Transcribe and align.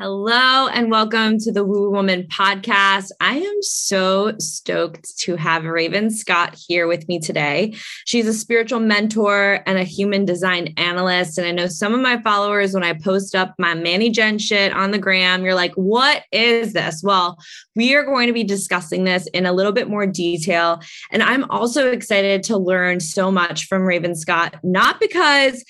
Hello 0.00 0.66
and 0.68 0.90
welcome 0.90 1.36
to 1.40 1.52
the 1.52 1.62
Woo 1.62 1.90
Woman 1.90 2.22
podcast. 2.22 3.10
I 3.20 3.36
am 3.36 3.56
so 3.60 4.32
stoked 4.38 5.18
to 5.18 5.36
have 5.36 5.66
Raven 5.66 6.08
Scott 6.08 6.54
here 6.54 6.86
with 6.86 7.06
me 7.06 7.18
today. 7.18 7.74
She's 8.06 8.26
a 8.26 8.32
spiritual 8.32 8.80
mentor 8.80 9.62
and 9.66 9.76
a 9.76 9.84
human 9.84 10.24
design 10.24 10.72
analyst. 10.78 11.36
And 11.36 11.46
I 11.46 11.50
know 11.50 11.66
some 11.66 11.92
of 11.92 12.00
my 12.00 12.18
followers, 12.22 12.72
when 12.72 12.82
I 12.82 12.94
post 12.94 13.34
up 13.34 13.54
my 13.58 13.74
Manny 13.74 14.08
Jen 14.08 14.38
shit 14.38 14.72
on 14.72 14.90
the 14.90 14.98
gram, 14.98 15.44
you're 15.44 15.54
like, 15.54 15.74
what 15.74 16.22
is 16.32 16.72
this? 16.72 17.02
Well, 17.04 17.36
we 17.76 17.94
are 17.94 18.02
going 18.02 18.26
to 18.26 18.32
be 18.32 18.42
discussing 18.42 19.04
this 19.04 19.26
in 19.34 19.44
a 19.44 19.52
little 19.52 19.72
bit 19.72 19.90
more 19.90 20.06
detail. 20.06 20.80
And 21.10 21.22
I'm 21.22 21.44
also 21.50 21.92
excited 21.92 22.42
to 22.44 22.56
learn 22.56 23.00
so 23.00 23.30
much 23.30 23.66
from 23.66 23.82
Raven 23.82 24.14
Scott, 24.14 24.56
not 24.62 24.98
because 24.98 25.62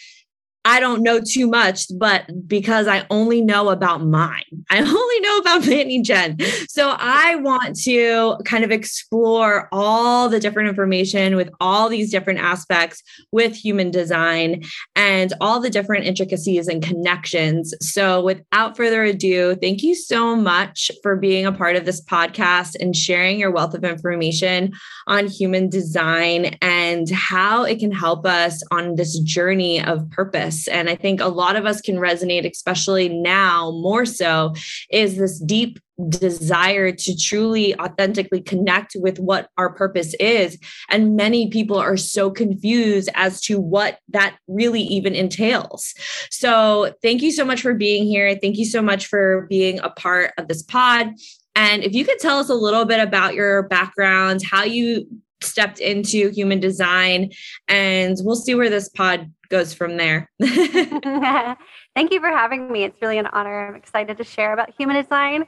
I 0.64 0.78
don't 0.78 1.02
know 1.02 1.20
too 1.20 1.46
much, 1.46 1.86
but 1.98 2.26
because 2.46 2.86
I 2.86 3.06
only 3.08 3.40
know 3.40 3.70
about 3.70 4.04
mine, 4.04 4.42
I 4.70 4.78
only 4.80 5.20
know 5.20 5.38
about 5.38 5.66
Manny 5.66 6.02
Jen. 6.02 6.38
So 6.68 6.94
I 6.98 7.36
want 7.36 7.80
to 7.82 8.36
kind 8.44 8.62
of 8.62 8.70
explore 8.70 9.68
all 9.72 10.28
the 10.28 10.38
different 10.38 10.68
information 10.68 11.34
with 11.34 11.50
all 11.60 11.88
these 11.88 12.10
different 12.10 12.40
aspects 12.40 13.02
with 13.32 13.54
human 13.54 13.90
design 13.90 14.62
and 14.94 15.32
all 15.40 15.60
the 15.60 15.70
different 15.70 16.04
intricacies 16.04 16.68
and 16.68 16.82
connections. 16.82 17.74
So 17.80 18.22
without 18.22 18.76
further 18.76 19.02
ado, 19.02 19.56
thank 19.56 19.82
you 19.82 19.94
so 19.94 20.36
much 20.36 20.90
for 21.02 21.16
being 21.16 21.46
a 21.46 21.52
part 21.52 21.76
of 21.76 21.86
this 21.86 22.04
podcast 22.04 22.76
and 22.78 22.94
sharing 22.94 23.38
your 23.38 23.50
wealth 23.50 23.74
of 23.74 23.84
information 23.84 24.72
on 25.06 25.26
human 25.26 25.70
design 25.70 26.56
and 26.60 27.08
how 27.10 27.64
it 27.64 27.78
can 27.78 27.92
help 27.92 28.26
us 28.26 28.62
on 28.70 28.96
this 28.96 29.18
journey 29.20 29.82
of 29.82 30.08
purpose 30.10 30.50
and 30.68 30.88
I 30.88 30.96
think 30.96 31.20
a 31.20 31.28
lot 31.28 31.56
of 31.56 31.66
us 31.66 31.80
can 31.80 31.96
resonate, 31.96 32.50
especially 32.50 33.08
now 33.08 33.70
more 33.72 34.04
so, 34.04 34.54
is 34.90 35.16
this 35.16 35.38
deep 35.40 35.78
desire 36.08 36.92
to 36.92 37.16
truly 37.16 37.78
authentically 37.78 38.40
connect 38.40 38.96
with 38.96 39.18
what 39.18 39.50
our 39.58 39.72
purpose 39.74 40.14
is. 40.14 40.58
And 40.88 41.14
many 41.14 41.50
people 41.50 41.76
are 41.76 41.96
so 41.96 42.30
confused 42.30 43.10
as 43.14 43.40
to 43.42 43.60
what 43.60 43.98
that 44.08 44.36
really 44.48 44.82
even 44.82 45.14
entails. 45.14 45.94
So, 46.30 46.94
thank 47.02 47.22
you 47.22 47.32
so 47.32 47.44
much 47.44 47.62
for 47.62 47.74
being 47.74 48.04
here. 48.04 48.36
Thank 48.40 48.56
you 48.56 48.64
so 48.64 48.82
much 48.82 49.06
for 49.06 49.46
being 49.48 49.78
a 49.80 49.90
part 49.90 50.32
of 50.38 50.48
this 50.48 50.62
pod. 50.62 51.12
And 51.54 51.82
if 51.82 51.92
you 51.94 52.04
could 52.04 52.18
tell 52.18 52.38
us 52.38 52.48
a 52.48 52.54
little 52.54 52.84
bit 52.84 53.00
about 53.00 53.34
your 53.34 53.64
background, 53.64 54.42
how 54.48 54.64
you 54.64 55.06
stepped 55.42 55.78
into 55.78 56.30
human 56.30 56.60
design, 56.60 57.30
and 57.68 58.16
we'll 58.22 58.36
see 58.36 58.54
where 58.54 58.70
this 58.70 58.88
pod 58.88 59.32
goes 59.50 59.74
from 59.74 59.96
there. 59.96 60.30
Thank 60.40 62.12
you 62.12 62.20
for 62.20 62.28
having 62.28 62.70
me. 62.72 62.84
It's 62.84 63.00
really 63.02 63.18
an 63.18 63.26
honor. 63.26 63.68
I'm 63.68 63.74
excited 63.74 64.16
to 64.16 64.24
share 64.24 64.52
about 64.52 64.70
human 64.76 64.96
design. 64.96 65.46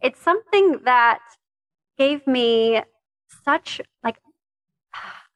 It's 0.00 0.20
something 0.20 0.80
that 0.84 1.20
gave 1.98 2.26
me 2.26 2.82
such 3.44 3.80
like 4.02 4.16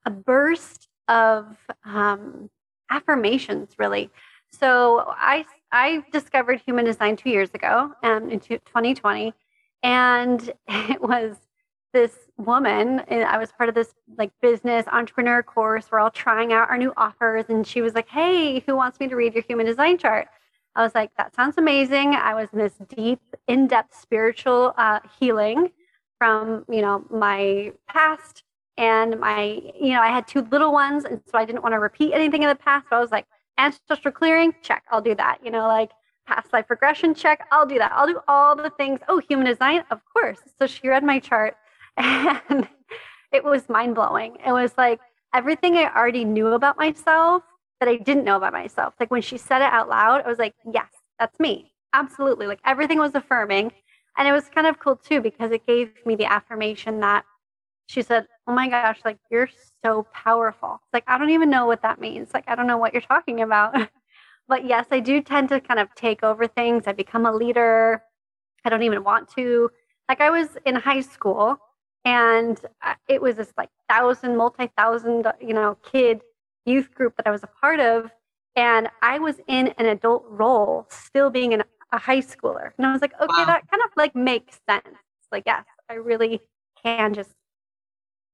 a 0.05 0.11
burst 0.11 0.89
of 1.09 1.57
um, 1.85 2.51
affirmations, 2.91 3.75
really. 3.79 4.11
So 4.53 5.05
I 5.09 5.45
I 5.73 6.05
discovered 6.13 6.63
human 6.65 6.85
design 6.85 7.17
two 7.17 7.31
years 7.31 7.51
ago, 7.53 7.93
um, 8.03 8.31
in 8.31 8.41
2020, 8.41 9.35
and 9.83 10.53
it 10.69 11.03
was 11.03 11.37
this 11.93 12.13
woman 12.39 13.01
and 13.09 13.25
i 13.25 13.39
was 13.39 13.51
part 13.53 13.69
of 13.69 13.75
this 13.75 13.95
like 14.19 14.31
business 14.43 14.87
entrepreneur 14.93 15.43
course. 15.43 15.87
We're 15.91 16.01
all 16.01 16.11
trying 16.11 16.53
out 16.53 16.69
our 16.69 16.77
new 16.77 16.93
offers 16.97 17.47
and 17.49 17.67
she 17.67 17.81
was 17.81 17.95
like 17.95 18.09
hey 18.09 18.61
who 18.61 18.77
wants 18.77 19.01
me 19.01 19.09
to 19.09 19.17
read 19.17 19.35
your 19.35 19.43
human 19.43 19.67
design 19.67 19.99
chart? 19.99 20.29
I 20.75 20.83
was 20.83 20.95
like 20.95 21.11
that 21.17 21.35
sounds 21.35 21.57
amazing. 21.59 22.15
I 22.15 22.35
was 22.35 22.49
in 22.53 22.59
this 22.59 22.75
deep 22.95 23.21
in-depth 23.49 23.99
spiritual 23.99 24.75
uh, 24.77 25.01
healing 25.19 25.71
from 26.19 26.65
you 26.69 26.83
know 26.83 27.05
my 27.11 27.73
past 27.89 28.43
and 28.77 29.19
my 29.19 29.61
you 29.79 29.93
know 29.93 30.01
i 30.01 30.09
had 30.09 30.27
two 30.27 30.43
little 30.51 30.73
ones 30.73 31.05
and 31.05 31.21
so 31.31 31.39
i 31.39 31.45
didn't 31.45 31.63
want 31.63 31.73
to 31.73 31.79
repeat 31.79 32.13
anything 32.13 32.43
in 32.43 32.49
the 32.49 32.55
past 32.55 32.87
so 32.89 32.97
i 32.97 33.01
was 33.01 33.11
like 33.11 33.27
ancestral 33.59 34.13
clearing? 34.13 34.55
Check 34.63 34.85
i'll 34.91 35.01
do 35.01 35.15
that. 35.15 35.39
You 35.45 35.51
know 35.51 35.67
like 35.67 35.91
past 36.27 36.53
life 36.53 36.69
regression? 36.69 37.15
Check 37.15 37.47
i'll 37.51 37.67
do 37.67 37.79
that. 37.79 37.93
I'll 37.93 38.07
do 38.07 38.21
all 38.29 38.55
the 38.57 38.71
things. 38.71 39.01
Oh 39.09 39.19
human 39.19 39.47
design? 39.47 39.85
Of 39.91 40.01
course. 40.13 40.39
So 40.59 40.67
she 40.67 40.89
read 40.89 41.05
my 41.05 41.19
chart 41.19 41.57
and 42.49 42.69
it 43.33 43.45
was 43.45 43.69
mind 43.69 43.95
blowing. 43.95 44.37
It 44.45 44.53
was 44.53 44.73
like 44.77 45.01
everything 45.35 45.77
I 45.77 45.93
already 45.95 46.25
knew 46.25 46.49
about 46.49 46.77
myself 46.77 47.43
that 47.81 47.89
I 47.89 47.97
didn't 47.97 48.25
know 48.25 48.37
about 48.37 48.53
myself. 48.53 48.95
Like 48.99 49.11
when 49.11 49.23
she 49.23 49.37
said 49.37 49.63
it 49.63 49.73
out 49.73 49.89
loud, 49.89 50.23
I 50.25 50.29
was 50.29 50.39
like, 50.39 50.55
yes, 50.73 50.89
that's 51.19 51.39
me. 51.39 51.73
Absolutely. 51.93 52.47
Like 52.47 52.61
everything 52.65 52.99
was 52.99 53.15
affirming. 53.15 53.73
And 54.19 54.27
it 54.27 54.33
was 54.33 54.49
kind 54.49 54.67
of 54.67 54.79
cool 54.79 54.97
too 54.97 55.21
because 55.21 55.51
it 55.53 55.67
gave 55.67 55.91
me 56.07 56.17
the 56.17 56.31
affirmation 56.31 57.01
that 57.01 57.25
she 57.87 58.03
said, 58.03 58.27
Oh 58.47 58.53
my 58.53 58.69
gosh, 58.69 59.01
like 59.05 59.19
you're 59.31 59.49
so 59.85 60.07
powerful. 60.13 60.81
Like, 60.93 61.05
I 61.07 61.19
don't 61.19 61.31
even 61.31 61.51
know 61.51 61.67
what 61.67 61.83
that 61.83 62.01
means. 62.01 62.33
Like, 62.35 62.45
I 62.49 62.55
don't 62.55 62.67
know 62.67 62.79
what 62.79 62.93
you're 62.93 63.03
talking 63.03 63.41
about. 63.43 63.75
but 64.49 64.65
yes, 64.65 64.87
I 64.91 65.01
do 65.01 65.21
tend 65.21 65.49
to 65.51 65.61
kind 65.61 65.81
of 65.81 65.95
take 65.95 66.23
over 66.23 66.47
things. 66.47 66.85
I 66.87 66.93
become 66.93 67.27
a 67.27 67.33
leader. 67.33 68.03
I 68.65 68.71
don't 68.71 68.83
even 68.83 69.05
want 69.05 69.31
to. 69.37 69.71
Like, 70.09 70.21
I 70.21 70.31
was 70.31 70.49
in 70.65 70.77
high 70.77 71.01
school 71.01 71.59
and 72.07 72.61
uh, 72.83 72.95
it 73.09 73.21
was 73.21 73.35
this 73.35 73.53
like 73.59 73.69
thousand 73.91 74.37
multi-thousand 74.37 75.27
uh, 75.27 75.33
you 75.41 75.53
know 75.53 75.77
kid 75.83 76.23
youth 76.65 76.95
group 76.95 77.17
that 77.17 77.27
i 77.27 77.31
was 77.31 77.43
a 77.43 77.49
part 77.61 77.81
of. 77.81 78.11
And 78.55 78.89
i 79.03 79.19
was 79.19 79.37
in 79.49 79.69
an 79.77 79.87
adult 79.87 80.25
role 80.29 80.87
still 80.89 81.29
being 81.29 81.53
an, 81.53 81.65
a 81.93 81.99
high 81.99 82.21
schooler. 82.21 82.71
And 82.79 82.87
i 82.87 82.93
was 82.93 83.03
like 83.03 83.13
okay 83.21 83.27
wow. 83.29 83.45
that 83.45 83.69
kind 83.71 83.83
of 83.85 83.91
like 83.97 84.15
makes 84.17 84.59
sense. 84.67 84.97
Like 85.31 85.43
yes 85.45 85.65
i 85.91 85.95
really 85.95 86.41
can 86.83 87.13
just 87.13 87.33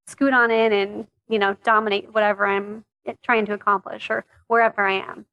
scoot 0.06 0.34
on 0.34 0.50
in 0.50 0.72
and 0.72 1.06
you 1.28 1.38
know 1.38 1.56
dominate 1.64 2.12
whatever 2.12 2.44
i'm 2.46 2.84
trying 3.22 3.46
to 3.46 3.54
accomplish 3.54 4.10
or 4.10 4.24
wherever 4.46 4.86
i 4.86 4.92
am. 4.92 5.24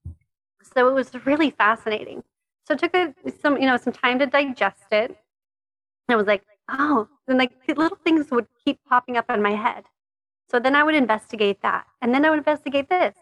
So 0.74 0.88
it 0.88 0.94
was 0.94 1.12
really 1.26 1.50
fascinating. 1.52 2.24
So 2.68 2.74
it 2.76 2.80
took 2.80 2.96
a, 2.96 3.14
some 3.42 3.58
you 3.58 3.68
know 3.68 3.76
some 3.76 3.94
time 3.94 4.18
to 4.20 4.26
digest 4.26 4.86
it. 4.92 5.10
And 5.10 6.14
i 6.14 6.16
was 6.16 6.26
like 6.26 6.44
oh, 6.70 7.08
and 7.28 7.38
like 7.38 7.52
little 7.68 7.98
things 8.04 8.32
would 8.32 8.48
keep 8.64 8.80
popping 8.86 9.18
up 9.18 9.30
in 9.30 9.42
my 9.42 9.56
head. 9.56 9.86
So 10.50 10.60
then 10.60 10.76
I 10.76 10.84
would 10.84 10.96
investigate 10.96 11.62
that. 11.62 11.86
And 12.02 12.14
then 12.14 12.26
I 12.26 12.30
would 12.30 12.40
investigate 12.40 12.90
this. 12.90 13.16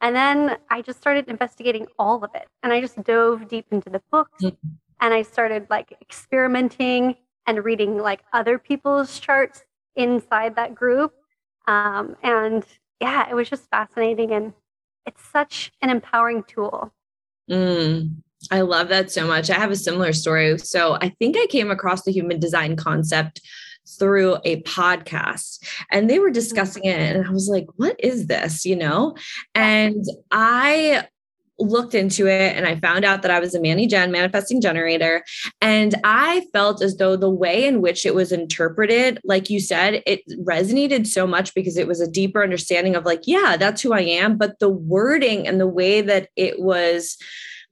And 0.00 0.14
then 0.14 0.58
I 0.70 0.82
just 0.82 0.98
started 0.98 1.28
investigating 1.28 1.86
all 1.98 2.22
of 2.22 2.30
it. 2.34 2.48
And 2.62 2.72
I 2.72 2.80
just 2.80 3.02
dove 3.02 3.48
deep 3.48 3.66
into 3.70 3.88
the 3.88 4.02
books 4.10 4.42
mm-hmm. 4.42 4.68
and 5.00 5.14
I 5.14 5.22
started 5.22 5.66
like 5.70 5.96
experimenting 6.02 7.16
and 7.46 7.64
reading 7.64 7.98
like 7.98 8.22
other 8.32 8.58
people's 8.58 9.18
charts 9.18 9.64
inside 9.94 10.56
that 10.56 10.74
group. 10.74 11.14
Um, 11.66 12.16
and 12.22 12.64
yeah, 13.00 13.28
it 13.30 13.34
was 13.34 13.48
just 13.48 13.70
fascinating. 13.70 14.32
And 14.32 14.52
it's 15.06 15.22
such 15.22 15.72
an 15.80 15.90
empowering 15.90 16.42
tool. 16.42 16.92
Mm. 17.50 18.16
I 18.50 18.60
love 18.60 18.88
that 18.88 19.10
so 19.10 19.26
much. 19.26 19.50
I 19.50 19.54
have 19.54 19.70
a 19.70 19.76
similar 19.76 20.12
story. 20.12 20.58
So 20.58 20.98
I 21.00 21.10
think 21.18 21.36
I 21.36 21.46
came 21.46 21.70
across 21.70 22.02
the 22.02 22.12
human 22.12 22.38
design 22.38 22.76
concept 22.76 23.40
through 23.98 24.36
a 24.44 24.62
podcast 24.62 25.64
and 25.90 26.10
they 26.10 26.18
were 26.18 26.26
mm-hmm. 26.26 26.34
discussing 26.34 26.84
it 26.84 26.98
and 26.98 27.26
I 27.26 27.30
was 27.30 27.48
like, 27.48 27.66
what 27.76 27.96
is 27.98 28.26
this, 28.26 28.64
you 28.64 28.76
know? 28.76 29.16
And 29.54 30.04
I 30.30 31.06
looked 31.58 31.94
into 31.94 32.26
it 32.26 32.54
and 32.54 32.66
I 32.66 32.76
found 32.76 33.04
out 33.04 33.22
that 33.22 33.30
I 33.30 33.40
was 33.40 33.54
a 33.54 33.60
Manny 33.60 33.86
Jen 33.86 34.12
manifesting 34.12 34.60
generator. 34.60 35.24
And 35.62 35.94
I 36.04 36.44
felt 36.52 36.82
as 36.82 36.96
though 36.96 37.16
the 37.16 37.30
way 37.30 37.64
in 37.64 37.80
which 37.80 38.04
it 38.04 38.14
was 38.14 38.30
interpreted, 38.30 39.20
like 39.24 39.48
you 39.48 39.58
said, 39.58 40.02
it 40.06 40.20
resonated 40.40 41.06
so 41.06 41.26
much 41.26 41.54
because 41.54 41.78
it 41.78 41.88
was 41.88 42.00
a 42.00 42.10
deeper 42.10 42.42
understanding 42.42 42.94
of 42.94 43.06
like, 43.06 43.22
yeah, 43.24 43.56
that's 43.56 43.80
who 43.80 43.94
I 43.94 44.00
am. 44.00 44.36
But 44.36 44.58
the 44.58 44.68
wording 44.68 45.48
and 45.48 45.58
the 45.58 45.66
way 45.66 46.02
that 46.02 46.28
it 46.36 46.60
was 46.60 47.16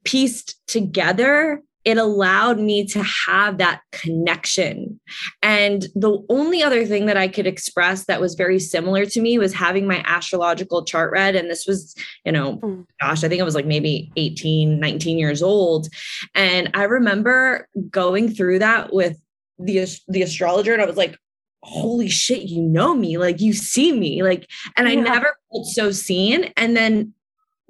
pieced 0.05 0.55
together 0.67 1.61
it 1.85 1.99
allowed 1.99 2.59
me 2.59 2.83
to 2.83 3.03
have 3.03 3.59
that 3.59 3.81
connection. 3.91 4.99
And 5.43 5.83
the 5.93 6.17
only 6.29 6.63
other 6.63 6.83
thing 6.83 7.05
that 7.05 7.15
I 7.15 7.27
could 7.27 7.45
express 7.45 8.05
that 8.05 8.19
was 8.19 8.33
very 8.33 8.59
similar 8.59 9.05
to 9.05 9.21
me 9.21 9.37
was 9.37 9.53
having 9.53 9.87
my 9.87 10.03
astrological 10.05 10.83
chart 10.83 11.11
read. 11.11 11.35
And 11.35 11.49
this 11.49 11.67
was, 11.67 11.95
you 12.25 12.31
know, 12.31 12.57
mm. 12.57 12.85
gosh, 12.99 13.23
I 13.23 13.29
think 13.29 13.39
I 13.39 13.45
was 13.45 13.53
like 13.53 13.67
maybe 13.67 14.11
18, 14.17 14.79
19 14.79 15.19
years 15.19 15.43
old. 15.43 15.87
And 16.33 16.71
I 16.73 16.83
remember 16.85 17.69
going 17.91 18.33
through 18.33 18.59
that 18.59 18.91
with 18.91 19.19
the, 19.59 19.87
the 20.07 20.23
astrologer, 20.23 20.73
and 20.73 20.81
I 20.81 20.87
was 20.87 20.97
like, 20.97 21.17
holy 21.61 22.09
shit, 22.09 22.43
you 22.43 22.61
know 22.61 22.95
me, 22.95 23.17
like 23.19 23.39
you 23.39 23.53
see 23.53 23.91
me, 23.91 24.23
like, 24.23 24.49
and 24.75 24.87
I 24.87 24.95
never 24.95 25.37
felt 25.51 25.67
so 25.67 25.91
seen. 25.91 26.51
And 26.57 26.75
then 26.75 27.13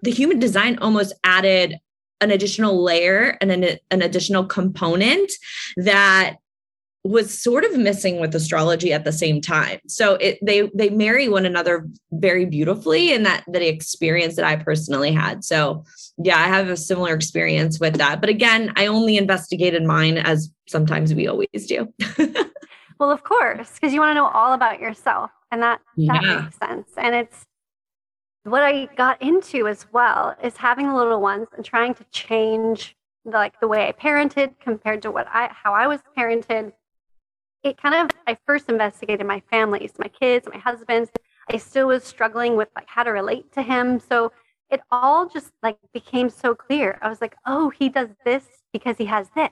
the 0.04 0.12
human 0.12 0.40
design 0.40 0.78
almost 0.80 1.14
added 1.24 1.78
an 2.22 2.32
additional 2.32 2.82
layer 2.82 3.38
and 3.42 3.52
an, 3.52 3.78
an 3.92 4.02
additional 4.02 4.46
component 4.46 5.32
that 5.78 6.38
was 7.06 7.40
sort 7.40 7.64
of 7.64 7.78
missing 7.78 8.20
with 8.20 8.34
astrology 8.34 8.92
at 8.92 9.04
the 9.04 9.12
same 9.12 9.40
time. 9.40 9.80
So 9.88 10.16
it 10.16 10.40
they 10.42 10.72
they 10.74 10.90
marry 10.90 11.30
one 11.30 11.46
another 11.46 11.88
very 12.12 12.46
beautifully 12.46 13.14
and 13.14 13.24
that 13.28 13.44
the 13.48 13.68
experience 13.68 14.36
that 14.38 14.46
I 14.46 14.56
personally 14.56 15.12
had. 15.12 15.44
So 15.44 15.84
yeah, 16.18 16.40
I 16.40 16.48
have 16.48 16.68
a 16.68 16.76
similar 16.76 17.14
experience 17.14 17.80
with 17.80 17.98
that. 17.98 18.22
But 18.22 18.32
again, 18.32 18.74
I 18.76 18.88
only 18.88 19.18
investigated 19.18 19.84
mine 19.84 20.18
as 20.18 20.52
sometimes 20.68 21.14
we 21.14 21.28
always 21.28 21.68
do. 21.68 21.94
well, 23.00 23.12
of 23.12 23.24
course, 23.24 23.74
because 23.74 23.94
you 23.94 24.00
want 24.00 24.10
to 24.10 24.16
know 24.16 24.30
all 24.30 24.54
about 24.54 24.80
yourself 24.80 25.30
and 25.52 25.62
that 25.62 25.82
that 26.08 26.24
yeah. 26.24 26.42
makes 26.42 26.58
sense. 26.58 26.90
And 26.98 27.14
it's 27.14 27.46
what 28.46 28.62
I 28.62 28.86
got 28.96 29.22
into 29.22 29.68
as 29.68 29.88
well 29.92 30.36
is 30.44 30.56
having 30.56 30.88
the 30.88 30.96
little 30.96 31.20
ones 31.20 31.48
and 31.56 31.66
trying 31.66 31.96
to 31.96 32.04
change 32.12 32.96
the, 33.26 33.32
like 33.32 33.60
the 33.60 33.68
way 33.68 33.88
I 33.88 33.92
parented 33.92 34.54
compared 34.60 35.02
to 35.02 35.12
what 35.12 35.28
I 35.28 35.50
how 35.52 35.74
I 35.74 35.88
was 35.88 36.02
parented. 36.16 36.72
It 37.64 37.82
kind 37.82 37.96
of 37.96 38.12
I 38.28 38.38
first 38.46 38.70
investigated 38.70 39.26
my 39.26 39.42
families, 39.50 39.94
my 39.98 40.08
kids, 40.08 40.48
my 40.52 40.60
husband's. 40.60 41.10
I 41.52 41.58
still 41.58 41.88
was 41.88 42.04
struggling 42.04 42.56
with 42.56 42.70
like 42.76 42.88
how 42.88 43.04
to 43.04 43.12
relate 43.12 43.52
to 43.54 43.64
him. 43.64 44.00
So 44.00 44.32
it 44.70 44.82
all 44.92 45.28
just 45.28 45.52
like 45.64 45.78
became 45.94 46.30
so 46.30 46.54
clear. 46.54 47.00
I 47.02 47.10
was 47.10 47.22
like, 47.22 47.36
oh, 47.46 47.70
he 47.70 47.90
does 47.90 48.10
this 48.26 48.46
because 48.72 48.98
he 48.98 49.06
has 49.06 49.30
this. 49.36 49.52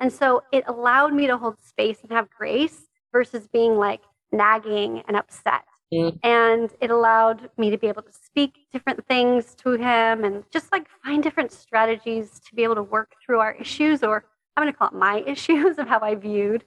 And 0.00 0.12
so 0.12 0.42
it 0.52 0.64
allowed 0.66 1.12
me 1.12 1.26
to 1.26 1.36
hold 1.36 1.56
space 1.62 1.98
and 2.02 2.12
have 2.12 2.30
grace 2.30 2.86
versus 3.12 3.46
being 3.46 3.76
like 3.76 4.00
nagging 4.30 5.02
and 5.06 5.16
upset. 5.16 5.64
Mm. 5.92 6.18
And 6.22 6.70
it 6.80 6.90
allowed 6.90 7.50
me 7.58 7.70
to 7.70 7.76
be 7.76 7.88
able 7.88 8.02
to 8.02 8.12
speak 8.12 8.54
different 8.72 9.06
things 9.06 9.54
to 9.56 9.72
him 9.72 10.24
and 10.24 10.44
just 10.50 10.72
like 10.72 10.86
find 11.04 11.22
different 11.22 11.52
strategies 11.52 12.40
to 12.48 12.54
be 12.54 12.64
able 12.64 12.76
to 12.76 12.82
work 12.82 13.12
through 13.24 13.40
our 13.40 13.52
issues, 13.54 14.02
or 14.02 14.24
I'm 14.56 14.62
going 14.62 14.72
to 14.72 14.78
call 14.78 14.88
it 14.88 14.94
my 14.94 15.20
issues 15.26 15.78
of 15.78 15.88
how 15.88 16.00
I 16.00 16.14
viewed. 16.14 16.64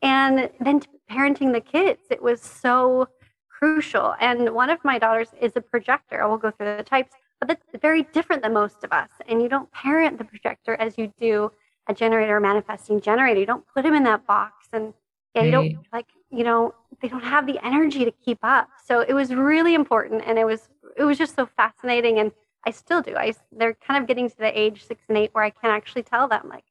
And 0.00 0.50
then 0.58 0.80
parenting 1.10 1.52
the 1.52 1.60
kids, 1.60 2.00
it 2.10 2.22
was 2.22 2.40
so 2.40 3.08
crucial. 3.48 4.14
And 4.20 4.50
one 4.50 4.70
of 4.70 4.84
my 4.84 4.98
daughters 4.98 5.28
is 5.40 5.52
a 5.54 5.60
projector. 5.60 6.22
I 6.22 6.26
will 6.26 6.38
go 6.38 6.50
through 6.50 6.76
the 6.76 6.82
types, 6.82 7.12
but 7.38 7.48
that's 7.48 7.64
very 7.80 8.02
different 8.12 8.42
than 8.42 8.54
most 8.54 8.82
of 8.82 8.92
us. 8.92 9.10
And 9.28 9.40
you 9.42 9.48
don't 9.48 9.70
parent 9.70 10.18
the 10.18 10.24
projector 10.24 10.74
as 10.74 10.98
you 10.98 11.12
do 11.20 11.52
a 11.88 11.94
generator, 11.94 12.38
a 12.38 12.40
manifesting 12.40 13.00
generator. 13.00 13.38
You 13.38 13.46
don't 13.46 13.64
put 13.72 13.84
him 13.84 13.94
in 13.94 14.02
that 14.04 14.26
box 14.26 14.68
and 14.72 14.94
yeah, 15.34 15.44
you 15.44 15.50
don't 15.50 15.76
like 15.92 16.06
you 16.30 16.44
know 16.44 16.74
they 17.02 17.08
don't 17.08 17.22
have 17.24 17.46
the 17.46 17.58
energy 17.64 18.04
to 18.04 18.12
keep 18.24 18.38
up 18.42 18.68
so 18.84 19.00
it 19.00 19.12
was 19.12 19.34
really 19.34 19.74
important 19.74 20.22
and 20.26 20.38
it 20.38 20.46
was 20.46 20.68
it 20.96 21.04
was 21.04 21.18
just 21.18 21.34
so 21.34 21.46
fascinating 21.56 22.18
and 22.18 22.32
i 22.64 22.70
still 22.70 23.02
do 23.02 23.16
i 23.16 23.32
they're 23.52 23.74
kind 23.74 24.00
of 24.00 24.08
getting 24.08 24.30
to 24.30 24.36
the 24.38 24.58
age 24.58 24.86
six 24.86 25.02
and 25.08 25.18
eight 25.18 25.30
where 25.32 25.44
i 25.44 25.50
can 25.50 25.70
actually 25.70 26.02
tell 26.02 26.28
them 26.28 26.48
like 26.48 26.64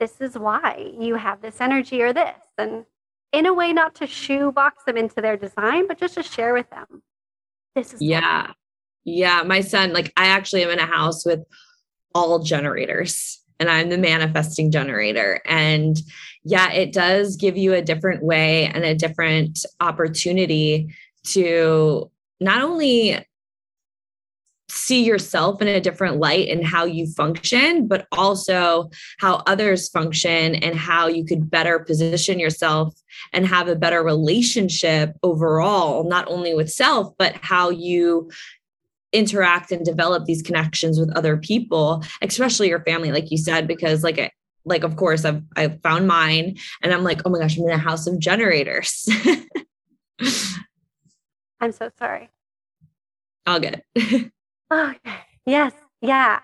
this 0.00 0.20
is 0.20 0.36
why 0.36 0.92
you 0.98 1.14
have 1.14 1.40
this 1.40 1.60
energy 1.60 2.02
or 2.02 2.12
this 2.12 2.36
and 2.58 2.84
in 3.32 3.46
a 3.46 3.54
way 3.54 3.72
not 3.72 3.94
to 3.94 4.06
shoebox 4.06 4.84
them 4.84 4.96
into 4.96 5.20
their 5.20 5.36
design 5.36 5.86
but 5.86 5.98
just 5.98 6.14
to 6.14 6.22
share 6.22 6.52
with 6.52 6.68
them 6.70 7.02
this 7.74 7.94
is 7.94 8.02
yeah 8.02 8.48
why. 8.48 8.52
yeah 9.04 9.42
my 9.44 9.60
son 9.60 9.92
like 9.92 10.12
i 10.16 10.26
actually 10.26 10.62
am 10.62 10.70
in 10.70 10.78
a 10.78 10.86
house 10.86 11.24
with 11.24 11.40
all 12.14 12.38
generators 12.40 13.38
and 13.60 13.68
I'm 13.68 13.88
the 13.88 13.98
manifesting 13.98 14.70
generator. 14.70 15.40
And 15.44 16.00
yeah, 16.48 16.72
it 16.72 16.92
does 16.92 17.36
give 17.36 17.58
you 17.58 17.74
a 17.74 17.82
different 17.82 18.22
way 18.22 18.66
and 18.68 18.82
a 18.82 18.94
different 18.94 19.66
opportunity 19.80 20.88
to 21.24 22.10
not 22.40 22.62
only 22.62 23.22
see 24.70 25.04
yourself 25.04 25.60
in 25.60 25.68
a 25.68 25.80
different 25.80 26.16
light 26.16 26.48
and 26.48 26.64
how 26.64 26.86
you 26.86 27.06
function, 27.06 27.86
but 27.86 28.06
also 28.12 28.88
how 29.18 29.42
others 29.46 29.90
function 29.90 30.54
and 30.54 30.74
how 30.74 31.06
you 31.06 31.22
could 31.22 31.50
better 31.50 31.80
position 31.80 32.38
yourself 32.38 32.94
and 33.34 33.46
have 33.46 33.68
a 33.68 33.76
better 33.76 34.02
relationship 34.02 35.12
overall, 35.22 36.08
not 36.08 36.26
only 36.28 36.54
with 36.54 36.70
self, 36.70 37.12
but 37.18 37.36
how 37.42 37.68
you 37.68 38.30
interact 39.12 39.70
and 39.70 39.84
develop 39.84 40.24
these 40.24 40.42
connections 40.42 41.00
with 41.00 41.10
other 41.16 41.38
people 41.38 42.04
especially 42.20 42.68
your 42.68 42.82
family 42.82 43.10
like 43.10 43.30
you 43.30 43.38
said 43.38 43.66
because 43.66 44.04
like 44.04 44.18
like 44.68 44.84
of 44.84 44.96
course 44.96 45.24
i've 45.24 45.42
i've 45.56 45.80
found 45.82 46.06
mine 46.06 46.56
and 46.82 46.92
i'm 46.92 47.02
like 47.02 47.20
oh 47.24 47.30
my 47.30 47.38
gosh 47.38 47.58
i'm 47.58 47.64
in 47.64 47.70
a 47.70 47.78
house 47.78 48.06
of 48.06 48.18
generators. 48.18 49.08
I'm 51.60 51.72
so 51.72 51.90
sorry. 51.98 52.30
All 53.46 53.60
good. 53.60 53.82
Oh 54.70 54.92
yes. 55.46 55.72
Yeah. 56.02 56.40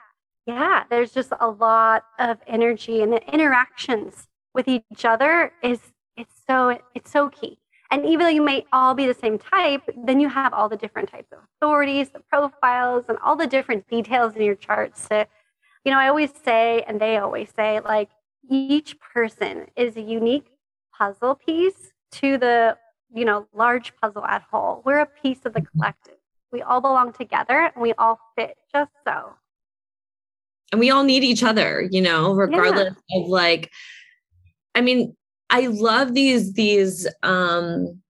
Yeah. 0.47 0.85
There's 0.89 1.13
just 1.13 1.31
a 1.39 1.51
lot 1.51 2.05
of 2.19 2.39
energy 2.47 3.03
and 3.03 3.13
the 3.13 3.23
interactions 3.31 4.29
with 4.55 4.67
each 4.67 5.05
other 5.05 5.53
is 5.63 5.79
it's 6.17 6.41
so 6.47 6.79
it's 6.95 7.11
so 7.11 7.29
key. 7.29 7.59
And 7.91 8.07
even 8.07 8.21
though 8.21 8.33
you 8.33 8.43
may 8.43 8.65
all 8.73 8.95
be 8.95 9.07
the 9.07 9.13
same 9.13 9.39
type, 9.39 9.83
then 10.07 10.21
you 10.21 10.31
have 10.31 10.55
all 10.55 10.71
the 10.71 10.77
different 10.77 11.11
types 11.11 11.31
of 11.33 11.41
authorities, 11.61 12.09
the 12.09 12.21
profiles, 12.21 13.05
and 13.11 13.19
all 13.19 13.37
the 13.37 13.47
different 13.47 13.87
details 13.89 14.35
in 14.35 14.43
your 14.43 14.55
charts. 14.55 15.07
To, 15.11 15.27
you 15.85 15.93
know, 15.93 15.99
I 15.99 16.09
always 16.09 16.31
say, 16.45 16.83
and 16.87 17.01
they 17.01 17.19
always 17.19 17.51
say, 17.55 17.81
like 17.81 18.11
each 18.49 18.97
person 19.01 19.67
is 19.77 19.97
a 19.97 20.01
unique 20.01 20.47
puzzle 20.97 21.35
piece 21.35 21.93
to 22.13 22.39
the, 22.39 22.77
you 23.15 23.25
know, 23.25 23.47
large 23.53 23.95
puzzle 24.01 24.25
at 24.25 24.43
whole. 24.51 24.83
We're 24.85 25.01
a 25.01 25.07
piece 25.07 25.41
of 25.45 25.53
the 25.53 25.61
mm-hmm. 25.61 25.79
collective. 25.79 26.15
We 26.53 26.63
all 26.63 26.81
belong 26.81 27.13
together 27.13 27.71
and 27.75 27.83
we 27.83 27.93
all 27.95 28.19
fit 28.37 28.57
just 28.73 28.93
so. 29.07 29.35
And 30.73 30.81
we 30.81 30.91
all 30.91 31.05
need 31.05 31.25
each 31.25 31.43
other, 31.43 31.87
you 31.91 32.01
know, 32.01 32.33
regardless 32.33 32.95
yeah. 33.09 33.21
of 33.21 33.29
like, 33.29 33.71
I 34.75 34.81
mean, 34.81 35.17
I 35.51 35.67
love 35.67 36.15
these 36.15 36.55
these 36.55 37.07
um 37.23 38.01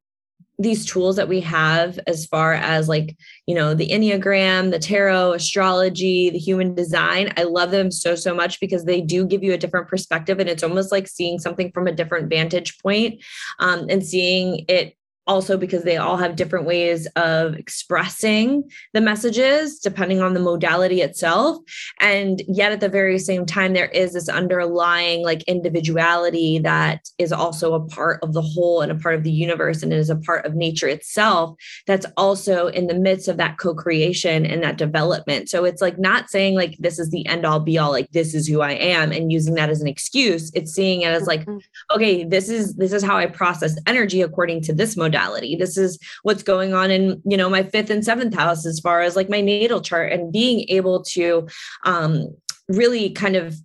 these 0.59 0.87
tools 0.87 1.17
that 1.17 1.29
we 1.29 1.41
have 1.41 1.99
as 2.07 2.27
far 2.27 2.55
as 2.55 2.89
like 2.89 3.17
you 3.47 3.55
know 3.55 3.75
the 3.75 3.89
enneagram 3.89 4.71
the 4.71 4.79
tarot 4.79 5.33
astrology 5.33 6.31
the 6.31 6.39
human 6.39 6.75
design 6.75 7.33
i 7.37 7.43
love 7.43 7.73
them 7.73 7.91
so 7.91 8.15
so 8.15 8.35
much 8.35 8.61
because 8.61 8.85
they 8.85 9.01
do 9.01 9.27
give 9.27 9.43
you 9.43 9.53
a 9.53 9.59
different 9.59 9.89
perspective 9.89 10.39
and 10.39 10.49
it's 10.49 10.63
almost 10.63 10.93
like 10.93 11.09
seeing 11.09 11.39
something 11.39 11.73
from 11.73 11.89
a 11.89 11.93
different 11.93 12.31
vantage 12.31 12.79
point 12.79 13.21
um, 13.59 13.87
and 13.89 14.07
seeing 14.07 14.65
it 14.69 14.97
also 15.27 15.57
because 15.57 15.85
they 15.85 15.97
all 15.97 16.17
have 16.17 16.37
different 16.37 16.67
ways 16.67 17.07
of 17.17 17.55
expressing 17.55 18.69
the 18.93 19.01
messages 19.01 19.79
depending 19.79 20.21
on 20.21 20.35
the 20.35 20.41
modality 20.41 21.01
itself. 21.01 21.59
And 22.01 22.43
yet 22.47 22.73
at 22.73 22.81
the 22.81 22.89
very 22.89 23.19
same 23.19 23.47
time 23.47 23.73
there 23.73 23.89
is 23.89 24.13
this 24.13 24.29
underlying 24.29 25.25
like 25.25 25.43
individuality 25.45 26.59
that 26.61 27.09
is 27.19 27.33
also 27.33 27.75
a 27.75 27.87
part 27.87 28.23
of 28.23 28.35
the 28.35 28.43
whole 28.43 28.83
and 28.83 28.93
a 28.93 28.97
part 28.97 29.15
of 29.15 29.23
the 29.23 29.33
universe 29.33 29.83
and 29.83 29.93
is 29.93 30.11
a 30.11 30.17
part 30.17 30.45
of 30.45 30.55
nature 30.55 30.89
itself 30.89 31.57
that's 31.87 32.07
also 32.17 32.67
in 32.69 32.87
the 32.87 32.95
midst 32.95 33.29
of 33.29 33.39
that 33.39 33.59
co-creation 33.59 34.45
and 34.45 34.63
that 34.63 34.77
development. 34.77 35.49
So 35.49 35.65
it's 35.65 35.81
like 35.81 35.99
not 35.99 36.29
saying 36.29 36.55
like 36.55 36.77
this 36.79 36.99
is 36.99 37.11
the 37.11 37.27
end 37.27 37.47
all 37.47 37.61
be 37.61 37.79
all 37.79 37.91
like 37.91 38.11
this 38.11 38.35
is 38.35 38.47
who 38.47 38.61
i 38.61 38.73
am 38.73 39.13
and 39.13 39.33
using 39.33 39.55
that 39.55 39.71
as 39.71 39.81
an 39.81 39.89
excuse. 39.89 40.51
It's 40.55 40.73
seeing 40.73 41.03
it 41.03 41.13
as 41.13 41.27
like 41.27 41.47
mm-hmm. 41.47 41.59
okay 41.95 42.25
this 42.25 42.49
is 42.49 42.75
this 42.75 42.93
is 42.93 43.03
how 43.03 43.17
i 43.17 43.27
process 43.27 43.79
energy 43.87 44.21
according 44.21 44.61
to 44.63 44.73
this 44.73 44.97
modality 44.97 45.14
modality. 45.15 45.57
This 45.57 45.77
is 45.77 45.99
what's 46.23 46.43
going 46.43 46.75
on 46.75 46.91
in, 46.91 47.23
you 47.25 47.37
know, 47.37 47.49
my 47.49 47.63
fifth 47.63 47.91
and 47.91 48.05
seventh 48.05 48.35
house 48.35 48.67
as 48.67 48.81
far 48.81 49.01
as 49.01 49.17
like 49.17 49.29
my 49.29 49.41
natal 49.41 49.81
chart 49.81 50.13
and 50.13 50.33
being 50.33 50.67
able 50.69 51.03
to 51.05 51.49
um, 51.85 52.35
really 52.69 53.11
kind 53.11 53.37
of 53.37 53.57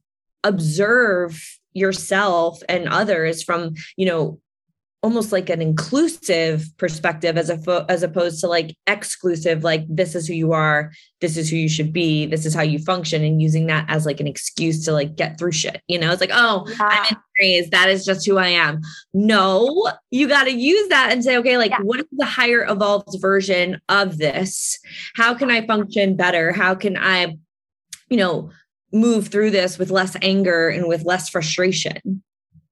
observe 0.43 1.41
yourself 1.73 2.61
and 2.69 2.87
others 2.87 3.43
from, 3.43 3.73
you 3.97 4.05
know, 4.05 4.39
almost 5.01 5.31
like 5.31 5.49
an 5.49 5.61
inclusive 5.61 6.65
perspective 6.77 7.37
as 7.37 7.49
a 7.49 7.85
as 7.87 8.03
opposed 8.03 8.41
to 8.41 8.47
like 8.47 8.75
exclusive 8.85 9.63
like 9.63 9.85
this 9.87 10.13
is 10.13 10.27
who 10.27 10.33
you 10.33 10.51
are 10.51 10.91
this 11.21 11.37
is 11.37 11.49
who 11.49 11.55
you 11.55 11.69
should 11.69 11.93
be 11.93 12.25
this 12.25 12.45
is 12.45 12.53
how 12.53 12.61
you 12.61 12.77
function 12.79 13.23
and 13.23 13.41
using 13.41 13.67
that 13.67 13.85
as 13.87 14.05
like 14.05 14.19
an 14.19 14.27
excuse 14.27 14.83
to 14.83 14.91
like 14.91 15.15
get 15.15 15.37
through 15.37 15.53
shit 15.53 15.81
you 15.87 15.97
know 15.97 16.11
it's 16.11 16.19
like 16.19 16.31
oh 16.33 16.65
yeah. 16.67 16.77
i'm 16.81 17.05
in 17.11 17.17
Aries 17.39 17.69
that 17.69 17.89
is 17.89 18.03
just 18.03 18.25
who 18.25 18.37
i 18.37 18.47
am 18.47 18.81
no 19.13 19.89
you 20.11 20.27
got 20.27 20.43
to 20.43 20.51
use 20.51 20.89
that 20.89 21.11
and 21.13 21.23
say 21.23 21.37
okay 21.37 21.57
like 21.57 21.71
yeah. 21.71 21.81
what 21.81 21.99
is 21.99 22.05
the 22.11 22.25
higher 22.25 22.65
evolved 22.67 23.15
version 23.21 23.79
of 23.87 24.17
this 24.17 24.79
how 25.15 25.33
can 25.33 25.49
i 25.49 25.65
function 25.65 26.17
better 26.17 26.51
how 26.51 26.75
can 26.75 26.97
i 26.97 27.37
you 28.09 28.17
know 28.17 28.49
move 28.91 29.27
through 29.27 29.51
this 29.51 29.77
with 29.77 29.91
less 29.91 30.15
anger 30.21 30.69
and 30.69 30.87
with 30.87 31.05
less 31.05 31.29
frustration. 31.29 32.23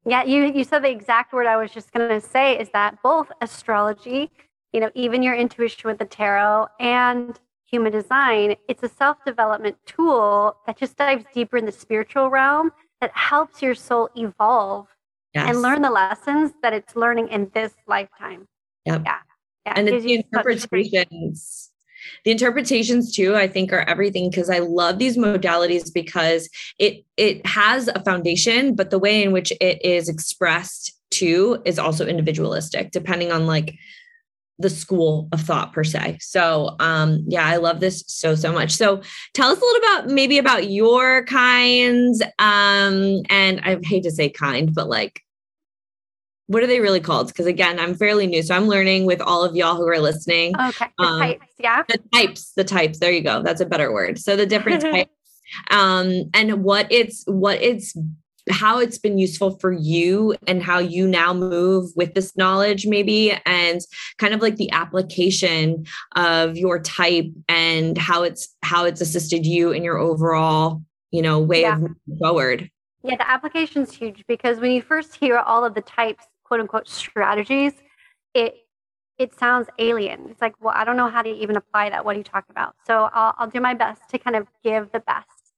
Yeah, 0.08 0.24
you 0.24 0.46
you 0.46 0.64
said 0.64 0.84
the 0.84 0.90
exact 0.90 1.34
word 1.34 1.48
I 1.48 1.58
was 1.58 1.72
just 1.72 1.92
going 1.92 2.10
to 2.10 2.26
say 2.26 2.58
is 2.58 2.70
that 2.70 3.02
both 3.04 3.30
astrology, 3.42 4.32
you 4.72 4.80
know, 4.80 4.90
even 4.96 5.22
your 5.22 5.36
intuition 5.36 5.90
with 5.90 6.00
the 6.00 6.06
tarot 6.06 6.68
and 6.80 7.38
human 7.66 7.92
design, 7.92 8.56
it's 8.70 8.84
a 8.84 8.90
self-development 8.90 9.76
tool 9.86 10.56
that 10.66 10.78
just 10.78 10.96
dives 10.96 11.26
deeper 11.34 11.58
in 11.58 11.66
the 11.66 11.72
spiritual 11.72 12.30
realm 12.30 12.72
that 13.02 13.12
helps 13.16 13.62
your 13.62 13.76
soul 13.76 14.10
evolve 14.16 14.88
yes. 15.34 15.50
and 15.50 15.62
learn 15.62 15.82
the 15.82 15.92
lessons 15.92 16.54
that 16.64 16.74
it's 16.74 16.96
learning 16.96 17.28
in 17.28 17.52
this 17.54 17.74
lifetime. 17.86 18.48
Yep. 18.86 19.02
Yeah. 19.06 19.18
yeah. 19.66 19.74
And 19.76 19.90
it's 19.90 20.06
the 20.06 20.14
interpretations 20.14 21.72
the 22.24 22.32
interpretations 22.32 23.16
too 23.16 23.36
i 23.36 23.48
think 23.48 23.72
are 23.72 23.88
everything 23.90 24.30
because 24.30 24.50
i 24.50 24.60
love 24.60 25.00
these 25.00 25.18
modalities 25.18 25.94
because 25.94 26.50
it 26.80 27.04
it 27.18 27.46
has 27.46 27.88
a 27.88 28.04
foundation 28.04 28.76
but 28.76 28.90
the 28.90 29.00
way 29.00 29.24
in 29.24 29.32
which 29.32 29.52
it 29.62 29.84
is 29.84 30.10
expressed 30.10 30.94
too 31.10 31.62
is 31.66 31.80
also 31.80 32.06
individualistic 32.06 32.92
depending 32.92 33.32
on 33.32 33.46
like 33.46 33.76
the 34.60 34.70
school 34.70 35.30
of 35.32 35.42
thought 35.42 35.72
per 35.74 35.84
se. 35.84 36.18
So 36.20 36.76
um 36.80 37.24
yeah 37.28 37.46
i 37.46 37.58
love 37.58 37.80
this 37.80 38.04
so 38.08 38.36
so 38.36 38.52
much. 38.52 38.72
So 38.72 39.02
tell 39.34 39.52
us 39.52 39.58
a 39.58 39.62
little 39.62 39.82
about 39.82 40.08
maybe 40.08 40.38
about 40.38 40.70
your 40.70 41.26
kinds 41.26 42.22
um 42.40 43.22
and 43.30 43.62
i 43.62 43.78
hate 43.84 44.04
to 44.04 44.12
say 44.12 44.30
kind 44.30 44.74
but 44.74 44.90
like 44.90 45.22
what 46.48 46.64
are 46.64 46.68
they 46.68 46.80
really 46.80 47.00
called? 47.00 47.28
Because 47.28 47.46
again, 47.46 47.80
I'm 47.80 47.94
fairly 47.94 48.26
new, 48.26 48.42
so 48.42 48.56
I'm 48.56 48.68
learning 48.68 49.06
with 49.06 49.22
all 49.22 49.44
of 49.44 49.56
y'all 49.56 49.76
who 49.76 49.88
are 49.88 50.00
listening. 50.00 50.56
Okay, 50.60 50.88
the 50.98 51.04
um, 51.04 51.20
types, 51.20 51.46
yeah. 51.60 51.84
The 51.88 52.00
types, 52.14 52.54
the 52.56 52.64
types. 52.64 53.00
There 53.00 53.12
you 53.12 53.22
go. 53.22 53.44
That's 53.44 53.62
a 53.62 53.66
better 53.66 53.92
word. 53.92 54.18
So 54.18 54.36
the 54.36 54.46
different 54.46 54.82
types, 54.94 55.12
um, 55.72 56.30
and 56.34 56.64
what 56.64 56.88
it's 56.90 57.24
what 57.28 57.62
it's 57.62 57.96
how 58.50 58.80
it's 58.80 58.98
been 58.98 59.18
useful 59.18 59.58
for 59.60 59.72
you 59.72 60.36
and 60.48 60.64
how 60.64 60.80
you 60.80 61.08
now 61.08 61.34
move 61.34 61.92
with 61.96 62.14
this 62.14 62.36
knowledge 62.38 62.86
maybe 62.88 63.34
and 63.46 63.82
kind 64.18 64.34
of 64.34 64.42
like 64.42 64.56
the 64.56 64.72
application 64.72 65.86
of 66.16 66.58
your 66.58 66.80
type 66.80 67.26
and 67.50 67.98
how 67.98 68.24
it's 68.24 68.56
how 68.64 68.86
it's 68.86 69.02
assisted 69.02 69.46
you 69.46 69.72
in 69.72 69.84
your 69.84 69.98
overall 69.98 70.82
you 71.12 71.22
know 71.22 71.40
way 71.40 71.62
yeah. 71.62 71.74
of 71.74 71.80
moving 71.82 72.18
forward 72.20 72.72
yeah 73.04 73.18
the 73.18 73.30
application 73.30 73.84
is 73.84 73.92
huge 73.92 74.24
because 74.28 74.60
when 74.60 74.72
you 74.72 74.82
first 74.82 75.16
hear 75.16 75.38
all 75.40 75.66
of 75.66 75.74
the 75.74 75.82
types 75.82 76.26
quote 76.48 76.60
unquote 76.60 76.88
strategies, 76.88 77.74
it 78.34 78.56
it 79.18 79.38
sounds 79.38 79.68
alien. 79.80 80.28
It's 80.30 80.42
like, 80.42 80.54
well, 80.62 80.74
I 80.78 80.84
don't 80.84 80.96
know 80.96 81.10
how 81.10 81.24
to 81.24 81.30
even 81.30 81.56
apply 81.56 81.90
that. 81.90 82.06
What 82.06 82.16
are 82.16 82.20
you 82.20 82.24
talking 82.24 82.52
about? 82.52 82.76
So 82.86 83.10
I'll, 83.14 83.34
I'll 83.40 83.50
do 83.50 83.60
my 83.60 83.74
best 83.74 84.02
to 84.10 84.20
kind 84.20 84.36
of 84.36 84.48
give 84.64 84.92
the 84.92 85.00
best 85.00 85.54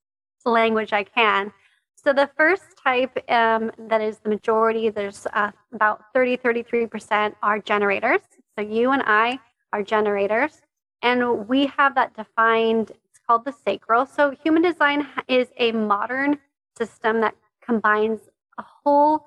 language 0.46 0.94
I 0.94 1.04
can. 1.04 1.52
So 1.96 2.14
the 2.14 2.30
first 2.38 2.64
type 2.82 3.12
um, 3.30 3.72
that 3.90 4.00
is 4.00 4.20
the 4.20 4.30
majority, 4.30 4.90
there's 4.90 5.28
uh, 5.34 5.52
about 5.74 6.06
30, 6.14 6.38
33% 6.38 7.36
are 7.44 7.60
generators. 7.60 8.22
So 8.58 8.64
you 8.64 8.92
and 8.92 9.04
I 9.06 9.40
are 9.74 9.84
generators. 9.84 10.62
And 11.02 11.48
we 11.50 11.66
have 11.78 11.96
that 11.96 12.16
defined, 12.16 12.92
it's 12.92 13.20
called 13.28 13.44
the 13.44 13.52
sacral. 13.52 14.06
So 14.06 14.32
human 14.32 14.62
design 14.62 15.08
is 15.28 15.50
a 15.58 15.74
modern 15.74 16.40
system 16.78 17.20
that 17.22 17.36
combines 17.62 18.22
a 18.58 18.64
whole 18.64 19.26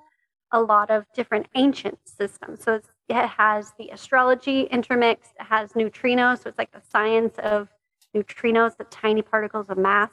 a 0.53 0.61
lot 0.61 0.91
of 0.91 1.05
different 1.15 1.47
ancient 1.55 1.99
systems. 2.05 2.63
So 2.63 2.81
it 3.09 3.27
has 3.27 3.73
the 3.79 3.89
astrology 3.91 4.63
intermixed, 4.63 5.33
it 5.41 5.45
has 5.45 5.73
neutrinos, 5.73 6.43
so 6.43 6.49
it's 6.49 6.59
like 6.59 6.73
the 6.73 6.83
science 6.91 7.35
of 7.39 7.69
neutrinos, 8.15 8.77
the 8.77 8.85
tiny 8.85 9.23
particles 9.23 9.67
of 9.69 9.79
mass. 9.79 10.11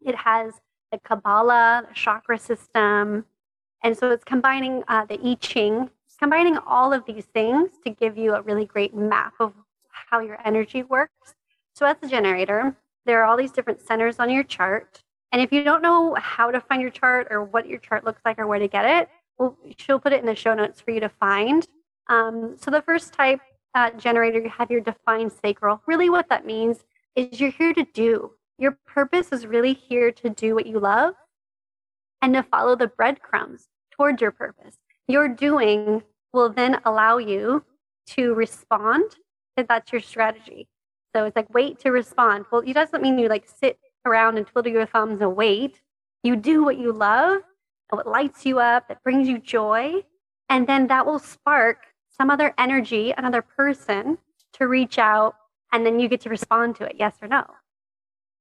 It 0.00 0.14
has 0.14 0.54
the 0.92 0.98
Kabbalah, 0.98 1.86
the 1.88 1.94
chakra 1.94 2.38
system. 2.38 3.24
And 3.82 3.96
so 3.96 4.10
it's 4.10 4.24
combining 4.24 4.82
uh, 4.88 5.04
the 5.06 5.18
I 5.24 5.34
Ching, 5.40 5.90
it's 6.06 6.16
combining 6.16 6.58
all 6.58 6.92
of 6.92 7.04
these 7.06 7.26
things 7.26 7.70
to 7.84 7.90
give 7.90 8.18
you 8.18 8.34
a 8.34 8.42
really 8.42 8.64
great 8.64 8.94
map 8.94 9.34
of 9.40 9.52
how 9.90 10.20
your 10.20 10.38
energy 10.44 10.82
works. 10.82 11.34
So 11.74 11.86
as 11.86 11.96
a 12.02 12.08
generator, 12.08 12.76
there 13.06 13.22
are 13.22 13.24
all 13.24 13.36
these 13.36 13.52
different 13.52 13.80
centers 13.80 14.18
on 14.18 14.30
your 14.30 14.42
chart. 14.42 15.02
And 15.32 15.40
if 15.40 15.52
you 15.52 15.62
don't 15.62 15.82
know 15.82 16.14
how 16.14 16.50
to 16.50 16.60
find 16.60 16.82
your 16.82 16.90
chart 16.90 17.28
or 17.30 17.44
what 17.44 17.66
your 17.68 17.78
chart 17.78 18.04
looks 18.04 18.20
like 18.24 18.38
or 18.38 18.46
where 18.46 18.58
to 18.58 18.68
get 18.68 18.84
it, 18.84 19.08
well, 19.40 19.56
she'll 19.78 19.98
put 19.98 20.12
it 20.12 20.20
in 20.20 20.26
the 20.26 20.34
show 20.34 20.52
notes 20.52 20.82
for 20.82 20.90
you 20.90 21.00
to 21.00 21.08
find. 21.08 21.66
Um, 22.08 22.56
so 22.60 22.70
the 22.70 22.82
first 22.82 23.14
type 23.14 23.40
uh, 23.74 23.90
generator, 23.92 24.38
you 24.38 24.50
have 24.50 24.70
your 24.70 24.82
defined 24.82 25.32
sacral. 25.32 25.80
Really, 25.86 26.10
what 26.10 26.28
that 26.28 26.44
means 26.44 26.84
is 27.16 27.40
you're 27.40 27.50
here 27.50 27.72
to 27.72 27.86
do. 27.94 28.32
Your 28.58 28.76
purpose 28.86 29.32
is 29.32 29.46
really 29.46 29.72
here 29.72 30.12
to 30.12 30.28
do 30.28 30.54
what 30.54 30.66
you 30.66 30.78
love 30.78 31.14
and 32.20 32.34
to 32.34 32.42
follow 32.42 32.76
the 32.76 32.88
breadcrumbs 32.88 33.68
towards 33.90 34.20
your 34.20 34.30
purpose. 34.30 34.76
Your 35.08 35.26
doing 35.26 36.02
will 36.34 36.50
then 36.50 36.78
allow 36.84 37.16
you 37.16 37.64
to 38.08 38.34
respond 38.34 39.16
if 39.56 39.66
that's 39.68 39.90
your 39.90 40.02
strategy. 40.02 40.68
So 41.16 41.24
it's 41.24 41.34
like 41.34 41.52
wait 41.54 41.78
to 41.80 41.90
respond. 41.90 42.44
Well, 42.52 42.62
it 42.66 42.74
doesn't 42.74 43.02
mean 43.02 43.18
you 43.18 43.28
like 43.28 43.48
sit 43.48 43.78
around 44.04 44.36
and 44.36 44.46
twiddle 44.46 44.70
your 44.70 44.86
thumbs 44.86 45.22
and 45.22 45.34
wait. 45.34 45.80
You 46.22 46.36
do 46.36 46.62
what 46.62 46.76
you 46.76 46.92
love 46.92 47.40
what 47.92 48.06
lights 48.06 48.44
you 48.46 48.58
up, 48.58 48.88
that 48.88 49.02
brings 49.02 49.28
you 49.28 49.38
joy. 49.38 50.04
And 50.48 50.66
then 50.66 50.88
that 50.88 51.06
will 51.06 51.18
spark 51.18 51.78
some 52.10 52.30
other 52.30 52.54
energy, 52.58 53.12
another 53.16 53.42
person 53.42 54.18
to 54.54 54.66
reach 54.66 54.98
out, 54.98 55.36
and 55.72 55.86
then 55.86 56.00
you 56.00 56.08
get 56.08 56.20
to 56.22 56.28
respond 56.28 56.76
to 56.76 56.84
it, 56.84 56.96
yes 56.98 57.14
or 57.22 57.28
no. 57.28 57.44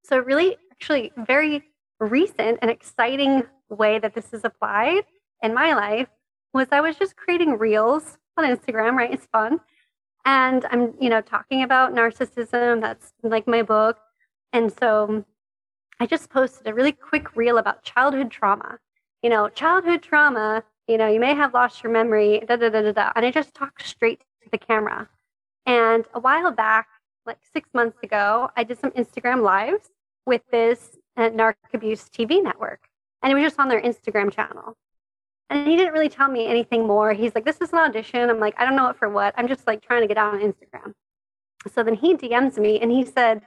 So, 0.04 0.18
really, 0.18 0.58
actually, 0.72 1.12
very 1.18 1.64
recent 2.00 2.60
and 2.62 2.72
exciting 2.72 3.44
way 3.70 4.00
that 4.00 4.16
this 4.16 4.34
is 4.34 4.44
applied 4.44 5.04
in 5.44 5.54
my 5.54 5.74
life 5.74 6.08
was 6.54 6.68
I 6.72 6.82
was 6.82 6.96
just 6.96 7.16
creating 7.16 7.58
reels 7.58 8.18
on 8.38 8.46
Instagram, 8.46 8.96
right? 8.96 9.14
It's 9.14 9.28
fun. 9.28 9.60
And 10.26 10.66
I'm, 10.72 10.94
you 11.00 11.10
know, 11.10 11.22
talking 11.22 11.64
about 11.64 11.94
narcissism. 11.94 12.82
That's 12.82 13.14
like 13.24 13.48
my 13.48 13.62
book. 13.62 13.98
And 14.52 14.72
so 14.80 15.24
I 16.00 16.06
just 16.06 16.30
posted 16.30 16.68
a 16.68 16.74
really 16.74 16.92
quick 16.92 17.36
reel 17.36 17.58
about 17.58 17.84
childhood 17.84 18.32
trauma 18.32 18.80
you 19.22 19.30
know, 19.30 19.50
childhood 19.50 20.02
trauma, 20.02 20.64
you 20.88 20.98
know, 20.98 21.08
you 21.08 21.20
may 21.20 21.34
have 21.34 21.54
lost 21.54 21.84
your 21.84 21.92
memory, 21.92 22.44
da 22.48 22.56
da 22.56 22.70
da 22.70 22.82
da 22.82 22.92
da. 22.92 23.12
And 23.16 23.26
I 23.26 23.32
just 23.32 23.54
talked 23.54 23.86
straight 23.86 24.22
to 24.44 24.50
the 24.52 24.58
camera. 24.58 25.08
And 25.66 26.06
a 26.14 26.20
while 26.20 26.52
back, 26.52 26.88
like 27.26 27.38
six 27.54 27.70
months 27.74 27.98
ago, 28.02 28.50
I 28.56 28.64
did 28.64 28.80
some 28.80 28.92
Instagram 28.92 29.44
lives 29.44 29.90
with 30.26 30.42
this 30.52 30.98
uh, 31.18 31.30
narc 31.30 31.56
abuse 31.74 32.06
TV 32.10 32.42
network. 32.42 32.82
And 33.22 33.32
it 33.32 33.36
was 33.36 33.44
just 33.44 33.60
on 33.60 33.68
their 33.68 33.82
Instagram 33.82 34.32
channel. 34.34 34.78
And 35.50 35.68
he 35.68 35.76
didn't 35.76 35.94
really 35.94 36.10
tell 36.10 36.30
me 36.30 36.48
anything 36.48 36.86
more. 36.86 37.14
He's 37.14 37.34
like, 37.34 37.46
this 37.46 37.60
is 37.60 37.74
an 37.74 37.80
audition. 37.80 38.30
I'm 38.30 38.40
like, 38.40 38.56
I 38.58 38.66
don't 38.66 38.76
know 38.76 38.88
it 38.88 38.98
for 38.98 39.10
what. 39.10 39.34
I'm 39.38 39.48
just 39.48 39.66
like 39.68 39.82
trying 39.82 40.02
to 40.02 40.08
get 40.08 40.18
out 40.18 40.36
on 40.36 40.42
Instagram. 40.42 40.94
So 41.74 41.84
then 41.84 41.96
he 41.96 42.16
DMs 42.16 42.58
me 42.58 42.80
and 42.80 42.92
he 42.92 43.04
said, 43.06 43.42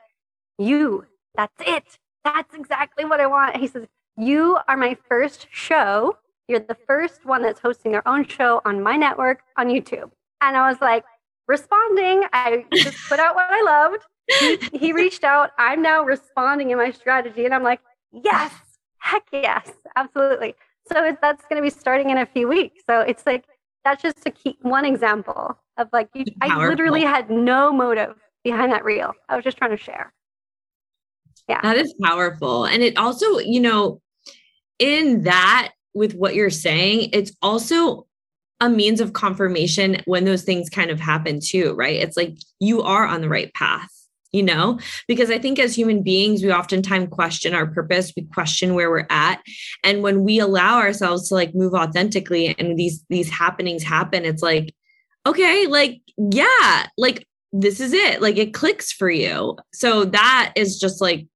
You, 0.59 1.07
that's 1.35 1.55
it. 1.67 1.99
That's 2.25 2.55
exactly 2.55 3.05
what 3.05 3.21
I 3.21 3.27
want. 3.27 3.57
He 3.57 3.67
says, 3.67 3.87
you 4.17 4.59
are 4.69 4.77
my 4.77 4.97
first 5.09 5.47
show. 5.51 6.17
You're 6.49 6.61
the 6.61 6.77
first 6.87 7.25
one 7.25 7.43
that's 7.43 7.61
hosting 7.61 7.93
their 7.93 8.07
own 8.07 8.27
show 8.27 8.61
on 8.65 8.83
my 8.83 8.97
network 8.97 9.43
on 9.57 9.69
YouTube. 9.69 10.11
And 10.41 10.57
I 10.57 10.69
was 10.69 10.81
like, 10.81 11.05
responding. 11.49 12.25
I 12.33 12.65
just 12.75 12.99
put 13.09 13.19
out 13.19 13.35
what 13.35 13.47
I 13.51 13.63
loved. 13.63 14.03
He, 14.29 14.79
he 14.79 14.93
reached 14.93 15.25
out. 15.25 15.51
I'm 15.59 15.83
now 15.83 16.05
responding 16.05 16.71
in 16.71 16.79
my 16.79 16.91
strategy. 16.91 17.45
And 17.45 17.55
I'm 17.55 17.63
like, 17.63 17.81
yes, 18.13 18.53
heck 18.99 19.25
yes, 19.33 19.71
absolutely. 19.97 20.55
So 20.93 21.05
it, 21.05 21.19
that's 21.23 21.45
going 21.47 21.57
to 21.57 21.63
be 21.63 21.71
starting 21.71 22.11
in 22.11 22.19
a 22.19 22.27
few 22.27 22.49
weeks. 22.49 22.83
So 22.87 23.01
it's 23.01 23.25
like, 23.25 23.45
that's 23.85 24.03
just 24.03 24.27
a 24.27 24.31
key, 24.31 24.57
one 24.63 24.85
example 24.85 25.59
of 25.77 25.89
like, 25.93 26.09
you, 26.15 26.25
I 26.41 26.67
literally 26.67 27.03
had 27.03 27.31
no 27.31 27.73
motive 27.73 28.17
behind 28.45 28.73
that 28.73 28.85
reel. 28.85 29.13
I 29.29 29.37
was 29.37 29.45
just 29.45 29.57
trying 29.57 29.71
to 29.71 29.77
share. 29.77 30.13
Yeah. 31.49 31.61
That 31.63 31.77
is 31.77 31.95
powerful. 32.03 32.67
And 32.67 32.83
it 32.83 32.97
also, 32.97 33.39
you 33.39 33.61
know, 33.61 34.01
in 34.79 35.23
that, 35.23 35.73
with 35.95 36.15
what 36.15 36.35
you're 36.35 36.51
saying, 36.51 37.11
it's 37.13 37.33
also 37.43 38.07
a 38.61 38.69
means 38.69 39.01
of 39.01 39.13
confirmation 39.13 39.97
when 40.05 40.25
those 40.25 40.43
things 40.43 40.71
kind 40.71 40.91
of 40.91 41.01
happen 41.01 41.41
too, 41.41 41.75
right? 41.75 41.97
It's 41.97 42.17
like 42.17 42.37
you 42.61 42.81
are 42.83 43.05
on 43.05 43.21
the 43.21 43.29
right 43.29 43.53
path, 43.55 43.91
you 44.31 44.43
know? 44.43 44.79
Because 45.09 45.31
I 45.31 45.39
think 45.39 45.59
as 45.59 45.77
human 45.77 46.03
beings, 46.03 46.43
we 46.43 46.53
oftentimes 46.53 47.09
question 47.11 47.55
our 47.55 47.67
purpose, 47.67 48.13
we 48.17 48.23
question 48.23 48.75
where 48.75 48.89
we're 48.89 49.07
at. 49.11 49.43
And 49.85 50.03
when 50.03 50.25
we 50.25 50.39
allow 50.39 50.79
ourselves 50.79 51.29
to 51.29 51.35
like 51.35 51.55
move 51.55 51.75
authentically 51.75 52.55
and 52.59 52.79
these 52.79 53.05
these 53.11 53.29
happenings 53.29 53.83
happen, 53.83 54.25
it's 54.25 54.43
like, 54.43 54.75
okay, 55.27 55.67
like, 55.67 56.01
yeah, 56.17 56.87
like 56.97 57.27
this 57.53 57.81
is 57.81 57.93
it. 57.93 58.23
Like 58.23 58.39
it 58.39 58.55
clicks 58.55 58.93
for 58.93 59.11
you. 59.11 59.59
So 59.75 60.05
that 60.07 60.53
is 60.57 60.79
just 60.79 61.01
like 61.01 61.27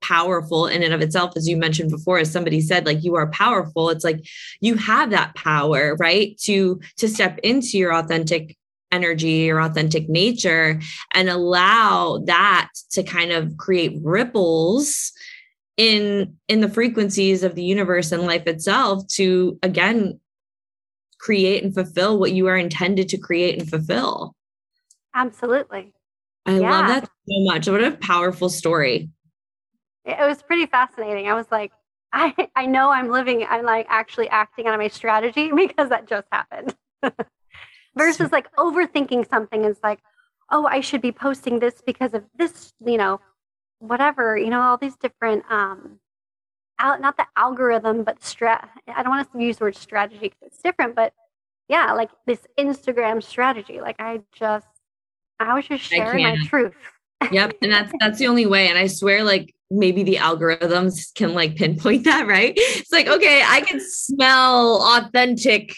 powerful 0.00 0.66
in 0.66 0.82
and 0.82 0.94
of 0.94 1.00
itself 1.00 1.32
as 1.36 1.48
you 1.48 1.56
mentioned 1.56 1.90
before 1.90 2.18
as 2.18 2.30
somebody 2.30 2.60
said 2.60 2.86
like 2.86 3.02
you 3.02 3.14
are 3.16 3.30
powerful 3.30 3.90
it's 3.90 4.04
like 4.04 4.24
you 4.60 4.74
have 4.76 5.10
that 5.10 5.34
power 5.34 5.96
right 5.96 6.38
to 6.38 6.80
to 6.96 7.08
step 7.08 7.38
into 7.38 7.78
your 7.78 7.94
authentic 7.94 8.56
energy 8.92 9.46
your 9.46 9.60
authentic 9.60 10.08
nature 10.08 10.80
and 11.14 11.28
allow 11.28 12.18
that 12.26 12.68
to 12.90 13.02
kind 13.02 13.32
of 13.32 13.56
create 13.56 13.98
ripples 14.02 15.12
in 15.76 16.36
in 16.48 16.60
the 16.60 16.68
frequencies 16.68 17.42
of 17.42 17.54
the 17.54 17.64
universe 17.64 18.12
and 18.12 18.22
life 18.22 18.46
itself 18.46 19.06
to 19.08 19.58
again 19.62 20.20
create 21.18 21.64
and 21.64 21.74
fulfill 21.74 22.18
what 22.18 22.32
you 22.32 22.46
are 22.46 22.56
intended 22.56 23.08
to 23.08 23.18
create 23.18 23.58
and 23.58 23.68
fulfill. 23.68 24.34
Absolutely. 25.14 25.92
I 26.44 26.60
yeah. 26.60 26.70
love 26.70 26.86
that 26.86 27.04
so 27.04 27.44
much. 27.44 27.68
What 27.68 27.82
a 27.82 27.92
powerful 27.92 28.48
story. 28.48 29.10
It 30.06 30.26
was 30.26 30.42
pretty 30.42 30.66
fascinating. 30.66 31.28
I 31.28 31.34
was 31.34 31.46
like, 31.50 31.72
I, 32.12 32.48
I 32.54 32.66
know 32.66 32.90
I'm 32.90 33.10
living, 33.10 33.44
I'm 33.48 33.64
like 33.64 33.86
actually 33.90 34.28
acting 34.28 34.68
on 34.68 34.78
my 34.78 34.88
strategy 34.88 35.50
because 35.56 35.90
that 35.90 36.06
just 36.06 36.26
happened. 36.32 36.74
Versus 37.96 38.30
like 38.30 38.54
overthinking 38.56 39.28
something 39.28 39.64
is 39.64 39.78
like, 39.82 40.00
oh, 40.50 40.66
I 40.66 40.80
should 40.80 41.00
be 41.00 41.12
posting 41.12 41.58
this 41.58 41.82
because 41.84 42.14
of 42.14 42.24
this, 42.38 42.74
you 42.84 42.98
know, 42.98 43.20
whatever, 43.78 44.36
you 44.36 44.50
know, 44.50 44.60
all 44.60 44.76
these 44.76 44.96
different 44.96 45.44
um 45.50 45.98
out 46.78 47.00
not 47.00 47.16
the 47.16 47.26
algorithm, 47.36 48.04
but 48.04 48.20
strat 48.20 48.68
I 48.86 49.02
don't 49.02 49.10
want 49.10 49.32
to 49.32 49.42
use 49.42 49.56
the 49.56 49.64
word 49.64 49.76
strategy 49.76 50.20
because 50.20 50.38
it's 50.42 50.58
different, 50.58 50.94
but 50.94 51.14
yeah, 51.68 51.92
like 51.92 52.10
this 52.26 52.40
Instagram 52.58 53.22
strategy. 53.22 53.80
Like 53.80 53.96
I 53.98 54.20
just 54.32 54.66
I 55.40 55.54
was 55.54 55.66
just 55.66 55.84
sharing 55.84 56.22
my 56.22 56.36
truth. 56.46 56.74
yep. 57.30 57.56
And 57.62 57.72
that's 57.72 57.92
that's 57.98 58.18
the 58.18 58.28
only 58.28 58.46
way. 58.46 58.68
And 58.68 58.78
I 58.78 58.86
swear, 58.86 59.24
like 59.24 59.54
maybe 59.70 60.02
the 60.02 60.16
algorithms 60.16 61.14
can 61.14 61.34
like 61.34 61.56
pinpoint 61.56 62.04
that, 62.04 62.26
right? 62.26 62.54
It's 62.56 62.92
like, 62.92 63.08
okay, 63.08 63.42
I 63.44 63.60
can 63.62 63.80
smell 63.80 64.82
authentic 64.82 65.74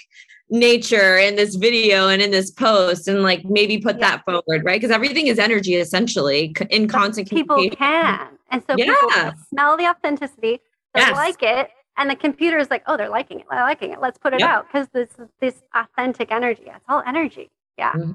nature 0.51 1.19
in 1.19 1.37
this 1.37 1.57
video 1.57 2.09
and 2.09 2.23
in 2.23 2.31
this 2.31 2.51
post 2.51 3.07
and 3.07 3.23
like 3.23 3.45
maybe 3.45 3.79
put 3.79 3.97
yeah. 3.99 4.17
that 4.17 4.25
forward, 4.25 4.65
right? 4.65 4.81
Because 4.81 4.91
everything 4.91 5.27
is 5.27 5.39
energy 5.39 5.75
essentially 5.75 6.55
in 6.71 6.89
constant 6.89 7.29
people 7.29 7.69
can. 7.71 8.29
And 8.51 8.63
so 8.67 8.77
yeah. 8.77 8.87
people 8.87 9.33
smell 9.51 9.77
the 9.77 9.87
authenticity, 9.87 10.61
they 10.95 11.01
yes. 11.01 11.15
like 11.15 11.43
it, 11.43 11.71
and 11.99 12.09
the 12.09 12.17
computer 12.17 12.59
is 12.59 12.71
like, 12.71 12.83
oh, 12.87 12.97
they're 12.97 13.11
liking 13.11 13.41
it, 13.41 13.47
they're 13.51 13.61
liking 13.61 13.93
it. 13.93 14.01
Let's 14.01 14.19
put 14.19 14.33
it 14.33 14.41
yep. 14.41 14.49
out 14.49 14.67
because 14.69 14.89
this 14.93 15.11
this 15.41 15.63
authentic 15.75 16.31
energy. 16.31 16.63
It's 16.67 16.85
all 16.89 17.03
energy. 17.07 17.51
Yeah. 17.77 17.93
Mm-hmm. 17.93 18.13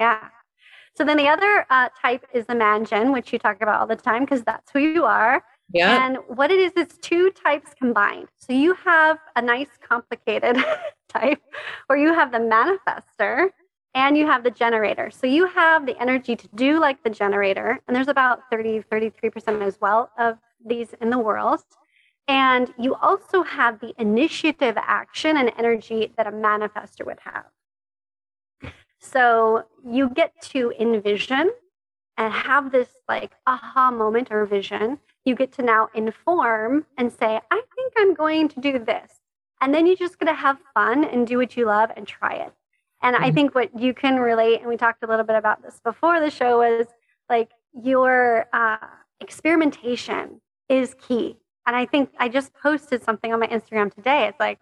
Yeah. 0.00 0.28
So 0.94 1.04
then 1.04 1.16
the 1.16 1.28
other 1.28 1.66
uh, 1.70 1.88
type 2.00 2.26
is 2.34 2.46
the 2.46 2.54
man 2.54 2.84
gen, 2.84 3.12
which 3.12 3.32
you 3.32 3.38
talk 3.38 3.62
about 3.62 3.80
all 3.80 3.86
the 3.86 3.96
time 3.96 4.24
because 4.24 4.42
that's 4.42 4.70
who 4.72 4.80
you 4.80 5.04
are. 5.04 5.42
Yeah. 5.72 6.04
And 6.04 6.18
what 6.28 6.50
it 6.50 6.58
is, 6.58 6.72
it's 6.76 6.98
two 6.98 7.30
types 7.30 7.72
combined. 7.74 8.28
So 8.36 8.52
you 8.52 8.74
have 8.74 9.18
a 9.34 9.42
nice 9.42 9.70
complicated 9.80 10.62
type 11.08 11.40
where 11.86 11.98
you 11.98 12.12
have 12.12 12.30
the 12.30 12.38
manifester 12.38 13.48
and 13.94 14.16
you 14.16 14.26
have 14.26 14.44
the 14.44 14.50
generator. 14.50 15.10
So 15.10 15.26
you 15.26 15.46
have 15.46 15.86
the 15.86 15.98
energy 16.00 16.36
to 16.36 16.48
do 16.54 16.80
like 16.80 17.02
the 17.04 17.10
generator, 17.10 17.80
and 17.86 17.94
there's 17.94 18.08
about 18.08 18.40
30, 18.50 18.84
33% 18.90 19.62
as 19.62 19.78
well 19.80 20.10
of 20.18 20.38
these 20.64 20.94
in 21.00 21.10
the 21.10 21.18
world. 21.18 21.62
And 22.28 22.72
you 22.78 22.94
also 22.94 23.42
have 23.42 23.80
the 23.80 23.92
initiative 23.98 24.76
action 24.78 25.36
and 25.36 25.52
energy 25.58 26.12
that 26.16 26.26
a 26.26 26.30
manifester 26.30 27.04
would 27.04 27.18
have. 27.24 27.46
So 29.02 29.64
you 29.84 30.08
get 30.10 30.40
to 30.52 30.72
envision 30.78 31.50
and 32.16 32.32
have 32.32 32.70
this 32.70 32.88
like 33.08 33.32
aha 33.46 33.90
moment 33.90 34.28
or 34.30 34.46
vision. 34.46 35.00
You 35.24 35.34
get 35.34 35.52
to 35.54 35.62
now 35.62 35.88
inform 35.92 36.86
and 36.96 37.12
say, 37.12 37.40
I 37.50 37.62
think 37.74 37.92
I'm 37.98 38.14
going 38.14 38.48
to 38.50 38.60
do 38.60 38.78
this. 38.78 39.20
And 39.60 39.74
then 39.74 39.86
you're 39.86 39.96
just 39.96 40.18
going 40.18 40.32
to 40.32 40.40
have 40.40 40.58
fun 40.72 41.04
and 41.04 41.26
do 41.26 41.36
what 41.36 41.56
you 41.56 41.66
love 41.66 41.90
and 41.96 42.06
try 42.06 42.34
it. 42.34 42.52
And 43.02 43.16
mm-hmm. 43.16 43.24
I 43.24 43.32
think 43.32 43.54
what 43.54 43.78
you 43.78 43.92
can 43.92 44.20
relate, 44.20 44.60
and 44.60 44.68
we 44.68 44.76
talked 44.76 45.02
a 45.02 45.06
little 45.06 45.24
bit 45.24 45.36
about 45.36 45.62
this 45.62 45.80
before 45.84 46.20
the 46.20 46.30
show, 46.30 46.58
was 46.58 46.86
like 47.28 47.50
your 47.72 48.46
uh, 48.52 48.76
experimentation 49.20 50.40
is 50.68 50.94
key. 50.94 51.36
And 51.66 51.74
I 51.74 51.86
think 51.86 52.10
I 52.18 52.28
just 52.28 52.54
posted 52.54 53.02
something 53.02 53.32
on 53.32 53.40
my 53.40 53.48
Instagram 53.48 53.92
today. 53.92 54.26
It's 54.28 54.38
like 54.38 54.60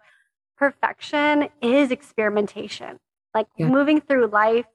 perfection 0.57 1.49
is 1.61 1.91
experimentation 1.91 2.99
like 3.33 3.47
yeah. 3.57 3.67
moving 3.67 4.01
through 4.01 4.27
life 4.27 4.65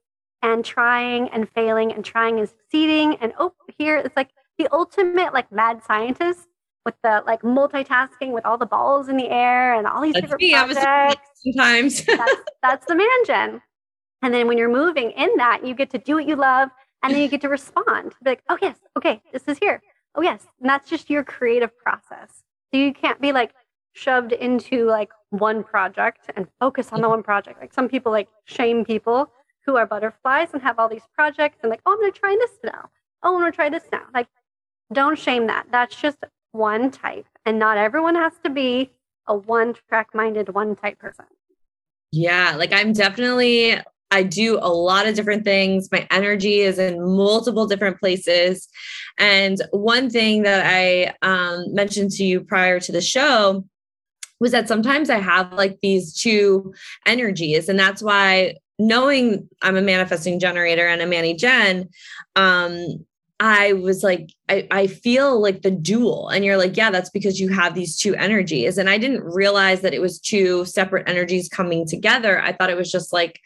and 0.42 0.64
trying 0.64 1.28
and 1.30 1.48
failing 1.50 1.92
and 1.92 2.04
trying 2.04 2.38
and 2.38 2.48
succeeding. 2.48 3.16
And 3.16 3.32
oh, 3.38 3.54
here 3.78 3.96
it's 3.96 4.16
like 4.16 4.30
the 4.58 4.68
ultimate 4.72 5.32
like 5.32 5.50
mad 5.52 5.82
scientist 5.84 6.46
with 6.84 6.94
the 7.02 7.22
like 7.26 7.42
multitasking 7.42 8.30
with 8.30 8.46
all 8.46 8.56
the 8.56 8.66
balls 8.66 9.08
in 9.08 9.16
the 9.16 9.28
air 9.28 9.74
and 9.74 9.86
all 9.86 10.00
these 10.02 10.14
that's 10.14 10.22
different 10.22 10.42
me. 10.42 10.52
projects. 10.52 11.30
Sometimes 11.42 12.04
that's, 12.04 12.40
that's 12.62 12.86
the 12.86 12.94
man 12.94 13.08
gen. 13.26 13.62
And 14.22 14.32
then 14.32 14.46
when 14.46 14.56
you're 14.56 14.70
moving 14.70 15.10
in 15.10 15.30
that, 15.36 15.66
you 15.66 15.74
get 15.74 15.90
to 15.90 15.98
do 15.98 16.14
what 16.14 16.26
you 16.26 16.36
love 16.36 16.70
and 17.02 17.14
then 17.14 17.20
you 17.20 17.28
get 17.28 17.40
to 17.42 17.48
respond. 17.48 18.14
Be 18.22 18.30
like, 18.30 18.42
oh 18.48 18.58
yes, 18.62 18.76
okay, 18.96 19.20
this 19.32 19.42
is 19.46 19.58
here. 19.58 19.82
Oh 20.14 20.22
yes. 20.22 20.46
And 20.60 20.70
that's 20.70 20.88
just 20.88 21.10
your 21.10 21.24
creative 21.24 21.76
process. 21.76 22.42
So 22.72 22.80
you 22.80 22.94
can't 22.94 23.20
be 23.20 23.32
like 23.32 23.52
shoved 23.96 24.32
into 24.32 24.84
like 24.84 25.10
one 25.30 25.64
project 25.64 26.30
and 26.36 26.46
focus 26.60 26.88
on 26.92 27.00
the 27.00 27.08
one 27.08 27.22
project. 27.22 27.60
Like 27.60 27.72
some 27.72 27.88
people 27.88 28.12
like 28.12 28.28
shame 28.44 28.84
people 28.84 29.30
who 29.64 29.76
are 29.76 29.86
butterflies 29.86 30.48
and 30.52 30.62
have 30.62 30.78
all 30.78 30.88
these 30.88 31.06
projects 31.14 31.58
and 31.62 31.70
like, 31.70 31.80
oh, 31.86 31.92
I'm 31.92 31.98
going 31.98 32.12
to 32.12 32.18
try 32.18 32.36
this 32.38 32.52
now. 32.62 32.90
Oh, 33.22 33.34
I'm 33.34 33.40
going 33.40 33.50
to 33.50 33.56
try 33.56 33.70
this 33.70 33.84
now. 33.90 34.02
Like, 34.14 34.28
don't 34.92 35.18
shame 35.18 35.46
that. 35.48 35.66
That's 35.72 35.96
just 35.96 36.18
one 36.52 36.90
type. 36.90 37.26
And 37.44 37.58
not 37.58 37.78
everyone 37.78 38.14
has 38.14 38.34
to 38.44 38.50
be 38.50 38.92
a 39.26 39.36
one 39.36 39.74
track 39.88 40.08
minded, 40.14 40.54
one 40.54 40.76
type 40.76 40.98
person. 40.98 41.24
Yeah. 42.12 42.54
Like, 42.56 42.72
I'm 42.72 42.92
definitely, 42.92 43.80
I 44.10 44.22
do 44.22 44.58
a 44.60 44.70
lot 44.70 45.08
of 45.08 45.16
different 45.16 45.44
things. 45.44 45.88
My 45.90 46.06
energy 46.10 46.60
is 46.60 46.78
in 46.78 47.02
multiple 47.02 47.66
different 47.66 47.98
places. 47.98 48.68
And 49.18 49.58
one 49.72 50.10
thing 50.10 50.42
that 50.42 50.64
I 50.64 51.14
um, 51.22 51.74
mentioned 51.74 52.12
to 52.12 52.24
you 52.24 52.42
prior 52.42 52.78
to 52.78 52.92
the 52.92 53.00
show 53.00 53.64
was 54.40 54.52
that 54.52 54.68
sometimes 54.68 55.10
I 55.10 55.18
have 55.18 55.52
like 55.52 55.78
these 55.80 56.14
two 56.14 56.74
energies. 57.06 57.68
And 57.68 57.78
that's 57.78 58.02
why 58.02 58.56
knowing 58.78 59.48
I'm 59.62 59.76
a 59.76 59.82
manifesting 59.82 60.38
generator 60.38 60.86
and 60.86 61.00
a 61.00 61.06
Manny 61.06 61.34
Gen, 61.34 61.88
um, 62.34 63.04
I 63.38 63.74
was 63.74 64.02
like, 64.02 64.30
I, 64.48 64.66
I 64.70 64.86
feel 64.86 65.40
like 65.40 65.60
the 65.62 65.70
dual. 65.70 66.28
And 66.28 66.44
you're 66.44 66.56
like, 66.56 66.76
yeah, 66.76 66.90
that's 66.90 67.10
because 67.10 67.38
you 67.38 67.50
have 67.50 67.74
these 67.74 67.96
two 67.98 68.14
energies. 68.14 68.78
And 68.78 68.88
I 68.88 68.96
didn't 68.96 69.24
realize 69.24 69.82
that 69.82 69.92
it 69.92 70.00
was 70.00 70.18
two 70.18 70.64
separate 70.64 71.08
energies 71.08 71.48
coming 71.48 71.86
together. 71.86 72.40
I 72.40 72.52
thought 72.52 72.70
it 72.70 72.78
was 72.78 72.90
just 72.90 73.12
like 73.12 73.40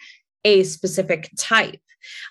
a 0.45 0.63
specific 0.63 1.31
type. 1.37 1.81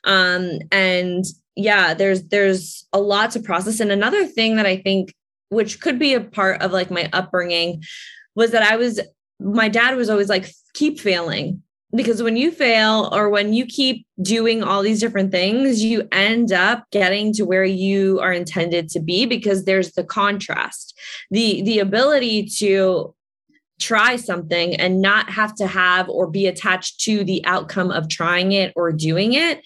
Um, 0.06 0.60
and 0.72 1.26
yeah, 1.56 1.94
there's 1.94 2.24
there's 2.24 2.88
a 2.94 3.00
lot 3.00 3.32
to 3.32 3.42
process. 3.42 3.82
And 3.82 3.92
another 3.92 4.26
thing 4.26 4.56
that 4.56 4.66
I 4.66 4.78
think, 4.78 5.14
which 5.50 5.82
could 5.82 6.00
be 6.00 6.14
a 6.14 6.22
part 6.22 6.62
of 6.62 6.72
like 6.72 6.90
my 6.90 7.10
upbringing, 7.12 7.84
was 8.36 8.52
that 8.52 8.64
I 8.64 8.76
was, 8.76 9.00
my 9.40 9.70
dad 9.70 9.96
was 9.96 10.10
always 10.10 10.30
like, 10.30 10.52
keep 10.74 11.00
failing. 11.00 11.64
Because 11.96 12.22
when 12.22 12.38
you 12.38 12.52
fail 12.52 13.10
or 13.12 13.30
when 13.30 13.52
you 13.52 13.66
keep 13.66 14.06
doing 14.22 14.62
all 14.62 14.84
these 14.84 15.00
different 15.00 15.32
things, 15.32 15.84
you 15.84 16.08
end 16.12 16.52
up 16.52 16.86
getting 16.92 17.34
to 17.34 17.46
where 17.46 17.66
you 17.66 18.20
are 18.20 18.32
intended 18.32 18.90
to 18.90 19.00
be 19.00 19.26
because 19.26 19.66
there's 19.66 19.94
the 19.94 20.04
contrast. 20.04 20.96
The 21.32 21.64
the 21.64 21.80
ability 21.80 22.46
to 22.58 23.16
try 23.80 24.18
something 24.18 24.76
and 24.76 25.02
not 25.02 25.32
have 25.32 25.56
to 25.56 25.66
have 25.66 26.08
or 26.10 26.28
be 26.28 26.46
attached 26.46 27.00
to 27.00 27.24
the 27.24 27.44
outcome 27.46 27.90
of 27.90 28.08
trying 28.10 28.52
it 28.52 28.72
or 28.76 28.92
doing 28.92 29.34
it 29.34 29.66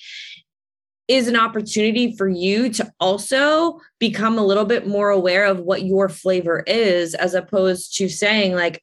is 1.08 1.28
an 1.28 1.36
opportunity 1.36 2.16
for 2.16 2.28
you 2.28 2.70
to 2.70 2.92
also 3.00 3.80
become 4.00 4.38
a 4.38 4.46
little 4.46 4.66
bit 4.66 4.88
more 4.88 5.10
aware 5.10 5.46
of 5.46 5.60
what 5.60 5.84
your 5.84 6.08
flavor 6.08 6.64
is, 6.66 7.14
as 7.16 7.34
opposed 7.34 7.96
to 7.98 8.08
saying, 8.08 8.56
like, 8.56 8.82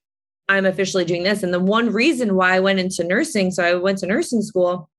I'm 0.48 0.66
officially 0.66 1.04
doing 1.04 1.22
this. 1.22 1.42
And 1.42 1.54
the 1.54 1.60
one 1.60 1.92
reason 1.92 2.34
why 2.34 2.54
I 2.54 2.60
went 2.60 2.80
into 2.80 3.04
nursing, 3.04 3.50
so 3.50 3.64
I 3.64 3.74
went 3.74 3.98
to 3.98 4.06
nursing 4.06 4.42
school, 4.42 4.90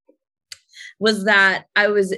was 1.00 1.26
that 1.26 1.66
I 1.76 1.88
was 1.88 2.16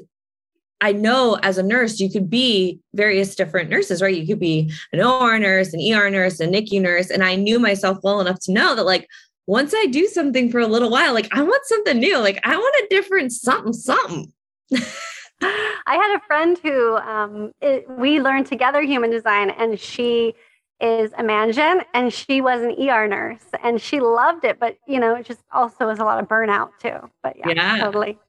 I 0.83 0.91
know 0.91 1.39
as 1.43 1.57
a 1.57 1.63
nurse, 1.63 2.01
you 2.01 2.11
could 2.11 2.29
be 2.29 2.81
various 2.93 3.35
different 3.35 3.69
nurses, 3.69 4.01
right? 4.01 4.13
You 4.13 4.27
could 4.27 4.41
be 4.41 4.69
an 4.91 4.99
OR 4.99 5.39
nurse, 5.39 5.73
an 5.73 5.79
ER 5.79 6.09
nurse, 6.09 6.41
a 6.41 6.45
NICU 6.45 6.81
nurse. 6.81 7.09
And 7.09 7.23
I 7.23 7.35
knew 7.35 7.57
myself 7.57 7.99
well 8.03 8.19
enough 8.19 8.39
to 8.41 8.51
know 8.51 8.75
that, 8.75 8.83
like, 8.83 9.07
once 9.47 9.73
I 9.73 9.85
do 9.85 10.07
something 10.07 10.51
for 10.51 10.59
a 10.59 10.67
little 10.67 10.89
while, 10.89 11.13
like, 11.13 11.33
I 11.33 11.41
want 11.41 11.65
something 11.67 11.97
new. 11.99 12.17
Like, 12.17 12.37
I 12.43 12.57
want 12.57 12.75
a 12.83 12.87
different 12.89 13.31
something, 13.31 13.71
something. 13.71 14.33
I 15.41 15.95
had 15.95 16.15
a 16.15 16.21
friend 16.25 16.57
who 16.63 16.95
um, 16.97 17.51
it, 17.61 17.85
we 17.89 18.21
learned 18.21 18.47
together 18.47 18.81
human 18.81 19.09
design, 19.09 19.49
and 19.49 19.79
she 19.79 20.33
is 20.79 21.11
a 21.17 21.23
mangen, 21.23 21.81
and 21.93 22.13
she 22.13 22.41
was 22.41 22.61
an 22.61 22.75
ER 22.79 23.07
nurse, 23.07 23.45
and 23.61 23.81
she 23.81 23.99
loved 23.99 24.45
it. 24.45 24.59
But 24.59 24.77
you 24.87 24.99
know, 24.99 25.15
it 25.15 25.25
just 25.25 25.41
also 25.51 25.87
was 25.87 25.99
a 25.99 26.03
lot 26.03 26.21
of 26.21 26.27
burnout 26.27 26.69
too. 26.79 27.09
But 27.21 27.37
yeah, 27.37 27.49
yeah. 27.49 27.77
totally. 27.77 28.19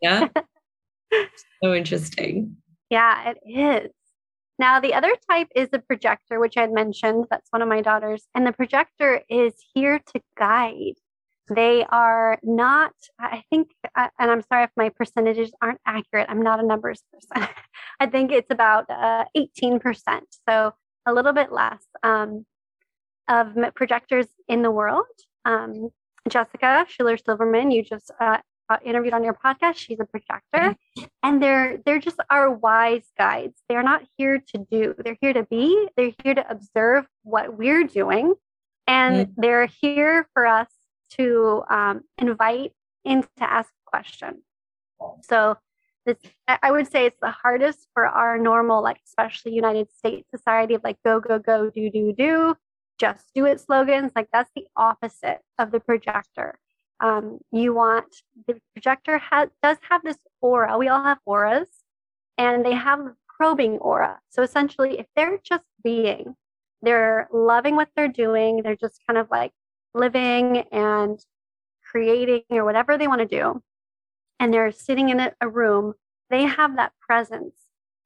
yeah. 0.00 0.28
so 1.62 1.74
interesting. 1.74 2.56
Yeah, 2.90 3.30
it 3.30 3.38
is. 3.46 3.90
Now, 4.58 4.80
the 4.80 4.94
other 4.94 5.14
type 5.28 5.48
is 5.56 5.70
the 5.70 5.78
projector, 5.78 6.38
which 6.38 6.56
I 6.56 6.60
had 6.60 6.72
mentioned. 6.72 7.26
That's 7.30 7.48
one 7.50 7.62
of 7.62 7.68
my 7.68 7.80
daughters. 7.80 8.24
And 8.34 8.46
the 8.46 8.52
projector 8.52 9.22
is 9.28 9.54
here 9.74 9.98
to 9.98 10.20
guide. 10.38 10.94
They 11.48 11.84
are 11.88 12.38
not, 12.42 12.92
I 13.18 13.42
think, 13.50 13.70
uh, 13.96 14.08
and 14.18 14.30
I'm 14.30 14.42
sorry 14.42 14.64
if 14.64 14.70
my 14.76 14.90
percentages 14.90 15.52
aren't 15.60 15.80
accurate. 15.86 16.26
I'm 16.28 16.42
not 16.42 16.60
a 16.60 16.66
numbers 16.66 17.02
person. 17.12 17.48
I 18.00 18.06
think 18.06 18.32
it's 18.32 18.50
about 18.50 18.88
uh, 18.88 19.24
18%. 19.36 20.20
So 20.48 20.72
a 21.06 21.12
little 21.12 21.32
bit 21.32 21.52
less 21.52 21.82
um, 22.02 22.46
of 23.28 23.56
projectors 23.74 24.26
in 24.48 24.62
the 24.62 24.70
world. 24.70 25.06
Um, 25.44 25.90
Jessica 26.28 26.86
Schiller 26.88 27.16
Silverman, 27.16 27.72
you 27.72 27.82
just 27.82 28.10
uh, 28.20 28.38
uh, 28.68 28.78
interviewed 28.84 29.14
on 29.14 29.24
your 29.24 29.34
podcast. 29.34 29.76
She's 29.76 29.98
a 30.00 30.04
projector, 30.04 30.76
and 31.22 31.42
they're 31.42 31.78
they're 31.84 31.98
just 31.98 32.20
our 32.30 32.50
wise 32.50 33.10
guides. 33.18 33.60
They're 33.68 33.82
not 33.82 34.02
here 34.16 34.42
to 34.54 34.66
do. 34.70 34.94
They're 34.96 35.18
here 35.20 35.32
to 35.32 35.42
be. 35.42 35.88
They're 35.96 36.12
here 36.22 36.34
to 36.34 36.48
observe 36.48 37.06
what 37.24 37.58
we're 37.58 37.84
doing, 37.84 38.34
and 38.86 39.26
mm. 39.26 39.32
they're 39.36 39.66
here 39.66 40.28
for 40.32 40.46
us 40.46 40.68
to 41.16 41.62
um, 41.70 42.02
invite 42.18 42.72
in 43.04 43.22
to 43.22 43.52
ask 43.52 43.70
questions. 43.86 44.42
So 45.22 45.56
this 46.06 46.16
I 46.46 46.70
would 46.70 46.90
say 46.90 47.06
it's 47.06 47.18
the 47.20 47.30
hardest 47.30 47.86
for 47.94 48.06
our 48.06 48.38
normal, 48.38 48.82
like 48.82 49.00
especially 49.06 49.54
United 49.54 49.92
States 49.92 50.28
society 50.30 50.74
of 50.74 50.82
like 50.84 50.98
go, 51.04 51.20
go, 51.20 51.38
go, 51.38 51.70
do, 51.70 51.90
do, 51.90 52.12
do, 52.12 52.56
just 52.98 53.26
do 53.34 53.46
it 53.46 53.60
slogans. 53.60 54.12
Like 54.14 54.28
that's 54.32 54.50
the 54.54 54.66
opposite 54.76 55.40
of 55.58 55.70
the 55.70 55.80
projector. 55.80 56.58
Um, 57.00 57.38
you 57.50 57.74
want 57.74 58.14
the 58.46 58.60
projector 58.74 59.18
has 59.18 59.48
does 59.62 59.78
have 59.88 60.02
this 60.02 60.18
aura. 60.40 60.78
We 60.78 60.88
all 60.88 61.02
have 61.02 61.18
auras, 61.24 61.68
and 62.38 62.64
they 62.64 62.74
have 62.74 63.00
probing 63.26 63.78
aura. 63.78 64.20
So 64.28 64.42
essentially, 64.42 64.98
if 65.00 65.06
they're 65.16 65.38
just 65.42 65.64
being, 65.82 66.36
they're 66.80 67.28
loving 67.32 67.74
what 67.76 67.88
they're 67.96 68.08
doing, 68.08 68.62
they're 68.62 68.76
just 68.76 69.00
kind 69.06 69.18
of 69.18 69.28
like 69.30 69.52
living 69.94 70.64
and 70.72 71.18
creating 71.90 72.42
or 72.50 72.64
whatever 72.64 72.96
they 72.96 73.08
want 73.08 73.20
to 73.20 73.26
do 73.26 73.62
and 74.42 74.52
they're 74.52 74.72
sitting 74.72 75.08
in 75.08 75.20
a, 75.20 75.32
a 75.40 75.48
room, 75.48 75.94
they 76.28 76.42
have 76.42 76.74
that 76.74 76.92
presence 77.00 77.54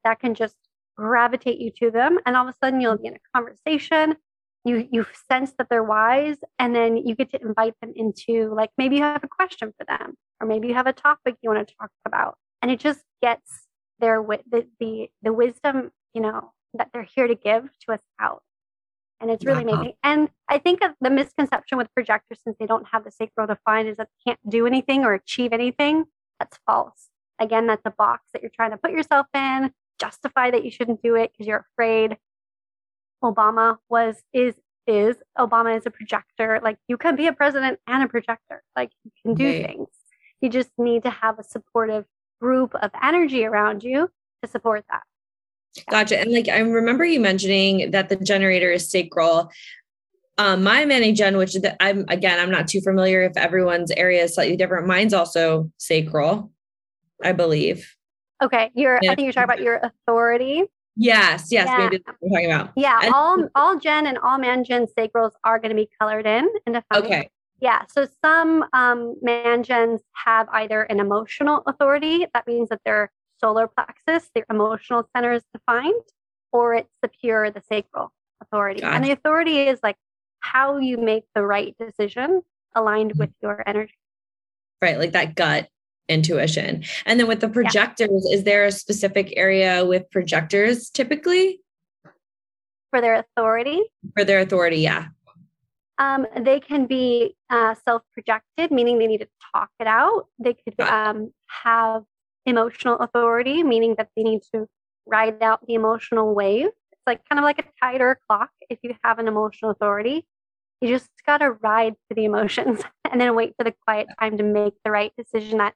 that 0.04 0.20
can 0.20 0.34
just 0.34 0.54
gravitate 0.94 1.58
you 1.58 1.70
to 1.70 1.90
them. 1.90 2.18
And 2.26 2.36
all 2.36 2.46
of 2.46 2.54
a 2.54 2.58
sudden 2.62 2.78
you'll 2.78 2.98
be 2.98 3.06
in 3.06 3.14
a 3.14 3.34
conversation. 3.34 4.16
You 4.62 4.86
you 4.90 5.06
sense 5.30 5.52
that 5.58 5.68
they're 5.70 5.82
wise, 5.82 6.38
and 6.58 6.74
then 6.74 6.96
you 6.96 7.14
get 7.14 7.30
to 7.30 7.40
invite 7.40 7.74
them 7.80 7.92
into 7.94 8.52
like 8.52 8.70
maybe 8.76 8.96
you 8.96 9.02
have 9.02 9.22
a 9.22 9.28
question 9.28 9.72
for 9.78 9.86
them, 9.86 10.14
or 10.40 10.46
maybe 10.46 10.66
you 10.68 10.74
have 10.74 10.88
a 10.88 10.92
topic 10.92 11.36
you 11.40 11.48
want 11.48 11.66
to 11.66 11.74
talk 11.80 11.90
about, 12.04 12.36
and 12.60 12.70
it 12.70 12.80
just 12.80 13.04
gets 13.22 13.68
their 14.00 14.20
the 14.22 14.66
the, 14.80 15.08
the 15.22 15.32
wisdom 15.32 15.92
you 16.14 16.20
know 16.20 16.52
that 16.74 16.90
they're 16.92 17.08
here 17.14 17.28
to 17.28 17.36
give 17.36 17.70
to 17.86 17.92
us 17.92 18.00
out 18.20 18.42
and 19.20 19.30
it's 19.30 19.44
really 19.44 19.64
uh-huh. 19.64 19.74
amazing. 19.74 19.94
And 20.02 20.28
I 20.48 20.58
think 20.58 20.82
of 20.82 20.92
the 21.00 21.10
misconception 21.10 21.78
with 21.78 21.92
projectors, 21.94 22.38
since 22.44 22.56
they 22.58 22.66
don't 22.66 22.86
have 22.92 23.04
the 23.04 23.10
sacral 23.10 23.46
defined, 23.46 23.88
is 23.88 23.96
that 23.96 24.08
they 24.08 24.30
can't 24.30 24.50
do 24.50 24.66
anything 24.66 25.04
or 25.04 25.14
achieve 25.14 25.52
anything. 25.52 26.04
That's 26.38 26.58
false. 26.66 27.08
Again, 27.38 27.66
that's 27.66 27.82
a 27.84 27.90
box 27.90 28.24
that 28.32 28.42
you're 28.42 28.50
trying 28.54 28.70
to 28.70 28.76
put 28.76 28.92
yourself 28.92 29.26
in, 29.34 29.72
justify 29.98 30.50
that 30.50 30.64
you 30.64 30.70
shouldn't 30.70 31.02
do 31.02 31.14
it 31.14 31.32
because 31.32 31.46
you're 31.46 31.66
afraid. 31.72 32.18
Obama 33.24 33.78
was, 33.88 34.22
is, 34.32 34.54
is, 34.86 35.16
Obama 35.38 35.76
is 35.76 35.86
a 35.86 35.90
projector. 35.90 36.60
Like 36.62 36.78
you 36.86 36.96
can 36.96 37.16
be 37.16 37.26
a 37.26 37.32
president 37.32 37.80
and 37.86 38.02
a 38.02 38.08
projector. 38.08 38.62
Like 38.76 38.90
you 39.04 39.10
can 39.22 39.34
do 39.34 39.62
things. 39.62 39.88
You 40.40 40.50
just 40.50 40.70
need 40.76 41.02
to 41.04 41.10
have 41.10 41.38
a 41.38 41.42
supportive 41.42 42.04
group 42.40 42.74
of 42.74 42.90
energy 43.02 43.44
around 43.44 43.82
you 43.82 44.10
to 44.42 44.50
support 44.50 44.84
that. 44.90 45.02
Gotcha. 45.90 46.18
And 46.18 46.32
like 46.32 46.48
I 46.48 46.58
remember 46.58 47.04
you 47.04 47.20
mentioning 47.20 47.90
that 47.90 48.08
the 48.08 48.16
generator 48.16 48.70
is 48.70 48.90
sacral. 48.90 49.50
Um, 50.38 50.62
my 50.62 50.84
ManiGen, 50.84 51.38
which 51.38 51.54
the, 51.54 51.80
I'm 51.82 52.04
again, 52.08 52.38
I'm 52.38 52.50
not 52.50 52.68
too 52.68 52.80
familiar 52.80 53.22
if 53.22 53.36
everyone's 53.36 53.90
area 53.92 54.24
is 54.24 54.34
slightly 54.34 54.56
different. 54.56 54.86
Mine's 54.86 55.14
also 55.14 55.70
sacral, 55.78 56.50
I 57.24 57.32
believe. 57.32 57.90
Okay, 58.42 58.70
you're. 58.74 58.98
Yeah. 59.00 59.12
I 59.12 59.14
think 59.14 59.24
you're 59.24 59.32
talking 59.32 59.44
about 59.44 59.62
your 59.62 59.80
authority. 59.82 60.64
Yes, 60.96 61.48
yes, 61.50 61.66
yeah. 61.68 61.78
maybe 61.78 62.02
we're 62.20 62.30
talking 62.30 62.52
about. 62.52 62.72
Yeah, 62.76 62.98
and, 63.02 63.14
all 63.14 63.48
all 63.54 63.78
Gen 63.78 64.06
and 64.06 64.18
all 64.18 64.38
ManGen 64.38 64.88
sacrals 64.98 65.32
are 65.44 65.58
going 65.58 65.70
to 65.70 65.76
be 65.76 65.88
colored 65.98 66.26
in 66.26 66.48
and 66.66 66.74
defined. 66.74 67.04
Okay. 67.04 67.30
Yeah, 67.60 67.82
so 67.88 68.06
some 68.22 68.66
um, 68.74 69.16
ManGens 69.24 70.00
have 70.24 70.46
either 70.52 70.82
an 70.82 71.00
emotional 71.00 71.62
authority. 71.66 72.26
That 72.34 72.46
means 72.46 72.68
that 72.68 72.80
their 72.84 73.10
solar 73.40 73.68
plexus, 73.68 74.30
their 74.34 74.46
emotional 74.50 75.08
center 75.14 75.32
is 75.32 75.42
defined, 75.52 76.02
or 76.52 76.74
it's 76.74 76.92
the 77.02 77.08
pure, 77.08 77.50
the 77.50 77.62
sacral 77.68 78.12
authority. 78.40 78.82
And 78.82 79.04
the 79.04 79.12
authority 79.12 79.60
is 79.60 79.80
like 79.82 79.96
how 80.40 80.78
you 80.78 80.96
make 80.98 81.24
the 81.34 81.42
right 81.42 81.74
decision 81.78 82.42
aligned 82.74 83.12
with 83.16 83.30
your 83.42 83.62
energy. 83.66 83.94
Right, 84.82 84.98
like 84.98 85.12
that 85.12 85.34
gut 85.34 85.68
intuition. 86.08 86.84
And 87.04 87.18
then 87.18 87.26
with 87.26 87.40
the 87.40 87.48
projectors, 87.48 88.26
yeah. 88.28 88.36
is 88.36 88.44
there 88.44 88.64
a 88.64 88.72
specific 88.72 89.32
area 89.36 89.84
with 89.84 90.10
projectors 90.10 90.90
typically? 90.90 91.60
For 92.90 93.00
their 93.00 93.14
authority? 93.14 93.82
For 94.14 94.24
their 94.24 94.40
authority, 94.40 94.78
yeah. 94.78 95.06
Um, 95.98 96.26
they 96.38 96.60
can 96.60 96.86
be 96.86 97.34
uh, 97.48 97.74
self 97.84 98.02
projected, 98.12 98.70
meaning 98.70 98.98
they 98.98 99.06
need 99.06 99.22
to 99.22 99.28
talk 99.54 99.70
it 99.80 99.86
out. 99.86 100.26
They 100.38 100.54
could 100.54 100.78
um, 100.80 101.32
have 101.64 102.04
emotional 102.46 102.96
authority, 102.98 103.62
meaning 103.62 103.94
that 103.98 104.08
they 104.16 104.22
need 104.22 104.42
to 104.54 104.68
ride 105.06 105.42
out 105.42 105.66
the 105.66 105.74
emotional 105.74 106.34
wave. 106.34 106.66
It's 106.66 107.02
like 107.06 107.28
kind 107.28 107.38
of 107.38 107.44
like 107.44 107.58
a 107.58 107.64
tide 107.80 108.00
or 108.00 108.12
a 108.12 108.16
clock 108.28 108.50
if 108.68 108.78
you 108.82 108.94
have 109.04 109.18
an 109.18 109.28
emotional 109.28 109.70
authority. 109.70 110.26
You 110.80 110.88
just 110.88 111.10
got 111.26 111.38
to 111.38 111.52
ride 111.52 111.94
to 112.08 112.14
the 112.14 112.24
emotions 112.24 112.82
and 113.10 113.20
then 113.20 113.34
wait 113.34 113.54
for 113.56 113.64
the 113.64 113.74
quiet 113.86 114.08
time 114.20 114.36
to 114.38 114.44
make 114.44 114.74
the 114.84 114.90
right 114.90 115.12
decision 115.16 115.58
that 115.58 115.74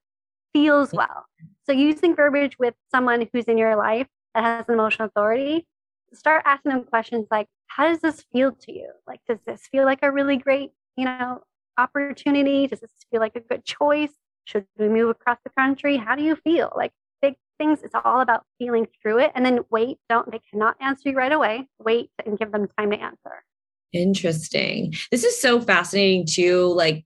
feels 0.53 0.93
well. 0.93 1.27
So, 1.65 1.73
using 1.73 2.15
verbiage 2.15 2.59
with 2.59 2.75
someone 2.91 3.29
who's 3.33 3.45
in 3.45 3.59
your 3.59 3.77
life 3.77 4.09
that 4.35 4.45
has 4.45 4.65
an 4.69 4.75
emotional 4.75 5.09
authority, 5.09 5.67
start 6.13 6.43
asking 6.45 6.73
them 6.73 6.85
questions 6.85 7.27
like, 7.31 7.47
How 7.69 7.89
does 7.89 8.01
this 8.01 8.25
feel 8.33 8.53
to 8.53 8.73
you? 8.73 8.93
Like, 9.07 9.21
does 9.29 9.39
this 9.47 9.67
feel 9.71 9.85
like 9.85 10.01
a 10.03 10.11
really 10.11 10.37
great, 10.37 10.71
you 10.97 11.05
know, 11.05 11.43
opportunity? 11.79 12.67
Does 12.67 12.81
this 12.81 12.91
feel 13.11 13.21
like 13.21 13.37
a 13.37 13.41
good 13.41 13.65
choice? 13.65 14.13
Should 14.45 14.67
we 14.79 14.89
move 14.89 15.11
across 15.11 15.39
the 15.45 15.51
country? 15.51 15.97
How 15.97 16.17
do 16.17 16.23
you 16.23 16.37
feel? 16.37 16.73
Like, 16.77 16.93
big 17.23 17.35
things, 17.59 17.81
it's 17.83 17.95
all 18.05 18.21
about 18.21 18.45
feeling 18.59 18.87
through 19.01 19.19
it. 19.19 19.33
And 19.35 19.45
then 19.45 19.61
wait, 19.71 19.99
don't, 20.09 20.31
they 20.31 20.41
cannot 20.51 20.77
answer 20.81 21.11
you 21.11 21.17
right 21.17 21.33
away. 21.33 21.69
Wait 21.79 22.11
and 22.25 22.39
give 22.39 22.53
them 22.53 22.69
time 22.79 22.91
to 22.91 23.01
answer. 23.01 23.45
Interesting. 23.93 24.95
This 25.11 25.25
is 25.25 25.41
so 25.41 25.61
fascinating 25.61 26.27
too. 26.27 26.73
Like, 26.75 27.05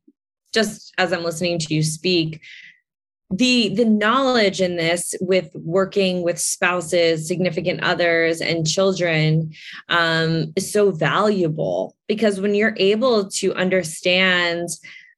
just 0.53 0.95
as 0.99 1.13
I'm 1.13 1.25
listening 1.25 1.59
to 1.59 1.75
you 1.75 1.83
speak, 1.83 2.41
the 3.31 3.75
the 3.75 3.85
knowledge 3.85 4.61
in 4.61 4.77
this 4.77 5.15
with 5.21 5.51
working 5.55 6.23
with 6.23 6.39
spouses 6.39 7.27
significant 7.27 7.83
others 7.83 8.41
and 8.41 8.67
children 8.67 9.53
um, 9.89 10.53
is 10.57 10.71
so 10.71 10.91
valuable 10.93 11.97
because 12.07 12.41
when 12.41 12.55
you're 12.55 12.77
able 12.77 13.29
to 13.29 13.55
understand 13.55 14.69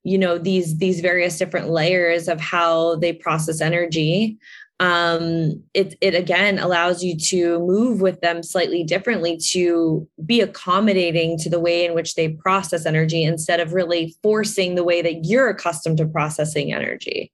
you 0.07 0.17
know 0.17 0.37
these 0.37 0.77
these 0.77 1.01
various 1.01 1.37
different 1.37 1.69
layers 1.69 2.29
of 2.29 2.39
how 2.39 2.95
they 2.95 3.11
process 3.11 3.59
energy 3.59 4.37
um, 4.79 5.63
it 5.73 5.95
it 6.01 6.13
again 6.13 6.59
allows 6.59 7.03
you 7.03 7.17
to 7.17 7.59
move 7.59 7.99
with 7.99 8.21
them 8.21 8.43
slightly 8.43 8.83
differently 8.83 9.37
to 9.51 10.07
be 10.25 10.39
accommodating 10.39 11.37
to 11.39 11.49
the 11.49 11.59
way 11.59 11.85
in 11.85 11.95
which 11.95 12.15
they 12.15 12.29
process 12.29 12.85
energy 12.85 13.23
instead 13.23 13.59
of 13.59 13.73
really 13.73 14.15
forcing 14.21 14.75
the 14.75 14.83
way 14.83 15.01
that 15.01 15.25
you're 15.25 15.49
accustomed 15.49 15.97
to 15.97 16.05
processing 16.05 16.73
energy. 16.73 17.31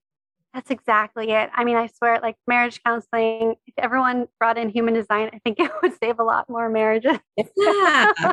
That's 0.53 0.71
exactly 0.71 1.31
it. 1.31 1.49
I 1.53 1.65
mean, 1.65 1.75
I 1.75 1.87
swear, 1.87 2.19
like 2.21 2.37
marriage 2.47 2.81
counseling, 2.81 3.55
if 3.67 3.73
everyone 3.77 4.27
brought 4.39 4.57
in 4.57 4.69
human 4.69 4.93
design, 4.93 5.29
I 5.33 5.39
think 5.39 5.59
it 5.59 5.71
would 5.81 5.93
save 6.01 6.19
a 6.19 6.23
lot 6.23 6.49
more 6.49 6.69
marriages. 6.69 7.19
Yeah, 7.57 8.11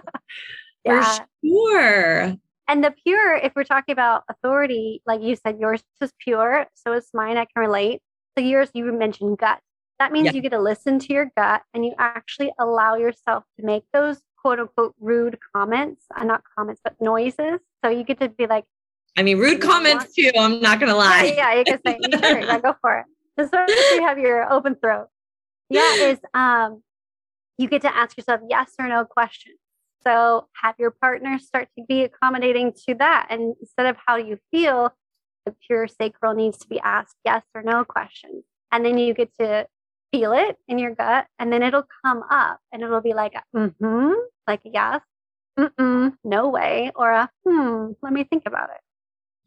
yeah. 0.85 1.03
for 1.03 1.26
sure. 1.44 2.37
And 2.70 2.85
the 2.85 2.92
pure, 2.92 3.35
if 3.35 3.52
we're 3.56 3.64
talking 3.64 3.92
about 3.92 4.22
authority, 4.28 5.02
like 5.04 5.20
you 5.22 5.35
said, 5.35 5.59
yours 5.59 5.83
is 6.00 6.12
pure, 6.20 6.66
so 6.74 6.92
is 6.92 7.09
mine. 7.12 7.37
I 7.37 7.46
can 7.46 7.62
relate. 7.62 8.00
So 8.38 8.44
yours, 8.44 8.70
you 8.74 8.92
mentioned 8.92 9.38
gut. 9.38 9.59
That 9.98 10.12
means 10.12 10.33
you 10.33 10.40
get 10.40 10.52
to 10.52 10.61
listen 10.61 11.00
to 11.00 11.12
your 11.12 11.33
gut 11.37 11.62
and 11.74 11.85
you 11.85 11.94
actually 11.98 12.52
allow 12.61 12.94
yourself 12.94 13.42
to 13.59 13.66
make 13.66 13.83
those 13.92 14.20
quote 14.40 14.61
unquote 14.61 14.94
rude 15.00 15.37
comments, 15.52 16.04
uh, 16.16 16.22
not 16.22 16.42
comments, 16.56 16.80
but 16.85 16.94
noises. 17.00 17.59
So 17.85 17.90
you 17.90 18.04
get 18.04 18.20
to 18.20 18.28
be 18.28 18.46
like, 18.46 18.66
I 19.18 19.24
mean, 19.24 19.38
rude 19.38 19.61
comments 19.61 20.14
too. 20.14 20.30
I'm 20.38 20.61
not 20.61 20.78
gonna 20.78 20.94
lie. 20.94 21.35
Yeah, 21.37 21.52
yeah 21.52 21.59
you 21.59 21.64
can 21.64 21.80
say, 21.85 21.98
sure, 22.20 22.38
yeah, 22.38 22.61
go 22.61 22.76
for 22.80 23.00
it. 23.00 23.06
Just 23.37 23.50
so 23.50 23.66
you 23.94 24.02
have 24.02 24.18
your 24.18 24.50
open 24.50 24.76
throat. 24.76 25.09
Yeah, 25.68 25.92
is 25.94 26.18
um, 26.35 26.85
you 27.59 27.68
get 27.68 27.83
to 27.83 27.94
ask 27.94 28.16
yourself 28.16 28.40
yes 28.48 28.72
or 28.78 28.87
no 28.87 29.04
questions. 29.04 29.59
So 30.06 30.48
have 30.62 30.76
your 30.78 30.90
partner 30.90 31.38
start 31.38 31.68
to 31.78 31.84
be 31.86 32.02
accommodating 32.02 32.72
to 32.86 32.94
that, 32.96 33.26
and 33.30 33.54
instead 33.60 33.86
of 33.86 33.96
how 34.06 34.16
you 34.16 34.38
feel, 34.50 34.92
the 35.46 35.54
pure 35.66 35.88
sacral 35.88 36.34
needs 36.34 36.58
to 36.58 36.68
be 36.68 36.80
asked 36.80 37.16
yes 37.24 37.42
or 37.54 37.62
no 37.62 37.84
questions. 37.84 38.44
And 38.72 38.84
then 38.84 38.98
you 38.98 39.14
get 39.14 39.34
to 39.40 39.66
feel 40.12 40.32
it 40.32 40.56
in 40.68 40.78
your 40.78 40.94
gut, 40.94 41.26
and 41.38 41.52
then 41.52 41.62
it'll 41.62 41.86
come 42.04 42.22
up 42.30 42.60
and 42.72 42.82
it'll 42.82 43.00
be 43.00 43.14
like, 43.14 43.34
mm 43.54 43.74
hmm, 43.80 44.12
like 44.46 44.60
yes, 44.64 45.00
mm 45.58 45.70
hmm, 45.78 46.08
no 46.24 46.48
way, 46.48 46.90
or 46.94 47.10
a 47.10 47.30
hmm, 47.46 47.92
let 48.02 48.12
me 48.12 48.24
think 48.24 48.44
about 48.46 48.70
it. 48.70 48.80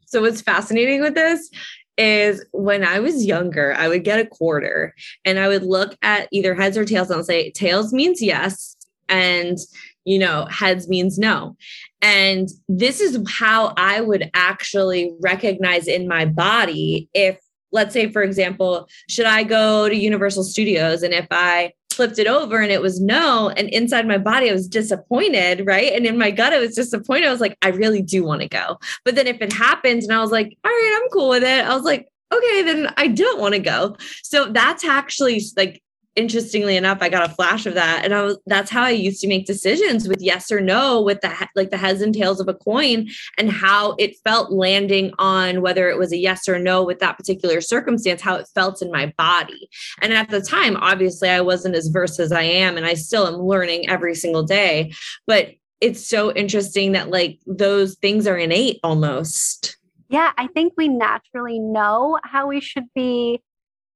So, 0.06 0.20
what's 0.20 0.40
fascinating 0.40 1.00
with 1.00 1.14
this 1.14 1.50
is 1.96 2.44
when 2.52 2.84
I 2.84 3.00
was 3.00 3.24
younger, 3.24 3.74
I 3.74 3.88
would 3.88 4.04
get 4.04 4.20
a 4.20 4.26
quarter 4.26 4.94
and 5.24 5.38
I 5.38 5.48
would 5.48 5.62
look 5.62 5.96
at 6.02 6.28
either 6.32 6.54
heads 6.54 6.76
or 6.76 6.84
tails 6.84 7.10
and 7.10 7.18
I'll 7.18 7.24
say, 7.24 7.50
tails 7.50 7.92
means 7.92 8.20
yes, 8.20 8.76
and 9.08 9.58
you 10.04 10.18
know 10.18 10.46
heads 10.46 10.88
means 10.88 11.18
no. 11.18 11.56
And 12.02 12.48
this 12.68 13.00
is 13.00 13.18
how 13.28 13.72
i 13.76 14.00
would 14.00 14.30
actually 14.34 15.14
recognize 15.20 15.86
in 15.86 16.06
my 16.06 16.24
body 16.24 17.08
if 17.14 17.38
let's 17.72 17.92
say 17.92 18.10
for 18.10 18.22
example 18.22 18.88
should 19.08 19.26
i 19.26 19.42
go 19.42 19.88
to 19.88 19.96
universal 19.96 20.44
studios 20.44 21.02
and 21.02 21.14
if 21.14 21.26
i 21.30 21.72
flipped 21.90 22.18
it 22.18 22.26
over 22.26 22.60
and 22.60 22.72
it 22.72 22.82
was 22.82 23.00
no 23.00 23.48
and 23.50 23.68
inside 23.70 24.06
my 24.06 24.18
body 24.18 24.50
i 24.50 24.52
was 24.52 24.68
disappointed 24.68 25.66
right? 25.66 25.92
And 25.92 26.06
in 26.06 26.18
my 26.18 26.30
gut 26.30 26.52
i 26.52 26.58
was 26.58 26.74
disappointed. 26.74 27.26
I 27.26 27.32
was 27.32 27.40
like 27.40 27.56
i 27.62 27.68
really 27.68 28.02
do 28.02 28.24
want 28.24 28.42
to 28.42 28.48
go. 28.48 28.78
But 29.04 29.14
then 29.14 29.26
if 29.26 29.40
it 29.40 29.52
happens 29.52 30.04
and 30.04 30.12
i 30.12 30.20
was 30.20 30.30
like 30.30 30.56
all 30.64 30.70
right 30.70 31.00
i'm 31.02 31.10
cool 31.10 31.30
with 31.30 31.42
it 31.42 31.64
i 31.64 31.74
was 31.74 31.84
like 31.84 32.08
okay 32.32 32.62
then 32.62 32.92
i 32.96 33.06
don't 33.06 33.40
want 33.40 33.54
to 33.54 33.60
go. 33.60 33.96
So 34.22 34.52
that's 34.52 34.84
actually 34.84 35.42
like 35.56 35.82
interestingly 36.16 36.76
enough, 36.76 36.98
I 37.00 37.08
got 37.08 37.28
a 37.28 37.34
flash 37.34 37.66
of 37.66 37.74
that. 37.74 38.04
And 38.04 38.14
I 38.14 38.22
was, 38.22 38.38
that's 38.46 38.70
how 38.70 38.82
I 38.82 38.90
used 38.90 39.20
to 39.22 39.28
make 39.28 39.46
decisions 39.46 40.08
with 40.08 40.20
yes 40.20 40.50
or 40.52 40.60
no, 40.60 41.02
with 41.02 41.20
the, 41.20 41.48
like 41.54 41.70
the 41.70 41.76
heads 41.76 42.00
and 42.00 42.14
tails 42.14 42.40
of 42.40 42.48
a 42.48 42.54
coin 42.54 43.08
and 43.38 43.50
how 43.50 43.94
it 43.98 44.16
felt 44.24 44.52
landing 44.52 45.12
on 45.18 45.60
whether 45.60 45.88
it 45.88 45.98
was 45.98 46.12
a 46.12 46.16
yes 46.16 46.48
or 46.48 46.58
no 46.58 46.84
with 46.84 47.00
that 47.00 47.16
particular 47.16 47.60
circumstance, 47.60 48.22
how 48.22 48.36
it 48.36 48.48
felt 48.54 48.82
in 48.82 48.90
my 48.90 49.12
body. 49.18 49.68
And 50.00 50.12
at 50.12 50.30
the 50.30 50.40
time, 50.40 50.76
obviously 50.76 51.30
I 51.30 51.40
wasn't 51.40 51.74
as 51.74 51.88
versed 51.88 52.20
as 52.20 52.32
I 52.32 52.42
am. 52.42 52.76
And 52.76 52.86
I 52.86 52.94
still 52.94 53.26
am 53.26 53.34
learning 53.34 53.88
every 53.88 54.14
single 54.14 54.42
day, 54.42 54.92
but 55.26 55.50
it's 55.80 56.08
so 56.08 56.32
interesting 56.32 56.92
that 56.92 57.10
like 57.10 57.40
those 57.46 57.96
things 57.96 58.26
are 58.26 58.38
innate 58.38 58.78
almost. 58.82 59.76
Yeah, 60.08 60.32
I 60.38 60.46
think 60.48 60.74
we 60.76 60.88
naturally 60.88 61.58
know 61.58 62.18
how 62.22 62.46
we 62.46 62.60
should 62.60 62.86
be 62.94 63.40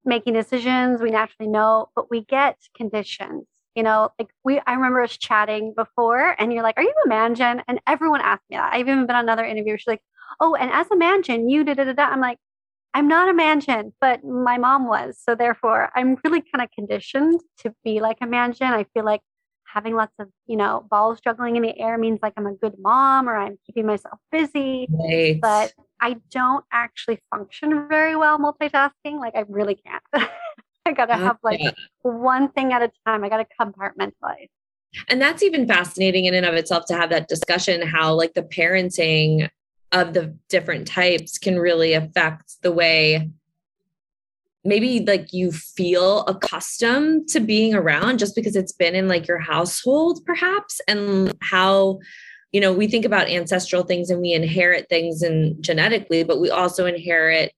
making 0.08 0.34
decisions. 0.34 1.00
We 1.00 1.10
naturally 1.10 1.50
know, 1.50 1.90
but 1.94 2.10
we 2.10 2.24
get 2.24 2.58
conditions. 2.76 3.44
You 3.74 3.84
know, 3.84 4.10
like 4.18 4.30
we, 4.44 4.60
I 4.66 4.72
remember 4.72 5.02
us 5.02 5.16
chatting 5.16 5.72
before, 5.76 6.34
and 6.40 6.52
you're 6.52 6.64
like, 6.64 6.76
"Are 6.78 6.82
you 6.82 6.94
a 7.06 7.08
man 7.08 7.36
gen?" 7.36 7.62
And 7.68 7.80
everyone 7.86 8.20
asked 8.22 8.42
me 8.50 8.56
that. 8.56 8.72
I've 8.72 8.88
even 8.88 9.06
been 9.06 9.14
on 9.14 9.24
another 9.24 9.44
interview. 9.44 9.76
She's 9.76 9.86
like, 9.86 10.02
"Oh, 10.40 10.56
and 10.56 10.72
as 10.72 10.90
a 10.90 10.96
man 10.96 11.22
gen, 11.22 11.48
you 11.48 11.62
da 11.62 11.74
da 11.74 11.84
da 11.84 11.92
da." 11.92 12.04
I'm 12.06 12.20
like, 12.20 12.38
I'm 12.94 13.06
not 13.06 13.28
a 13.28 13.34
man 13.34 13.60
gen, 13.60 13.92
but 14.00 14.24
my 14.24 14.58
mom 14.58 14.88
was. 14.88 15.18
So 15.22 15.34
therefore, 15.34 15.90
I'm 15.94 16.16
really 16.24 16.40
kind 16.40 16.62
of 16.62 16.70
conditioned 16.72 17.40
to 17.60 17.72
be 17.84 18.00
like 18.00 18.16
a 18.20 18.26
man 18.26 18.52
gen. 18.52 18.72
I 18.72 18.84
feel 18.94 19.04
like 19.04 19.20
having 19.72 19.94
lots 19.94 20.14
of, 20.18 20.28
you 20.46 20.56
know, 20.56 20.86
balls 20.90 21.20
juggling 21.20 21.56
in 21.56 21.62
the 21.62 21.78
air 21.78 21.98
means 21.98 22.18
like 22.22 22.32
I'm 22.36 22.46
a 22.46 22.54
good 22.54 22.74
mom 22.78 23.28
or 23.28 23.36
I'm 23.36 23.58
keeping 23.66 23.86
myself 23.86 24.18
busy. 24.32 24.88
Right. 24.90 25.38
But 25.40 25.74
I 26.00 26.16
don't 26.30 26.64
actually 26.72 27.20
function 27.30 27.88
very 27.88 28.16
well 28.16 28.38
multitasking. 28.38 29.18
Like 29.18 29.34
I 29.34 29.44
really 29.48 29.74
can't. 29.74 30.02
I 30.86 30.92
gotta 30.92 31.16
have 31.16 31.38
like 31.42 31.60
one 32.02 32.50
thing 32.52 32.72
at 32.72 32.82
a 32.82 32.90
time. 33.06 33.24
I 33.24 33.28
gotta 33.28 33.46
compartmentalize. 33.60 34.48
And 35.08 35.20
that's 35.20 35.42
even 35.42 35.68
fascinating 35.68 36.24
in 36.24 36.34
and 36.34 36.46
of 36.46 36.54
itself 36.54 36.86
to 36.86 36.94
have 36.94 37.10
that 37.10 37.28
discussion 37.28 37.86
how 37.86 38.14
like 38.14 38.34
the 38.34 38.42
parenting 38.42 39.50
of 39.92 40.14
the 40.14 40.36
different 40.48 40.86
types 40.86 41.38
can 41.38 41.58
really 41.58 41.92
affect 41.92 42.56
the 42.62 42.72
way 42.72 43.30
maybe 44.64 45.00
like 45.00 45.32
you 45.32 45.52
feel 45.52 46.24
accustomed 46.24 47.28
to 47.28 47.40
being 47.40 47.74
around 47.74 48.18
just 48.18 48.34
because 48.34 48.56
it's 48.56 48.72
been 48.72 48.94
in 48.94 49.08
like 49.08 49.26
your 49.26 49.38
household 49.38 50.20
perhaps 50.26 50.80
and 50.86 51.32
how 51.40 51.98
you 52.52 52.60
know, 52.60 52.72
we 52.72 52.88
think 52.88 53.04
about 53.04 53.28
ancestral 53.28 53.82
things 53.82 54.10
and 54.10 54.20
we 54.20 54.32
inherit 54.32 54.88
things 54.88 55.22
and 55.22 55.62
genetically, 55.62 56.24
but 56.24 56.40
we 56.40 56.50
also 56.50 56.86
inherit 56.86 57.52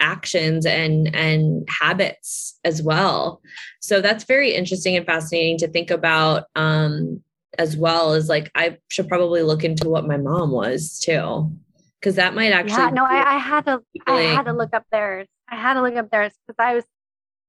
actions 0.00 0.66
and 0.66 1.14
and 1.14 1.68
habits 1.68 2.58
as 2.64 2.82
well. 2.82 3.40
So 3.80 4.00
that's 4.00 4.24
very 4.24 4.54
interesting 4.54 4.96
and 4.96 5.06
fascinating 5.06 5.58
to 5.58 5.68
think 5.68 5.90
about 5.90 6.44
um 6.56 7.22
as 7.58 7.76
well 7.76 8.12
as 8.14 8.28
like 8.28 8.50
I 8.54 8.78
should 8.88 9.08
probably 9.08 9.42
look 9.42 9.62
into 9.62 9.88
what 9.88 10.06
my 10.06 10.16
mom 10.16 10.50
was 10.50 10.98
too. 10.98 11.52
Cause 12.02 12.16
that 12.16 12.34
might 12.34 12.52
actually 12.52 12.82
Yeah, 12.82 12.90
no, 12.90 13.04
I, 13.04 13.36
I 13.36 13.38
had 13.38 13.64
to 13.66 13.80
I 14.06 14.22
had 14.22 14.44
to 14.44 14.52
look 14.52 14.74
up 14.74 14.84
theirs. 14.90 15.28
I 15.48 15.56
had 15.56 15.74
to 15.74 15.82
look 15.82 15.96
up 15.96 16.10
theirs 16.10 16.32
because 16.46 16.56
I 16.58 16.74
was 16.74 16.84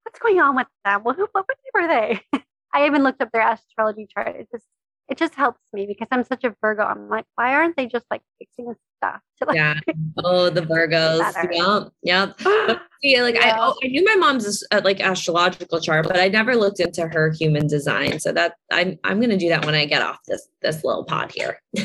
what's 0.04 0.20
going 0.20 0.40
on 0.40 0.56
with 0.56 0.68
them? 0.84 1.04
Well 1.04 1.16
who 1.16 1.28
what, 1.32 1.46
what 1.48 1.58
were 1.74 1.88
they? 1.88 2.22
I 2.74 2.86
even 2.86 3.04
looked 3.04 3.22
up 3.22 3.32
their 3.32 3.50
astrology 3.50 4.08
chart. 4.14 4.36
It 4.36 4.50
just 4.52 4.66
it 5.08 5.18
just 5.18 5.36
helps 5.36 5.62
me 5.72 5.86
because 5.86 6.08
I'm 6.12 6.24
such 6.24 6.44
a 6.44 6.56
Virgo. 6.62 6.84
I'm 6.84 7.10
like, 7.10 7.26
why 7.36 7.54
aren't 7.54 7.76
they 7.76 7.86
just 7.86 8.06
like 8.10 8.22
fixing 8.40 8.74
stuff? 8.98 9.22
To, 9.38 9.46
like, 9.46 9.56
yeah. 9.56 9.80
Oh, 10.24 10.50
the 10.50 10.62
Virgos. 10.62 11.34
yeah. 11.52 11.86
Yeah. 12.02 12.32
But, 12.68 12.82
yeah. 13.04 13.22
Like 13.22 13.36
yeah. 13.36 13.56
I, 13.56 13.68
oh, 13.68 13.76
I 13.84 13.88
knew 13.88 14.04
my 14.04 14.16
mom's 14.16 14.64
uh, 14.72 14.82
like 14.84 15.00
astrological 15.00 15.80
chart, 15.80 16.08
but 16.08 16.18
I 16.18 16.28
never 16.28 16.56
looked 16.56 16.80
into 16.80 17.08
her 17.08 17.32
human 17.32 17.68
design. 17.68 18.20
So 18.20 18.32
that 18.32 18.56
I'm 18.72 18.98
I'm 19.04 19.22
gonna 19.22 19.38
do 19.38 19.50
that 19.50 19.64
when 19.64 19.76
I 19.76 19.86
get 19.86 20.02
off 20.02 20.18
this 20.28 20.48
this 20.64 20.84
little 20.84 21.04
pod 21.04 21.32
here. 21.36 21.62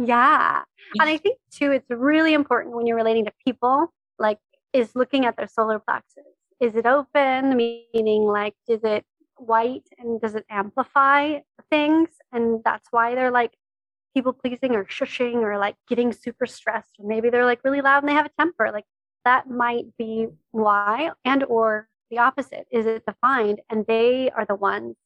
yeah. 0.00 0.62
And 0.98 1.08
I 1.08 1.18
think 1.18 1.38
too, 1.52 1.70
it's 1.70 1.88
really 1.90 2.34
important 2.34 2.74
when 2.74 2.88
you're 2.88 2.96
relating 2.96 3.26
to 3.26 3.32
people, 3.44 3.92
like 4.18 4.38
is 4.72 4.96
looking 4.96 5.26
at 5.26 5.36
their 5.36 5.48
solar 5.48 5.78
plexus. 5.78 6.24
Is 6.58 6.74
it 6.74 6.86
open? 6.86 7.56
Meaning 7.56 8.22
like, 8.22 8.54
is 8.66 8.82
it 8.82 9.04
white 9.38 9.88
and 9.98 10.20
does 10.20 10.34
it 10.34 10.44
amplify 10.50 11.38
things? 11.70 12.08
And 12.32 12.62
that's 12.64 12.88
why 12.90 13.14
they're 13.14 13.30
like 13.30 13.54
people 14.14 14.32
pleasing 14.32 14.74
or 14.74 14.84
shushing 14.84 15.36
or 15.42 15.58
like 15.58 15.76
getting 15.88 16.12
super 16.12 16.46
stressed. 16.46 16.96
Or 16.98 17.06
maybe 17.06 17.30
they're 17.30 17.44
like 17.44 17.60
really 17.64 17.80
loud 17.80 18.02
and 18.02 18.08
they 18.08 18.14
have 18.14 18.26
a 18.26 18.30
temper. 18.38 18.70
Like 18.72 18.84
that 19.24 19.50
might 19.50 19.86
be 19.98 20.28
why, 20.52 21.10
and 21.24 21.44
or 21.44 21.88
the 22.10 22.18
opposite. 22.18 22.66
Is 22.70 22.86
it 22.86 23.04
defined? 23.04 23.60
And 23.68 23.84
they 23.86 24.30
are 24.30 24.46
the 24.46 24.54
ones 24.54 24.96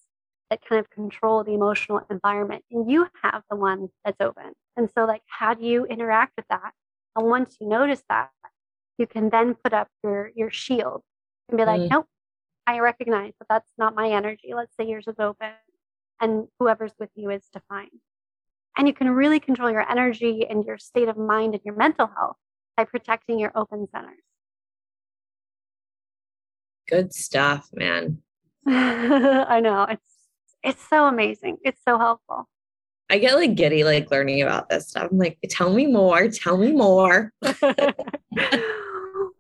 that 0.50 0.60
kind 0.64 0.80
of 0.80 0.90
control 0.90 1.42
the 1.42 1.54
emotional 1.54 2.02
environment. 2.10 2.64
And 2.70 2.90
you 2.90 3.06
have 3.22 3.42
the 3.48 3.56
one 3.56 3.88
that's 4.04 4.20
open. 4.20 4.52
And 4.76 4.90
so, 4.94 5.04
like, 5.04 5.22
how 5.26 5.54
do 5.54 5.64
you 5.64 5.86
interact 5.86 6.34
with 6.36 6.46
that? 6.50 6.72
And 7.16 7.28
once 7.28 7.56
you 7.60 7.68
notice 7.68 8.02
that, 8.08 8.30
you 8.98 9.06
can 9.06 9.30
then 9.30 9.54
put 9.54 9.72
up 9.72 9.88
your 10.04 10.30
your 10.34 10.50
shield 10.50 11.02
and 11.48 11.58
be 11.58 11.64
like, 11.64 11.80
mm. 11.80 11.90
nope, 11.90 12.06
I 12.70 12.78
recognize 12.78 13.33
that 13.40 13.48
that's 13.48 13.72
not 13.78 13.96
my 13.96 14.11
energy. 14.11 14.52
Let's 14.54 14.76
say 14.76 14.87
yours 14.87 15.09
is 15.09 15.16
open 15.18 15.48
and 16.20 16.46
whoever's 16.61 16.92
with 17.00 17.11
you 17.16 17.30
is 17.30 17.42
defined. 17.52 17.90
And 18.78 18.87
you 18.87 18.94
can 18.94 19.11
really 19.11 19.40
control 19.40 19.72
your 19.72 19.90
energy 19.90 20.46
and 20.48 20.64
your 20.64 20.78
state 20.78 21.09
of 21.09 21.16
mind 21.16 21.54
and 21.54 21.64
your 21.64 21.74
mental 21.74 22.09
health 22.16 22.37
by 22.76 22.85
protecting 22.85 23.40
your 23.40 23.50
open 23.56 23.88
centers. 23.90 24.22
Good 26.88 27.12
stuff, 27.12 27.68
man. 27.72 28.18
I 28.68 29.59
know. 29.61 29.87
It's 29.90 30.12
it's 30.62 30.88
so 30.88 31.06
amazing. 31.06 31.56
It's 31.64 31.80
so 31.85 31.98
helpful. 31.98 32.48
I 33.11 33.18
get 33.18 33.35
like 33.35 33.56
giddy 33.56 33.83
like 33.83 34.12
learning 34.12 34.42
about 34.42 34.68
this 34.68 34.90
stuff. 34.90 35.09
I'm 35.11 35.18
like, 35.18 35.38
tell 35.48 35.72
me 35.72 35.87
more, 35.87 36.28
tell 36.28 36.56
me 36.56 36.70
more. 36.70 37.33
what 37.40 37.56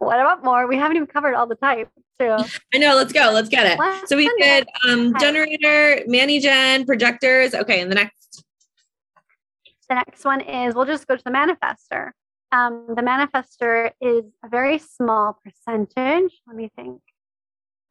about 0.00 0.42
more? 0.42 0.66
We 0.66 0.76
haven't 0.76 0.96
even 0.96 1.06
covered 1.06 1.34
all 1.34 1.46
the 1.46 1.54
types 1.54 1.92
I 2.28 2.78
know. 2.78 2.94
Let's 2.96 3.12
go. 3.12 3.30
Let's 3.32 3.48
get 3.48 3.66
it. 3.66 3.78
Let's 3.78 4.08
so 4.08 4.16
we 4.16 4.30
did 4.38 4.68
um, 4.88 5.14
generator, 5.18 6.02
Manny-Gen, 6.06 6.86
projectors. 6.86 7.54
Okay, 7.54 7.80
and 7.80 7.90
the 7.90 7.94
next. 7.94 8.44
The 9.88 9.96
next 9.96 10.24
one 10.24 10.40
is 10.40 10.74
we'll 10.74 10.86
just 10.86 11.06
go 11.06 11.16
to 11.16 11.24
the 11.24 11.30
manifester. 11.30 12.10
Um, 12.52 12.86
the 12.88 13.02
manifester 13.02 13.90
is 14.00 14.24
a 14.44 14.48
very 14.48 14.78
small 14.78 15.38
percentage. 15.44 16.40
Let 16.46 16.56
me 16.56 16.70
think. 16.76 17.00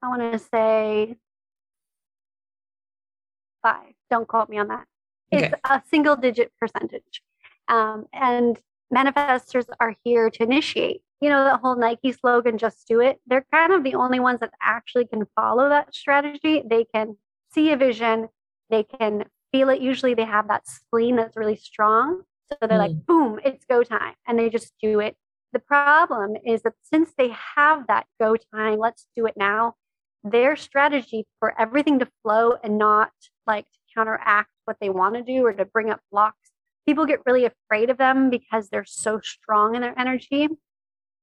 I 0.01 0.07
want 0.07 0.33
to 0.33 0.39
say 0.39 1.17
five. 3.61 3.93
Don't 4.09 4.27
quote 4.27 4.49
me 4.49 4.57
on 4.57 4.69
that. 4.69 4.85
It's 5.31 5.53
a 5.69 5.81
single 5.89 6.15
digit 6.15 6.51
percentage. 6.59 7.21
Um, 7.67 8.07
and 8.13 8.59
manifestors 8.93 9.65
are 9.79 9.95
here 10.03 10.29
to 10.29 10.43
initiate 10.43 11.01
you 11.21 11.29
know, 11.29 11.43
the 11.43 11.57
whole 11.57 11.75
Nike 11.75 12.13
slogan, 12.13 12.57
just 12.57 12.87
do 12.87 13.01
it. 13.01 13.19
They're 13.27 13.45
kind 13.51 13.73
of 13.73 13.83
the 13.83 13.95
only 13.95 14.19
ones 14.19 14.39
that 14.39 14.53
actually 14.61 15.05
can 15.05 15.25
follow 15.35 15.69
that 15.69 15.93
strategy. 15.93 16.63
They 16.65 16.85
can 16.85 17.17
see 17.53 17.71
a 17.71 17.77
vision, 17.77 18.29
they 18.69 18.83
can 18.83 19.25
feel 19.51 19.69
it. 19.69 19.81
Usually 19.81 20.13
they 20.13 20.25
have 20.25 20.47
that 20.47 20.67
spleen 20.67 21.15
that's 21.15 21.35
really 21.35 21.55
strong. 21.55 22.21
So 22.47 22.55
they're 22.61 22.69
mm. 22.69 22.77
like, 22.77 23.05
boom, 23.05 23.39
it's 23.43 23.65
go 23.65 23.83
time. 23.83 24.13
And 24.27 24.39
they 24.39 24.49
just 24.49 24.73
do 24.81 24.99
it. 24.99 25.17
The 25.51 25.59
problem 25.59 26.35
is 26.45 26.61
that 26.61 26.73
since 26.83 27.11
they 27.17 27.35
have 27.55 27.87
that 27.87 28.05
go 28.19 28.35
time, 28.53 28.77
let's 28.77 29.07
do 29.15 29.25
it 29.25 29.33
now, 29.35 29.75
their 30.23 30.55
strategy 30.55 31.25
for 31.39 31.59
everything 31.59 31.99
to 31.99 32.07
flow 32.21 32.53
and 32.63 32.77
not 32.77 33.11
like 33.47 33.65
to 33.65 33.79
counteract 33.95 34.51
what 34.65 34.77
they 34.79 34.89
want 34.89 35.15
to 35.15 35.23
do 35.23 35.45
or 35.45 35.53
to 35.53 35.65
bring 35.65 35.89
up 35.89 36.01
blocks, 36.11 36.48
people 36.89 37.05
get 37.05 37.19
really 37.27 37.45
afraid 37.45 37.91
of 37.91 37.99
them 37.99 38.31
because 38.31 38.69
they're 38.69 38.83
so 38.83 39.19
strong 39.23 39.75
in 39.75 39.81
their 39.81 39.97
energy 39.99 40.47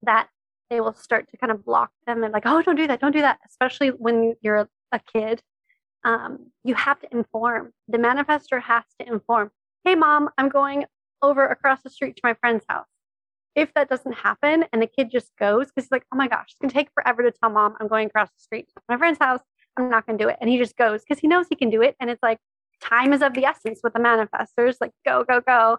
that 0.02 0.28
they 0.70 0.80
will 0.80 0.94
start 0.94 1.28
to 1.28 1.36
kind 1.36 1.50
of 1.50 1.64
block 1.64 1.90
them 2.06 2.22
and 2.22 2.32
like, 2.32 2.44
oh, 2.46 2.62
don't 2.62 2.76
do 2.76 2.86
that, 2.86 3.00
don't 3.00 3.10
do 3.10 3.20
that. 3.20 3.40
Especially 3.48 3.88
when 3.88 4.34
you're 4.42 4.68
a 4.92 5.00
kid, 5.12 5.42
um, 6.04 6.52
you 6.62 6.76
have 6.76 7.00
to 7.00 7.08
inform. 7.10 7.72
The 7.88 7.98
manifester 7.98 8.62
has 8.62 8.84
to 9.00 9.08
inform. 9.08 9.50
Hey, 9.82 9.96
mom, 9.96 10.30
I'm 10.38 10.48
going 10.48 10.84
over 11.20 11.44
across 11.48 11.80
the 11.82 11.90
street 11.90 12.14
to 12.14 12.20
my 12.22 12.34
friend's 12.34 12.64
house. 12.68 12.86
If 13.56 13.74
that 13.74 13.88
doesn't 13.88 14.12
happen 14.12 14.66
and 14.72 14.80
the 14.80 14.86
kid 14.86 15.10
just 15.10 15.32
goes 15.36 15.66
because 15.66 15.86
he's 15.86 15.90
like, 15.90 16.06
oh 16.14 16.16
my 16.16 16.28
gosh, 16.28 16.46
it's 16.50 16.58
gonna 16.60 16.72
take 16.72 16.90
forever 16.94 17.24
to 17.24 17.32
tell 17.32 17.50
mom 17.50 17.74
I'm 17.80 17.88
going 17.88 18.06
across 18.06 18.28
the 18.28 18.40
street 18.40 18.68
to 18.68 18.82
my 18.88 18.98
friend's 18.98 19.18
house. 19.18 19.40
I'm 19.76 19.90
not 19.90 20.06
gonna 20.06 20.16
do 20.16 20.28
it, 20.28 20.36
and 20.40 20.48
he 20.48 20.58
just 20.58 20.76
goes 20.76 21.02
because 21.02 21.18
he 21.18 21.26
knows 21.26 21.46
he 21.50 21.56
can 21.56 21.70
do 21.70 21.82
it. 21.82 21.96
And 21.98 22.08
it's 22.08 22.22
like 22.22 22.38
time 22.80 23.12
is 23.12 23.22
of 23.22 23.34
the 23.34 23.44
essence 23.44 23.80
with 23.82 23.92
the 23.92 24.00
manifestors, 24.00 24.76
like 24.80 24.92
go, 25.04 25.24
go, 25.24 25.40
go. 25.40 25.78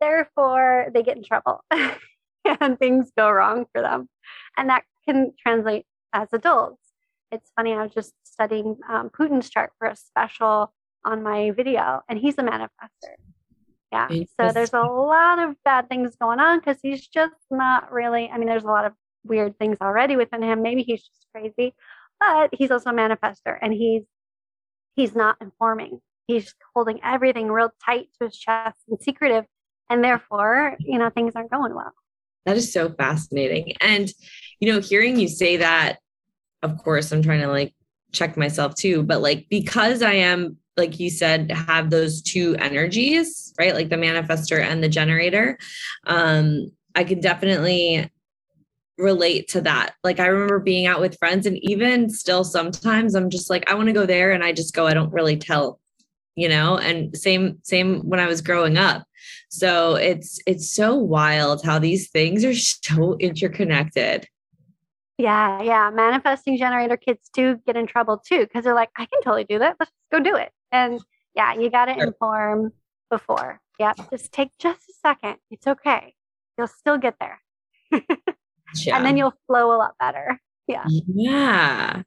Therefore, 0.00 0.86
they 0.92 1.02
get 1.02 1.16
in 1.16 1.24
trouble 1.24 1.64
and 1.70 2.78
things 2.78 3.10
go 3.16 3.30
wrong 3.30 3.66
for 3.72 3.80
them. 3.80 4.08
And 4.56 4.68
that 4.70 4.84
can 5.06 5.32
translate 5.38 5.86
as 6.12 6.28
adults. 6.32 6.82
It's 7.30 7.50
funny, 7.56 7.72
I 7.72 7.82
was 7.82 7.92
just 7.92 8.14
studying 8.24 8.76
um, 8.88 9.10
Putin's 9.10 9.50
chart 9.50 9.72
for 9.78 9.88
a 9.88 9.96
special 9.96 10.72
on 11.04 11.22
my 11.22 11.50
video, 11.50 12.00
and 12.08 12.18
he's 12.18 12.38
a 12.38 12.42
manifester. 12.42 13.14
Yeah. 13.92 14.08
So 14.08 14.52
there's 14.52 14.72
a 14.72 14.80
lot 14.80 15.38
of 15.38 15.54
bad 15.64 15.88
things 15.88 16.16
going 16.16 16.40
on 16.40 16.58
because 16.58 16.78
he's 16.82 17.06
just 17.06 17.34
not 17.50 17.92
really, 17.92 18.28
I 18.28 18.38
mean, 18.38 18.48
there's 18.48 18.64
a 18.64 18.68
lot 18.68 18.84
of 18.84 18.92
weird 19.24 19.58
things 19.58 19.78
already 19.80 20.16
within 20.16 20.42
him. 20.42 20.62
Maybe 20.62 20.82
he's 20.82 21.02
just 21.02 21.26
crazy, 21.32 21.74
but 22.18 22.50
he's 22.52 22.70
also 22.70 22.90
a 22.90 22.92
manifester 22.92 23.56
and 23.60 23.72
he's 23.72 24.02
he's 24.94 25.14
not 25.14 25.36
informing. 25.40 26.00
He's 26.26 26.54
holding 26.74 27.00
everything 27.02 27.48
real 27.48 27.70
tight 27.84 28.08
to 28.18 28.26
his 28.26 28.36
chest 28.36 28.78
and 28.88 29.00
secretive. 29.00 29.44
And 29.90 30.02
therefore, 30.02 30.76
you 30.80 30.98
know, 30.98 31.10
things 31.10 31.32
aren't 31.36 31.50
going 31.50 31.74
well. 31.74 31.92
That 32.46 32.56
is 32.56 32.72
so 32.72 32.90
fascinating. 32.90 33.74
And, 33.80 34.10
you 34.60 34.72
know, 34.72 34.80
hearing 34.80 35.18
you 35.18 35.28
say 35.28 35.58
that, 35.58 35.98
of 36.62 36.78
course, 36.78 37.12
I'm 37.12 37.22
trying 37.22 37.40
to 37.40 37.48
like 37.48 37.74
check 38.12 38.36
myself 38.36 38.74
too, 38.74 39.02
but 39.02 39.20
like 39.20 39.46
because 39.50 40.02
I 40.02 40.14
am, 40.14 40.56
like 40.76 40.98
you 40.98 41.10
said, 41.10 41.50
have 41.52 41.90
those 41.90 42.22
two 42.22 42.56
energies, 42.58 43.52
right? 43.58 43.74
Like 43.74 43.90
the 43.90 43.96
manifester 43.96 44.60
and 44.60 44.82
the 44.82 44.88
generator. 44.88 45.58
Um, 46.06 46.70
I 46.94 47.04
can 47.04 47.20
definitely 47.20 48.10
relate 48.96 49.48
to 49.48 49.60
that. 49.62 49.94
Like 50.02 50.20
I 50.20 50.26
remember 50.26 50.60
being 50.60 50.86
out 50.86 51.00
with 51.00 51.18
friends 51.18 51.46
and 51.46 51.58
even 51.62 52.08
still 52.08 52.44
sometimes 52.44 53.14
I'm 53.14 53.30
just 53.30 53.50
like 53.50 53.68
I 53.70 53.74
want 53.74 53.88
to 53.88 53.92
go 53.92 54.06
there 54.06 54.32
and 54.32 54.44
I 54.44 54.52
just 54.52 54.74
go 54.74 54.86
I 54.86 54.94
don't 54.94 55.12
really 55.12 55.36
tell, 55.36 55.80
you 56.36 56.48
know? 56.48 56.78
And 56.78 57.16
same 57.16 57.58
same 57.62 58.00
when 58.00 58.20
I 58.20 58.26
was 58.26 58.40
growing 58.40 58.76
up. 58.76 59.06
So 59.50 59.96
it's 59.96 60.40
it's 60.46 60.70
so 60.70 60.94
wild 60.94 61.64
how 61.64 61.78
these 61.78 62.10
things 62.10 62.44
are 62.44 62.54
so 62.54 63.16
interconnected. 63.18 64.26
Yeah, 65.18 65.62
yeah. 65.62 65.90
Manifesting 65.90 66.58
generator 66.58 66.96
kids 66.96 67.30
do 67.32 67.60
get 67.66 67.76
in 67.76 67.86
trouble 67.86 68.18
too 68.18 68.40
because 68.40 68.64
they're 68.64 68.74
like, 68.74 68.90
I 68.96 69.06
can 69.06 69.22
totally 69.22 69.44
do 69.44 69.58
that. 69.60 69.76
Let's 69.78 69.92
just 69.92 70.10
go 70.10 70.20
do 70.20 70.34
it. 70.36 70.50
And 70.72 71.00
yeah, 71.34 71.54
you 71.54 71.70
got 71.70 71.86
to 71.86 71.94
sure. 71.94 72.04
inform 72.04 72.72
before. 73.10 73.60
Yeah, 73.78 73.92
just 74.10 74.32
take 74.32 74.50
just 74.58 74.88
a 74.88 74.92
second. 75.02 75.36
It's 75.50 75.66
okay. 75.66 76.14
You'll 76.58 76.68
still 76.68 76.98
get 76.98 77.14
there. 77.20 77.40
yeah. 77.90 78.00
and 78.96 79.04
then 79.04 79.16
you'll 79.16 79.34
flow 79.46 79.74
a 79.74 79.78
lot 79.78 79.94
better. 79.98 80.40
Yeah. 80.66 80.84
Yeah. 80.88 82.02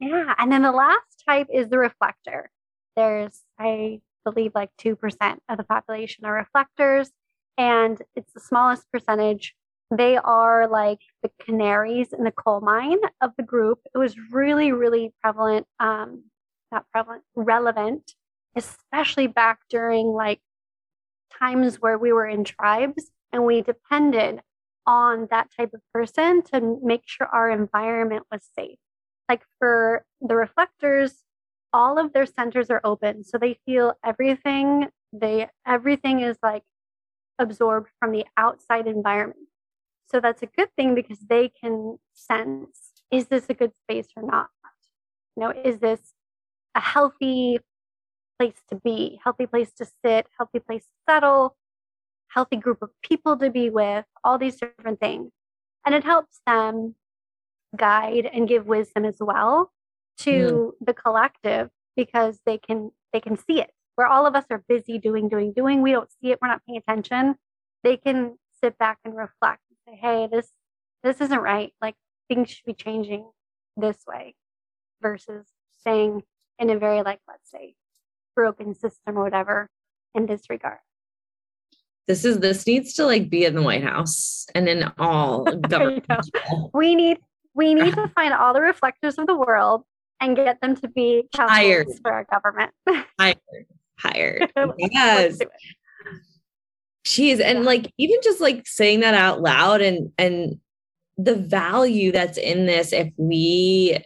Yeah. 0.00 0.34
And 0.38 0.52
then 0.52 0.62
the 0.62 0.72
last 0.72 1.24
type 1.26 1.48
is 1.52 1.68
the 1.68 1.78
reflector. 1.78 2.50
There's, 2.96 3.42
I 3.58 4.00
believe, 4.24 4.52
like 4.54 4.70
2% 4.78 5.40
of 5.48 5.58
the 5.58 5.64
population 5.64 6.24
are 6.24 6.34
reflectors, 6.34 7.10
and 7.58 8.00
it's 8.14 8.32
the 8.32 8.40
smallest 8.40 8.90
percentage. 8.92 9.54
They 9.94 10.16
are 10.16 10.66
like 10.66 11.00
the 11.22 11.30
canaries 11.44 12.12
in 12.12 12.24
the 12.24 12.32
coal 12.32 12.60
mine 12.60 12.98
of 13.20 13.32
the 13.36 13.44
group. 13.44 13.80
It 13.94 13.98
was 13.98 14.16
really, 14.32 14.72
really 14.72 15.12
prevalent, 15.22 15.66
um, 15.78 16.24
not 16.72 16.86
prevalent, 16.92 17.22
relevant, 17.36 18.12
especially 18.56 19.28
back 19.28 19.60
during 19.70 20.06
like 20.08 20.40
times 21.38 21.76
where 21.76 21.98
we 21.98 22.12
were 22.12 22.26
in 22.26 22.44
tribes 22.44 23.10
and 23.32 23.44
we 23.44 23.62
depended 23.62 24.40
on 24.86 25.28
that 25.30 25.48
type 25.56 25.72
of 25.74 25.80
person 25.92 26.42
to 26.42 26.78
make 26.82 27.02
sure 27.06 27.26
our 27.26 27.50
environment 27.50 28.24
was 28.30 28.42
safe. 28.56 28.78
Like 29.28 29.42
for 29.58 30.04
the 30.20 30.36
reflectors, 30.36 31.22
all 31.72 31.98
of 31.98 32.12
their 32.12 32.26
centers 32.26 32.70
are 32.70 32.80
open. 32.84 33.24
So 33.24 33.38
they 33.38 33.58
feel 33.66 33.94
everything, 34.04 34.88
they 35.12 35.48
everything 35.66 36.20
is 36.20 36.38
like 36.42 36.62
absorbed 37.38 37.88
from 37.98 38.12
the 38.12 38.24
outside 38.36 38.86
environment. 38.86 39.48
So 40.06 40.20
that's 40.20 40.42
a 40.42 40.46
good 40.46 40.68
thing 40.76 40.94
because 40.94 41.18
they 41.20 41.48
can 41.48 41.98
sense 42.14 42.92
is 43.10 43.26
this 43.26 43.46
a 43.48 43.54
good 43.54 43.72
space 43.82 44.08
or 44.16 44.22
not? 44.22 44.48
You 45.36 45.44
know, 45.44 45.50
is 45.50 45.78
this 45.78 46.00
a 46.74 46.80
healthy 46.80 47.60
place 48.38 48.60
to 48.68 48.76
be, 48.76 49.20
healthy 49.22 49.46
place 49.46 49.72
to 49.74 49.84
sit, 49.84 50.26
healthy 50.38 50.58
place 50.58 50.84
to 50.84 51.12
settle, 51.12 51.56
healthy 52.28 52.56
group 52.56 52.82
of 52.82 52.90
people 53.02 53.36
to 53.36 53.50
be 53.50 53.70
with, 53.70 54.04
all 54.24 54.38
these 54.38 54.56
different 54.56 55.00
things. 55.00 55.30
And 55.84 55.94
it 55.94 56.04
helps 56.04 56.40
them 56.46 56.96
guide 57.76 58.28
and 58.32 58.48
give 58.48 58.66
wisdom 58.66 59.04
as 59.04 59.16
well 59.20 59.72
to 60.18 60.30
mm. 60.80 60.86
the 60.86 60.94
collective 60.94 61.70
because 61.96 62.40
they 62.46 62.58
can 62.58 62.90
they 63.12 63.20
can 63.20 63.36
see 63.36 63.60
it. 63.60 63.70
Where 63.94 64.06
all 64.06 64.26
of 64.26 64.34
us 64.34 64.44
are 64.50 64.62
busy 64.68 64.98
doing, 64.98 65.28
doing, 65.28 65.52
doing, 65.52 65.80
we 65.80 65.92
don't 65.92 66.10
see 66.20 66.30
it, 66.30 66.38
we're 66.42 66.48
not 66.48 66.60
paying 66.66 66.78
attention. 66.78 67.36
They 67.82 67.96
can 67.96 68.36
sit 68.62 68.76
back 68.78 68.98
and 69.04 69.16
reflect 69.16 69.62
and 69.70 69.78
say, 69.86 70.00
hey, 70.00 70.28
this 70.30 70.50
this 71.02 71.20
isn't 71.20 71.40
right. 71.40 71.72
Like 71.80 71.94
things 72.28 72.50
should 72.50 72.66
be 72.66 72.74
changing 72.74 73.30
this 73.76 73.98
way 74.06 74.34
versus 75.00 75.46
saying 75.84 76.22
in 76.58 76.70
a 76.70 76.78
very 76.78 77.02
like, 77.02 77.20
let's 77.28 77.50
say, 77.50 77.74
broken 78.34 78.74
system 78.74 79.16
or 79.18 79.24
whatever 79.24 79.68
in 80.14 80.26
this 80.26 80.48
regard 80.50 80.78
this 82.06 82.24
is 82.24 82.38
this 82.38 82.66
needs 82.66 82.92
to 82.94 83.04
like 83.04 83.28
be 83.28 83.44
in 83.44 83.54
the 83.54 83.62
White 83.62 83.82
House 83.82 84.46
and 84.54 84.68
in 84.68 84.84
all 84.98 85.44
government. 85.68 86.06
we 86.72 86.94
need 86.94 87.18
we 87.54 87.74
need 87.74 87.94
to 87.94 88.08
find 88.08 88.32
all 88.32 88.54
the 88.54 88.60
reflectors 88.60 89.18
of 89.18 89.26
the 89.26 89.36
world 89.36 89.82
and 90.20 90.36
get 90.36 90.60
them 90.60 90.76
to 90.76 90.88
be 90.88 91.28
hired 91.34 91.88
for 92.02 92.12
our 92.12 92.24
government. 92.24 92.72
hired, 93.18 93.38
hired. 93.98 94.52
Yes. 94.78 95.38
Jeez, 97.06 97.40
and 97.40 97.58
yeah. 97.58 97.64
like 97.64 97.92
even 97.98 98.16
just 98.22 98.40
like 98.40 98.66
saying 98.66 99.00
that 99.00 99.14
out 99.14 99.40
loud 99.40 99.80
and 99.80 100.10
and 100.18 100.58
the 101.16 101.36
value 101.36 102.10
that's 102.10 102.36
in 102.36 102.66
this 102.66 102.92
if 102.92 103.12
we 103.16 103.96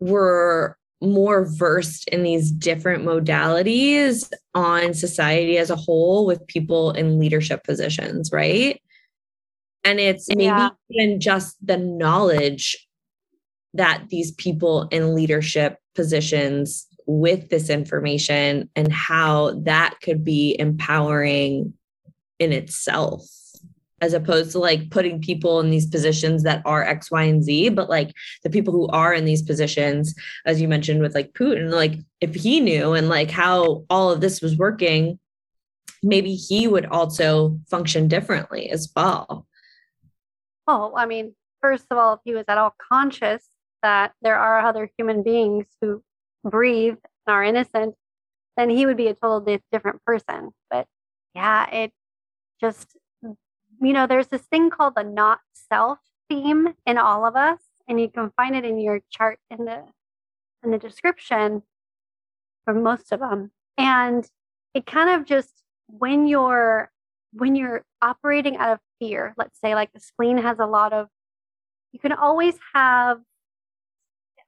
were 0.00 0.76
more 1.00 1.46
versed 1.46 2.08
in 2.08 2.22
these 2.22 2.50
different 2.50 3.04
modalities 3.04 4.30
on 4.54 4.94
society 4.94 5.56
as 5.58 5.70
a 5.70 5.76
whole 5.76 6.26
with 6.26 6.46
people 6.46 6.90
in 6.92 7.18
leadership 7.18 7.62
positions, 7.64 8.30
right? 8.32 8.80
And 9.84 10.00
it's 10.00 10.28
maybe 10.28 10.44
yeah. 10.44 10.70
even 10.90 11.20
just 11.20 11.56
the 11.64 11.76
knowledge 11.76 12.83
that 13.74 14.04
these 14.08 14.32
people 14.32 14.88
in 14.90 15.14
leadership 15.14 15.78
positions 15.94 16.86
with 17.06 17.50
this 17.50 17.68
information 17.68 18.70
and 18.74 18.92
how 18.92 19.52
that 19.60 19.96
could 20.02 20.24
be 20.24 20.56
empowering 20.58 21.74
in 22.38 22.52
itself 22.52 23.22
as 24.00 24.12
opposed 24.12 24.52
to 24.52 24.58
like 24.58 24.90
putting 24.90 25.20
people 25.20 25.60
in 25.60 25.70
these 25.70 25.86
positions 25.86 26.42
that 26.42 26.60
are 26.66 26.82
X, 26.82 27.10
Y, 27.10 27.22
and 27.22 27.42
Z. 27.42 27.70
But 27.70 27.88
like 27.88 28.12
the 28.42 28.50
people 28.50 28.72
who 28.72 28.86
are 28.88 29.14
in 29.14 29.24
these 29.24 29.42
positions, 29.42 30.14
as 30.44 30.60
you 30.60 30.68
mentioned 30.68 31.00
with 31.00 31.14
like 31.14 31.32
Putin, 31.32 31.70
like 31.70 31.98
if 32.20 32.34
he 32.34 32.60
knew 32.60 32.92
and 32.92 33.08
like 33.08 33.30
how 33.30 33.84
all 33.88 34.10
of 34.10 34.20
this 34.20 34.42
was 34.42 34.58
working, 34.58 35.18
maybe 36.02 36.34
he 36.34 36.68
would 36.68 36.86
also 36.86 37.58
function 37.68 38.08
differently 38.08 38.70
as 38.70 38.92
well. 38.94 39.46
Oh, 40.66 40.92
I 40.94 41.06
mean, 41.06 41.34
first 41.62 41.86
of 41.90 41.96
all, 41.96 42.14
if 42.14 42.20
he 42.24 42.34
was 42.34 42.44
at 42.46 42.58
all 42.58 42.74
conscious 42.78 43.42
that 43.84 44.12
there 44.22 44.38
are 44.38 44.60
other 44.60 44.90
human 44.98 45.22
beings 45.22 45.66
who 45.80 46.02
breathe 46.42 46.96
and 47.26 47.34
are 47.34 47.44
innocent, 47.44 47.94
then 48.56 48.70
he 48.70 48.86
would 48.86 48.96
be 48.96 49.08
a 49.08 49.14
totally 49.14 49.62
different 49.70 50.02
person. 50.04 50.50
But 50.70 50.86
yeah, 51.34 51.70
it 51.70 51.92
just 52.60 52.96
you 53.80 53.92
know, 53.92 54.06
there's 54.06 54.28
this 54.28 54.42
thing 54.42 54.70
called 54.70 54.94
the 54.96 55.04
not 55.04 55.40
self 55.68 55.98
theme 56.28 56.74
in 56.86 56.96
all 56.96 57.26
of 57.26 57.36
us, 57.36 57.60
and 57.86 58.00
you 58.00 58.08
can 58.08 58.32
find 58.36 58.56
it 58.56 58.64
in 58.64 58.80
your 58.80 59.00
chart 59.10 59.38
in 59.50 59.66
the 59.66 59.84
in 60.62 60.70
the 60.70 60.78
description 60.78 61.62
for 62.64 62.72
most 62.72 63.12
of 63.12 63.20
them. 63.20 63.50
And 63.76 64.26
it 64.72 64.86
kind 64.86 65.10
of 65.10 65.26
just 65.26 65.62
when 65.88 66.26
you're 66.26 66.90
when 67.32 67.56
you're 67.56 67.84
operating 68.00 68.56
out 68.56 68.72
of 68.72 68.78
fear, 68.98 69.34
let's 69.36 69.60
say 69.60 69.74
like 69.74 69.92
the 69.92 70.00
spleen 70.00 70.38
has 70.38 70.58
a 70.58 70.66
lot 70.66 70.94
of 70.94 71.08
you 71.92 71.98
can 72.00 72.12
always 72.12 72.56
have 72.74 73.20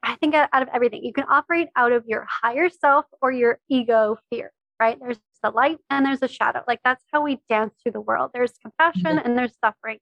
I 0.06 0.14
think 0.16 0.34
out 0.34 0.62
of 0.62 0.68
everything, 0.72 1.04
you 1.04 1.12
can 1.12 1.24
operate 1.28 1.68
out 1.74 1.90
of 1.90 2.04
your 2.06 2.26
higher 2.30 2.70
self 2.70 3.06
or 3.20 3.32
your 3.32 3.58
ego 3.68 4.16
fear, 4.30 4.52
right? 4.80 4.96
There's 5.00 5.18
the 5.42 5.50
light 5.50 5.78
and 5.90 6.06
there's 6.06 6.22
a 6.22 6.28
shadow. 6.28 6.62
Like 6.66 6.80
that's 6.84 7.04
how 7.12 7.22
we 7.22 7.40
dance 7.48 7.74
through 7.82 7.92
the 7.92 8.00
world. 8.00 8.30
There's 8.32 8.52
compassion 8.62 9.16
mm-hmm. 9.16 9.26
and 9.26 9.36
there's 9.36 9.56
suffering. 9.62 9.98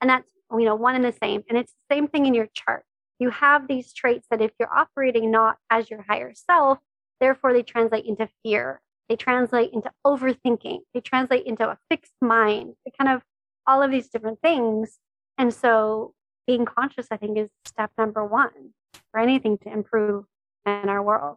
And 0.00 0.08
that's, 0.08 0.30
you 0.50 0.64
know, 0.64 0.74
one 0.74 0.94
and 0.94 1.04
the 1.04 1.12
same. 1.12 1.42
And 1.48 1.58
it's 1.58 1.72
the 1.72 1.94
same 1.94 2.08
thing 2.08 2.26
in 2.26 2.34
your 2.34 2.48
chart. 2.54 2.84
You 3.18 3.30
have 3.30 3.68
these 3.68 3.92
traits 3.92 4.26
that 4.30 4.40
if 4.40 4.50
you're 4.58 4.74
operating 4.74 5.30
not 5.30 5.58
as 5.70 5.90
your 5.90 6.02
higher 6.02 6.32
self, 6.34 6.78
therefore 7.20 7.52
they 7.52 7.62
translate 7.62 8.06
into 8.06 8.28
fear. 8.42 8.80
They 9.08 9.16
translate 9.16 9.72
into 9.72 9.90
overthinking. 10.06 10.78
They 10.94 11.00
translate 11.00 11.46
into 11.46 11.68
a 11.68 11.78
fixed 11.90 12.14
mind. 12.22 12.74
They 12.84 12.92
kind 12.98 13.14
of 13.14 13.22
all 13.66 13.82
of 13.82 13.90
these 13.90 14.08
different 14.08 14.40
things. 14.40 14.98
And 15.36 15.52
so 15.52 16.14
being 16.46 16.64
conscious, 16.64 17.08
I 17.10 17.18
think, 17.18 17.38
is 17.38 17.50
step 17.66 17.90
number 17.98 18.24
one 18.24 18.72
for 19.14 19.20
anything 19.20 19.56
to 19.58 19.72
improve 19.72 20.24
in 20.66 20.88
our 20.88 21.00
world. 21.00 21.36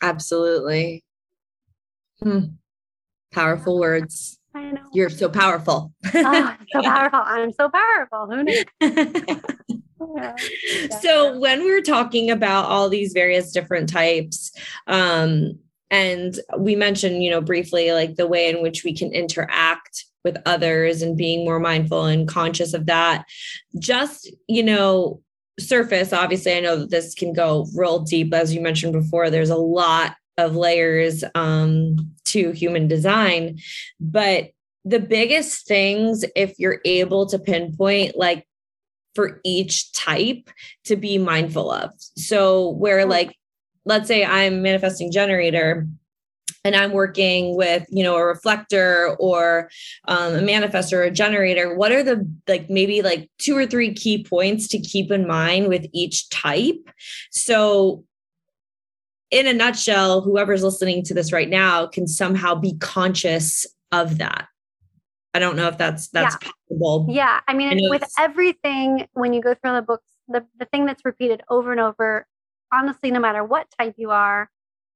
Absolutely. 0.00 1.04
Hmm. 2.22 2.40
Powerful 3.32 3.80
words. 3.80 4.38
I 4.54 4.70
know. 4.70 4.82
You're 4.94 5.10
so 5.10 5.28
powerful. 5.28 5.92
oh, 6.14 6.56
so 6.72 6.82
powerful. 6.82 7.20
I'm 7.24 7.52
so 7.52 7.68
powerful. 7.68 8.26
Who 8.26 8.44
knew? 8.44 8.64
yeah. 10.16 10.36
So 11.00 11.36
when 11.40 11.64
we're 11.64 11.82
talking 11.82 12.30
about 12.30 12.66
all 12.66 12.88
these 12.88 13.12
various 13.12 13.50
different 13.50 13.88
types, 13.88 14.52
um, 14.86 15.58
and 15.90 16.38
we 16.56 16.76
mentioned, 16.76 17.24
you 17.24 17.30
know, 17.30 17.40
briefly 17.40 17.92
like 17.92 18.14
the 18.14 18.28
way 18.28 18.48
in 18.48 18.62
which 18.62 18.84
we 18.84 18.96
can 18.96 19.12
interact 19.12 20.04
with 20.24 20.36
others 20.46 21.02
and 21.02 21.16
being 21.16 21.44
more 21.44 21.60
mindful 21.60 22.04
and 22.04 22.28
conscious 22.28 22.74
of 22.74 22.86
that. 22.86 23.24
Just, 23.78 24.32
you 24.48 24.62
know, 24.62 25.20
surface, 25.58 26.12
obviously, 26.12 26.54
I 26.54 26.60
know 26.60 26.76
that 26.76 26.90
this 26.90 27.14
can 27.14 27.32
go 27.32 27.66
real 27.74 28.00
deep. 28.00 28.32
As 28.34 28.54
you 28.54 28.60
mentioned 28.60 28.92
before, 28.92 29.30
there's 29.30 29.50
a 29.50 29.56
lot 29.56 30.16
of 30.38 30.54
layers 30.54 31.24
um, 31.34 31.96
to 32.26 32.52
human 32.52 32.88
design. 32.88 33.58
But 33.98 34.50
the 34.84 35.00
biggest 35.00 35.66
things, 35.66 36.24
if 36.34 36.58
you're 36.58 36.80
able 36.84 37.26
to 37.26 37.38
pinpoint, 37.38 38.16
like 38.16 38.46
for 39.14 39.40
each 39.44 39.92
type 39.92 40.50
to 40.84 40.96
be 40.96 41.18
mindful 41.18 41.70
of. 41.70 41.90
So, 42.16 42.70
where 42.70 43.06
like, 43.06 43.34
let's 43.84 44.08
say 44.08 44.24
I'm 44.24 44.62
manifesting 44.62 45.10
generator 45.10 45.88
and 46.66 46.74
I'm 46.74 46.90
working 46.90 47.56
with, 47.56 47.86
you 47.90 48.02
know, 48.02 48.16
a 48.16 48.26
reflector 48.26 49.14
or 49.20 49.70
um, 50.08 50.34
a 50.34 50.40
manifestor 50.40 50.94
or 50.94 51.04
a 51.04 51.12
generator, 51.12 51.76
what 51.76 51.92
are 51.92 52.02
the 52.02 52.28
like 52.48 52.68
maybe 52.68 53.02
like 53.02 53.30
two 53.38 53.56
or 53.56 53.66
three 53.66 53.94
key 53.94 54.24
points 54.24 54.66
to 54.68 54.80
keep 54.80 55.12
in 55.12 55.28
mind 55.28 55.68
with 55.68 55.86
each 55.92 56.28
type? 56.28 56.90
So, 57.30 58.04
in 59.30 59.46
a 59.46 59.52
nutshell, 59.52 60.22
whoever's 60.22 60.64
listening 60.64 61.04
to 61.04 61.14
this 61.14 61.32
right 61.32 61.48
now 61.48 61.86
can 61.86 62.08
somehow 62.08 62.56
be 62.56 62.76
conscious 62.78 63.64
of 63.92 64.18
that. 64.18 64.48
I 65.34 65.38
don't 65.38 65.54
know 65.54 65.68
if 65.68 65.78
that's 65.78 66.08
that's 66.08 66.36
yeah. 66.42 66.50
possible. 66.50 67.06
Yeah, 67.08 67.40
I 67.46 67.54
mean, 67.54 67.86
I 67.86 67.90
with 67.90 68.04
everything, 68.18 69.06
when 69.12 69.32
you 69.32 69.40
go 69.40 69.54
through 69.54 69.74
the 69.74 69.82
books, 69.82 70.08
the 70.26 70.44
the 70.58 70.64
thing 70.64 70.84
that's 70.84 71.04
repeated 71.04 71.42
over 71.48 71.70
and 71.70 71.80
over, 71.80 72.26
honestly, 72.72 73.12
no 73.12 73.20
matter 73.20 73.44
what 73.44 73.68
type 73.78 73.94
you 73.96 74.10
are, 74.10 74.50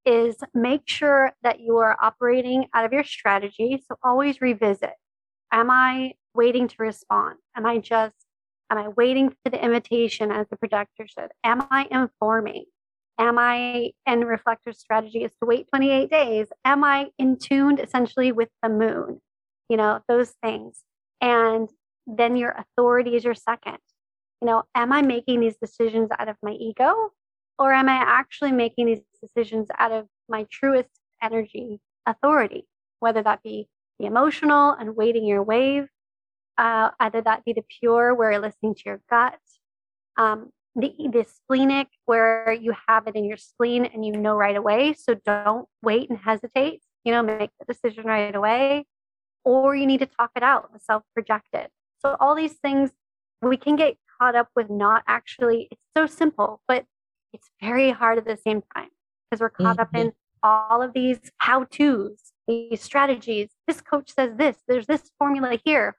is 0.04 0.36
make 0.54 0.82
sure 0.86 1.32
that 1.42 1.60
you 1.60 1.78
are 1.78 1.96
operating 2.00 2.66
out 2.74 2.84
of 2.84 2.92
your 2.92 3.04
strategy. 3.04 3.82
So 3.86 3.96
always 4.02 4.40
revisit. 4.40 4.94
Am 5.52 5.70
I 5.70 6.14
waiting 6.34 6.68
to 6.68 6.76
respond? 6.78 7.36
Am 7.56 7.66
I 7.66 7.78
just, 7.78 8.16
am 8.70 8.78
I 8.78 8.88
waiting 8.88 9.30
for 9.30 9.50
the 9.50 9.62
invitation 9.62 10.30
as 10.30 10.46
the 10.48 10.56
projector 10.56 11.06
said? 11.08 11.30
Am 11.44 11.66
I 11.70 11.86
informing? 11.90 12.64
Am 13.18 13.38
I, 13.38 13.92
and 14.06 14.26
reflector 14.26 14.72
strategy 14.72 15.24
is 15.24 15.32
to 15.32 15.46
wait 15.46 15.68
28 15.68 16.10
days. 16.10 16.48
Am 16.64 16.82
I 16.84 17.08
in 17.18 17.38
tuned 17.38 17.78
essentially 17.78 18.32
with 18.32 18.48
the 18.62 18.70
moon? 18.70 19.20
You 19.68 19.76
know, 19.76 20.00
those 20.08 20.32
things. 20.42 20.82
And 21.20 21.68
then 22.06 22.36
your 22.36 22.56
authority 22.56 23.16
is 23.16 23.24
your 23.24 23.34
second. 23.34 23.78
You 24.40 24.46
know, 24.46 24.62
am 24.74 24.92
I 24.92 25.02
making 25.02 25.40
these 25.40 25.56
decisions 25.60 26.08
out 26.18 26.28
of 26.28 26.36
my 26.42 26.52
ego 26.52 27.10
or 27.60 27.74
am 27.74 27.90
I 27.90 27.96
actually 27.96 28.52
making 28.52 28.86
these 28.86 29.02
decisions 29.22 29.68
out 29.78 29.92
of 29.92 30.06
my 30.30 30.46
truest 30.50 30.88
energy 31.22 31.78
authority, 32.06 32.66
whether 33.00 33.22
that 33.22 33.42
be 33.42 33.68
the 33.98 34.06
emotional 34.06 34.72
and 34.72 34.96
waiting 34.96 35.26
your 35.26 35.42
wave, 35.42 35.86
uh, 36.56 36.90
either 36.98 37.20
that 37.20 37.44
be 37.44 37.52
the 37.52 37.62
pure 37.78 38.14
where 38.14 38.32
you're 38.32 38.40
listening 38.40 38.74
to 38.76 38.82
your 38.86 39.02
gut, 39.10 39.38
um, 40.16 40.48
the, 40.74 40.94
the 41.12 41.26
splenic 41.28 41.88
where 42.06 42.50
you 42.50 42.72
have 42.88 43.06
it 43.06 43.14
in 43.14 43.26
your 43.26 43.36
spleen 43.36 43.84
and 43.84 44.06
you 44.06 44.12
know 44.12 44.34
right 44.34 44.56
away. 44.56 44.94
So 44.94 45.14
don't 45.26 45.68
wait 45.82 46.08
and 46.08 46.18
hesitate, 46.18 46.80
you 47.04 47.12
know, 47.12 47.22
make 47.22 47.50
the 47.58 47.70
decision 47.70 48.04
right 48.06 48.34
away, 48.34 48.86
or 49.44 49.76
you 49.76 49.86
need 49.86 50.00
to 50.00 50.06
talk 50.06 50.30
it 50.34 50.42
out, 50.42 50.72
the 50.72 50.80
self 50.80 51.02
projected. 51.12 51.68
So 51.98 52.16
all 52.20 52.34
these 52.34 52.54
things 52.54 52.90
we 53.42 53.58
can 53.58 53.76
get 53.76 53.96
caught 54.18 54.34
up 54.34 54.48
with 54.56 54.70
not 54.70 55.02
actually, 55.06 55.68
it's 55.70 55.82
so 55.94 56.06
simple, 56.06 56.62
but 56.66 56.86
it's 57.32 57.50
very 57.60 57.90
hard 57.90 58.18
at 58.18 58.24
the 58.24 58.36
same 58.36 58.62
time 58.74 58.88
because 59.30 59.40
we're 59.40 59.50
caught 59.50 59.76
mm-hmm. 59.76 59.80
up 59.80 59.94
in 59.94 60.12
all 60.42 60.82
of 60.82 60.92
these 60.92 61.18
how 61.38 61.64
to's, 61.64 62.32
these 62.48 62.80
strategies. 62.80 63.50
This 63.66 63.80
coach 63.80 64.12
says 64.12 64.36
this, 64.36 64.56
there's 64.66 64.86
this 64.86 65.10
formula 65.18 65.58
here, 65.64 65.96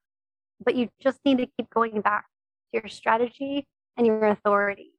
but 0.63 0.75
you 0.75 0.89
just 1.01 1.19
need 1.25 1.37
to 1.37 1.47
keep 1.57 1.69
going 1.69 2.01
back 2.01 2.25
to 2.73 2.81
your 2.81 2.89
strategy 2.89 3.67
and 3.97 4.05
your 4.05 4.25
authority. 4.25 4.91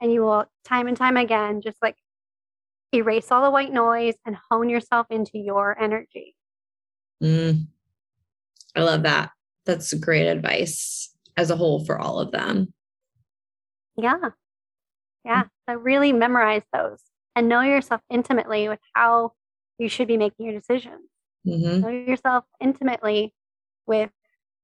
And 0.00 0.12
you 0.12 0.22
will, 0.22 0.46
time 0.64 0.88
and 0.88 0.96
time 0.96 1.16
again, 1.16 1.60
just 1.60 1.80
like 1.80 1.96
erase 2.92 3.30
all 3.30 3.42
the 3.42 3.50
white 3.50 3.72
noise 3.72 4.14
and 4.26 4.36
hone 4.50 4.68
yourself 4.68 5.06
into 5.10 5.38
your 5.38 5.80
energy. 5.80 6.34
Mm. 7.22 7.66
I 8.74 8.82
love 8.82 9.04
that. 9.04 9.30
That's 9.64 9.94
great 9.94 10.26
advice 10.26 11.14
as 11.36 11.50
a 11.50 11.56
whole 11.56 11.84
for 11.84 11.98
all 11.98 12.18
of 12.18 12.32
them. 12.32 12.72
Yeah. 13.96 14.30
Yeah. 15.24 15.44
So 15.72 15.78
really 15.78 16.12
memorize 16.12 16.62
those 16.72 17.00
and 17.34 17.48
know 17.48 17.60
yourself 17.60 18.00
intimately 18.10 18.68
with 18.68 18.80
how 18.94 19.32
you 19.78 19.88
should 19.88 20.08
be 20.08 20.16
making 20.16 20.46
your 20.46 20.54
decisions. 20.54 21.08
Mm-hmm. 21.46 21.80
Know 21.80 21.88
yourself 21.88 22.44
intimately 22.60 23.34
with 23.86 24.10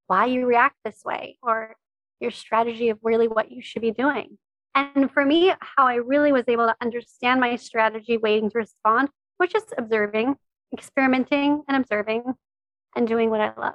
why 0.07 0.27
you 0.27 0.47
react 0.47 0.77
this 0.85 1.03
way 1.05 1.39
or 1.43 1.75
your 2.21 2.31
strategy 2.31 2.89
of 2.91 2.99
really 3.03 3.29
what 3.29 3.51
you 3.51 3.63
should 3.63 3.83
be 3.83 3.91
doing. 3.91 4.39
And 4.75 5.11
for 5.11 5.25
me, 5.25 5.53
how 5.61 5.87
I 5.87 5.97
really 5.97 6.33
was 6.33 6.45
able 6.49 6.67
to 6.67 6.77
understand 6.81 7.41
my 7.41 7.57
strategy 7.57 8.17
waiting 8.17 8.51
to 8.51 8.59
respond 8.59 9.09
was 9.41 9.51
just 9.51 9.75
observing, 9.77 10.37
experimenting 10.73 11.63
and 11.69 11.77
observing 11.77 12.25
and 12.95 13.09
doing 13.09 13.31
what 13.31 13.41
I 13.41 13.53
love. 13.59 13.75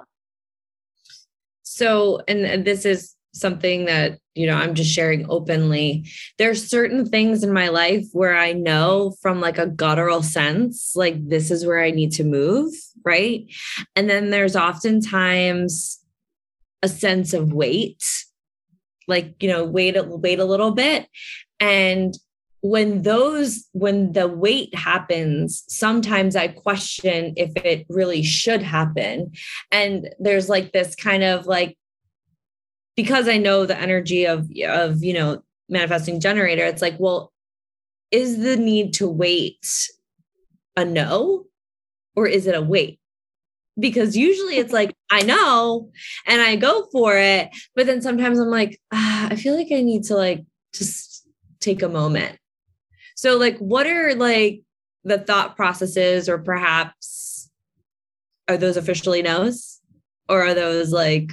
So, 1.62 2.22
and 2.28 2.64
this 2.64 2.84
is 2.84 3.16
something 3.34 3.84
that 3.84 4.18
you 4.34 4.46
know 4.46 4.56
i'm 4.56 4.74
just 4.74 4.90
sharing 4.90 5.26
openly. 5.28 6.06
There's 6.38 6.68
certain 6.68 7.06
things 7.06 7.44
in 7.44 7.52
my 7.52 7.68
life 7.68 8.04
where 8.12 8.36
i 8.36 8.52
know 8.52 9.14
from 9.20 9.40
like 9.40 9.58
a 9.58 9.66
guttural 9.66 10.22
sense 10.22 10.92
like 10.94 11.28
this 11.28 11.50
is 11.50 11.66
where 11.66 11.82
i 11.82 11.90
need 11.90 12.12
to 12.12 12.24
move 12.24 12.72
right? 13.04 13.44
And 13.94 14.08
then 14.08 14.30
there's 14.30 14.56
oftentimes 14.56 16.00
a 16.82 16.88
sense 16.88 17.32
of 17.32 17.52
wait 17.52 18.04
like 19.06 19.42
you 19.42 19.48
know 19.48 19.64
wait 19.64 19.96
wait 20.06 20.38
a 20.38 20.44
little 20.44 20.70
bit. 20.70 21.06
And 21.60 22.14
when 22.60 23.02
those 23.02 23.66
when 23.72 24.12
the 24.12 24.26
wait 24.26 24.74
happens 24.74 25.64
sometimes 25.68 26.34
i 26.34 26.48
question 26.48 27.34
if 27.36 27.54
it 27.56 27.86
really 27.88 28.22
should 28.22 28.62
happen. 28.62 29.32
And 29.70 30.08
there's 30.18 30.48
like 30.48 30.72
this 30.72 30.94
kind 30.94 31.22
of 31.22 31.46
like 31.46 31.76
because 32.96 33.28
I 33.28 33.38
know 33.38 33.66
the 33.66 33.78
energy 33.78 34.24
of 34.26 34.50
of 34.66 35.02
you 35.02 35.14
know 35.14 35.42
manifesting 35.68 36.20
generator, 36.20 36.64
it's 36.64 36.82
like, 36.82 36.96
well, 36.98 37.32
is 38.10 38.38
the 38.38 38.56
need 38.56 38.94
to 38.94 39.08
wait 39.08 39.90
a 40.76 40.84
no 40.84 41.46
or 42.16 42.26
is 42.26 42.46
it 42.46 42.54
a 42.54 42.62
wait? 42.62 43.00
Because 43.78 44.16
usually 44.16 44.58
it's 44.58 44.72
like, 44.72 44.94
I 45.10 45.22
know 45.22 45.90
and 46.26 46.40
I 46.40 46.54
go 46.56 46.86
for 46.92 47.16
it. 47.16 47.50
But 47.74 47.86
then 47.86 48.02
sometimes 48.02 48.38
I'm 48.38 48.48
like, 48.48 48.80
ah, 48.92 49.28
I 49.30 49.36
feel 49.36 49.56
like 49.56 49.72
I 49.72 49.82
need 49.82 50.04
to 50.04 50.16
like 50.16 50.44
just 50.72 51.26
take 51.60 51.82
a 51.82 51.88
moment. 51.88 52.38
So, 53.16 53.36
like, 53.36 53.58
what 53.58 53.86
are 53.86 54.14
like 54.14 54.62
the 55.04 55.18
thought 55.18 55.56
processes, 55.56 56.28
or 56.28 56.38
perhaps 56.38 57.50
are 58.48 58.56
those 58.56 58.76
officially 58.76 59.22
no's? 59.22 59.80
Or 60.28 60.42
are 60.42 60.54
those 60.54 60.92
like 60.92 61.32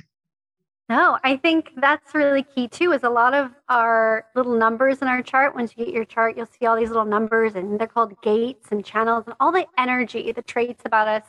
no, 0.92 1.18
I 1.24 1.38
think 1.38 1.72
that's 1.78 2.14
really 2.14 2.44
key 2.44 2.68
too. 2.68 2.92
Is 2.92 3.04
a 3.04 3.10
lot 3.10 3.34
of 3.34 3.52
our 3.70 4.26
little 4.36 4.58
numbers 4.58 5.02
in 5.02 5.08
our 5.08 5.22
chart. 5.22 5.56
Once 5.56 5.74
you 5.78 5.86
get 5.86 5.94
your 5.94 6.04
chart, 6.04 6.36
you'll 6.36 6.48
see 6.48 6.66
all 6.66 6.76
these 6.76 6.90
little 6.90 7.06
numbers, 7.06 7.56
and 7.56 7.80
they're 7.80 7.88
called 7.88 8.22
gates 8.22 8.68
and 8.72 8.84
channels, 8.84 9.24
and 9.26 9.34
all 9.40 9.54
the 9.54 9.66
energy, 9.78 10.34
the 10.34 10.42
traits 10.42 10.82
about 10.84 11.08
us. 11.08 11.24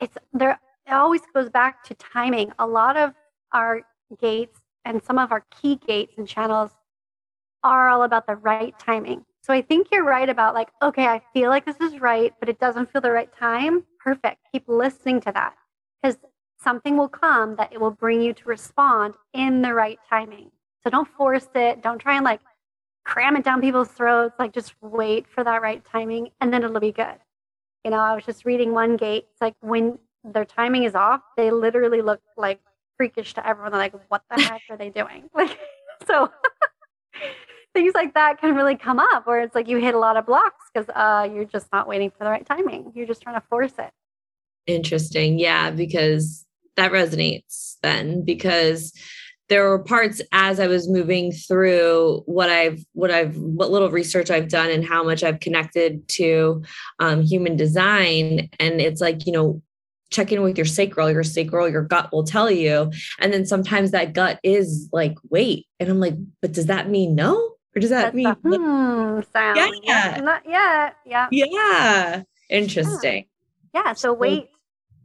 It's 0.00 0.16
there. 0.32 0.58
It 0.88 0.92
always 0.92 1.20
goes 1.32 1.48
back 1.48 1.84
to 1.84 1.94
timing. 1.94 2.50
A 2.58 2.66
lot 2.66 2.96
of 2.96 3.14
our 3.52 3.82
gates 4.20 4.58
and 4.84 5.00
some 5.04 5.18
of 5.18 5.30
our 5.30 5.44
key 5.62 5.76
gates 5.76 6.14
and 6.18 6.26
channels 6.26 6.72
are 7.62 7.88
all 7.88 8.02
about 8.02 8.26
the 8.26 8.34
right 8.34 8.76
timing. 8.76 9.24
So 9.42 9.54
I 9.54 9.62
think 9.62 9.86
you're 9.92 10.04
right 10.04 10.28
about 10.28 10.54
like, 10.54 10.70
okay, 10.82 11.06
I 11.06 11.22
feel 11.32 11.48
like 11.48 11.64
this 11.64 11.80
is 11.80 12.00
right, 12.00 12.34
but 12.40 12.48
it 12.48 12.58
doesn't 12.58 12.90
feel 12.92 13.02
the 13.02 13.12
right 13.12 13.32
time. 13.36 13.84
Perfect. 14.02 14.40
Keep 14.50 14.64
listening 14.66 15.20
to 15.20 15.30
that 15.30 15.54
because 16.02 16.18
something 16.60 16.96
will 16.96 17.08
come 17.08 17.56
that 17.56 17.72
it 17.72 17.80
will 17.80 17.90
bring 17.90 18.20
you 18.20 18.32
to 18.32 18.48
respond 18.48 19.14
in 19.32 19.62
the 19.62 19.72
right 19.72 19.98
timing. 20.08 20.50
So 20.82 20.90
don't 20.90 21.08
force 21.08 21.48
it. 21.54 21.82
Don't 21.82 21.98
try 21.98 22.16
and 22.16 22.24
like 22.24 22.40
cram 23.04 23.36
it 23.36 23.44
down 23.44 23.60
people's 23.60 23.88
throats. 23.88 24.34
Like 24.38 24.52
just 24.52 24.74
wait 24.80 25.26
for 25.26 25.44
that 25.44 25.62
right 25.62 25.84
timing 25.84 26.30
and 26.40 26.52
then 26.52 26.64
it'll 26.64 26.80
be 26.80 26.92
good. 26.92 27.16
You 27.84 27.90
know, 27.92 27.98
I 27.98 28.14
was 28.14 28.24
just 28.24 28.44
reading 28.44 28.72
one 28.72 28.96
gate. 28.96 29.26
It's 29.32 29.40
like 29.40 29.54
when 29.60 29.98
their 30.24 30.44
timing 30.44 30.84
is 30.84 30.94
off, 30.94 31.20
they 31.36 31.50
literally 31.50 32.02
look 32.02 32.20
like 32.36 32.60
freakish 32.96 33.34
to 33.34 33.46
everyone. 33.46 33.72
They're 33.72 33.80
like, 33.80 33.94
what 34.08 34.22
the 34.30 34.42
heck 34.42 34.62
are 34.70 34.76
they 34.76 34.90
doing? 34.90 35.30
Like, 35.34 35.56
so 36.06 36.30
things 37.74 37.94
like 37.94 38.14
that 38.14 38.40
can 38.40 38.54
really 38.54 38.76
come 38.76 38.98
up 38.98 39.26
where 39.26 39.40
it's 39.40 39.54
like 39.54 39.68
you 39.68 39.78
hit 39.78 39.94
a 39.94 39.98
lot 39.98 40.16
of 40.16 40.26
blocks 40.26 40.64
because 40.72 40.88
uh, 40.94 41.28
you're 41.32 41.44
just 41.44 41.70
not 41.72 41.88
waiting 41.88 42.10
for 42.10 42.24
the 42.24 42.30
right 42.30 42.46
timing. 42.46 42.92
You're 42.94 43.06
just 43.06 43.22
trying 43.22 43.36
to 43.40 43.46
force 43.48 43.74
it. 43.78 43.90
Interesting. 44.66 45.38
Yeah, 45.38 45.70
because 45.70 46.44
that 46.78 46.92
resonates 46.92 47.76
then 47.82 48.24
because 48.24 48.92
there 49.48 49.68
were 49.68 49.78
parts 49.78 50.20
as 50.32 50.60
I 50.60 50.66
was 50.66 50.88
moving 50.88 51.32
through 51.32 52.22
what 52.26 52.50
I've 52.50 52.84
what 52.92 53.10
I've 53.10 53.36
what 53.36 53.70
little 53.70 53.90
research 53.90 54.30
I've 54.30 54.48
done 54.48 54.70
and 54.70 54.84
how 54.84 55.02
much 55.02 55.22
I've 55.22 55.40
connected 55.40 56.06
to 56.10 56.62
um, 56.98 57.22
human 57.22 57.56
design, 57.56 58.50
and 58.60 58.80
it's 58.80 59.00
like 59.00 59.26
you 59.26 59.32
know 59.32 59.62
check 60.10 60.32
in 60.32 60.40
with 60.42 60.56
your 60.56 60.64
sacral 60.64 61.10
your 61.10 61.22
sacral 61.22 61.68
your 61.68 61.82
gut 61.82 62.10
will 62.12 62.24
tell 62.24 62.50
you. 62.50 62.90
And 63.18 63.32
then 63.32 63.46
sometimes 63.46 63.90
that 63.90 64.12
gut 64.12 64.38
is 64.42 64.88
like 64.92 65.16
wait. 65.30 65.66
And 65.80 65.90
i'm 65.90 66.00
like 66.00 66.14
but 66.40 66.52
does 66.52 66.66
that 66.66 66.88
mean 66.88 67.14
no? 67.14 67.54
Or 67.76 67.80
does 67.80 67.90
that 67.90 68.14
That's 68.14 68.14
mean 68.14 68.36
the, 68.42 68.58
hmm 68.58 69.20
sound 69.32 69.74
yeah 69.82 70.20
not 70.22 70.42
yet. 70.48 70.96
Yeah 71.04 71.28
yeah. 71.30 72.22
Interesting. 72.48 73.26
Yeah, 73.74 73.82
yeah. 73.84 73.92
so 73.92 74.14
wait 74.14 74.48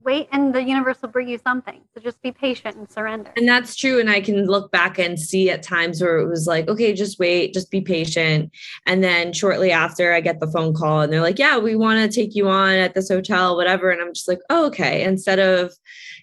wait 0.04 0.28
and 0.32 0.54
the 0.54 0.62
universe 0.62 1.02
will 1.02 1.10
bring 1.10 1.28
you 1.28 1.40
something. 1.44 1.82
So 1.94 2.02
just 2.02 2.22
be 2.22 2.32
patient 2.32 2.76
and 2.76 2.90
surrender. 2.90 3.32
And 3.38 3.48
that's 3.48 3.76
true 3.76 4.00
and 4.00 4.10
i 4.10 4.22
can 4.22 4.46
look 4.46 4.72
back 4.72 5.00
and 5.00 5.20
see 5.20 5.50
at 5.50 5.64
times 5.64 6.02
where 6.02 6.18
it 6.18 6.28
was 6.28 6.48
like 6.48 6.68
okay 6.68 6.94
just 6.94 7.20
wait 7.20 7.54
just 7.54 7.72
be 7.72 7.82
patient. 7.82 8.52
And 8.86 9.04
then 9.04 9.34
shortly 9.34 9.72
after 9.72 10.14
i 10.14 10.22
get 10.22 10.40
the 10.40 10.52
phone 10.52 10.74
call 10.74 11.02
and 11.02 11.12
they're 11.12 11.22
like 11.22 11.40
yeah 11.40 11.58
we 11.58 11.76
want 11.76 12.00
to 12.00 12.16
take 12.16 12.36
you 12.36 12.48
on 12.48 12.74
at 12.74 12.94
this 12.94 13.10
hotel 13.10 13.56
whatever. 13.56 13.90
And 13.90 14.02
i'm 14.02 14.14
just 14.14 14.28
like 14.28 14.40
oh, 14.50 14.68
okay. 14.68 15.04
Instead 15.04 15.40
of 15.40 15.74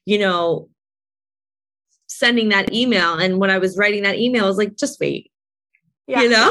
you 0.04 0.18
know 0.18 0.68
sending 2.06 2.48
that 2.50 2.72
email 2.72 3.14
and 3.14 3.38
when 3.38 3.50
i 3.50 3.58
was 3.58 3.78
writing 3.78 4.02
that 4.02 4.18
email 4.18 4.44
i 4.44 4.48
was 4.48 4.58
like 4.58 4.76
just 4.76 5.00
wait. 5.00 5.30
Yeah. 6.06 6.22
you 6.22 6.28
know 6.28 6.50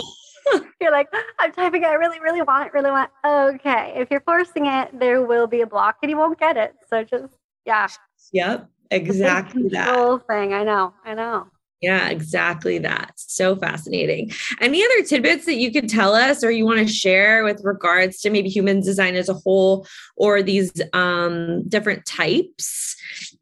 you're 0.82 0.92
like, 0.92 1.10
I'm 1.40 1.52
typing, 1.52 1.84
I 1.86 1.94
really, 1.94 2.20
really 2.20 2.42
want 2.42 2.68
it, 2.68 2.74
really 2.74 2.92
want. 2.92 3.10
Okay. 3.26 3.94
If 3.96 4.10
you're 4.12 4.22
forcing 4.22 4.66
it, 4.66 4.98
there 4.98 5.22
will 5.24 5.48
be 5.48 5.62
a 5.62 5.68
block 5.68 5.98
and 6.02 6.10
you 6.10 6.18
won't 6.18 6.40
get 6.40 6.58
it. 6.58 6.76
So 6.90 7.04
just, 7.04 7.34
yeah. 7.66 7.88
Yep. 8.34 8.70
Exactly 8.92 9.70
that. 9.70 9.96
Whole 9.96 10.18
thing. 10.18 10.54
I 10.54 10.64
know. 10.64 10.94
I 11.06 11.14
know. 11.14 11.48
Yeah, 11.82 12.10
exactly 12.10 12.78
that. 12.80 13.14
So 13.16 13.56
fascinating. 13.56 14.32
Any 14.60 14.84
other 14.84 15.04
tidbits 15.04 15.46
that 15.46 15.56
you 15.56 15.72
could 15.72 15.88
tell 15.88 16.14
us 16.14 16.44
or 16.44 16.52
you 16.52 16.66
want 16.66 16.80
to 16.80 16.94
share 16.94 17.46
with 17.46 17.62
regards 17.64 18.20
to 18.22 18.30
maybe 18.30 18.50
human 18.50 18.82
design 18.82 19.16
as 19.16 19.30
a 19.30 19.34
whole 19.34 19.88
or 20.18 20.44
these 20.44 20.74
um, 20.92 21.68
different 21.70 22.06
types? 22.06 22.98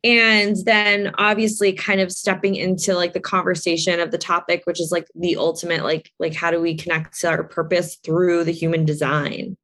And 0.08 0.55
then 0.66 1.14
obviously 1.18 1.74
kind 1.74 1.99
of 1.99 2.12
stepping 2.12 2.55
into 2.55 2.93
like 2.93 3.14
the 3.14 3.20
conversation 3.20 3.99
of 3.99 4.12
the 4.12 4.18
topic, 4.18 4.62
which 4.66 4.80
is 4.80 4.91
like 4.91 5.08
the 5.16 5.36
ultimate, 5.36 5.84
like, 5.84 6.12
like 6.20 6.34
how 6.34 6.51
do 6.51 6.62
we 6.62 6.76
connect 6.76 7.20
to 7.22 7.30
our 7.30 7.43
purpose 7.43 7.95
through 7.95 8.43
the 8.43 8.51
human 8.51 8.86
design? 8.86 9.58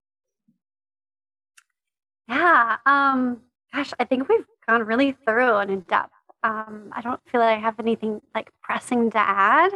Yeah. 2.28 2.78
Um, 2.86 3.42
gosh, 3.74 3.94
I 4.00 4.04
think 4.06 4.28
we've 4.28 4.46
gone 4.68 4.84
really 4.84 5.16
thorough 5.26 5.60
and 5.60 5.72
in 5.72 5.82
depth 5.82 6.14
um, 6.44 6.90
I 6.92 7.02
don't 7.02 7.22
feel 7.32 7.42
like 7.42 7.58
I 7.58 7.60
have 7.60 7.80
anything 7.80 8.22
like 8.36 8.52
pressing 8.62 9.10
to 9.12 9.18
add. 9.18 9.72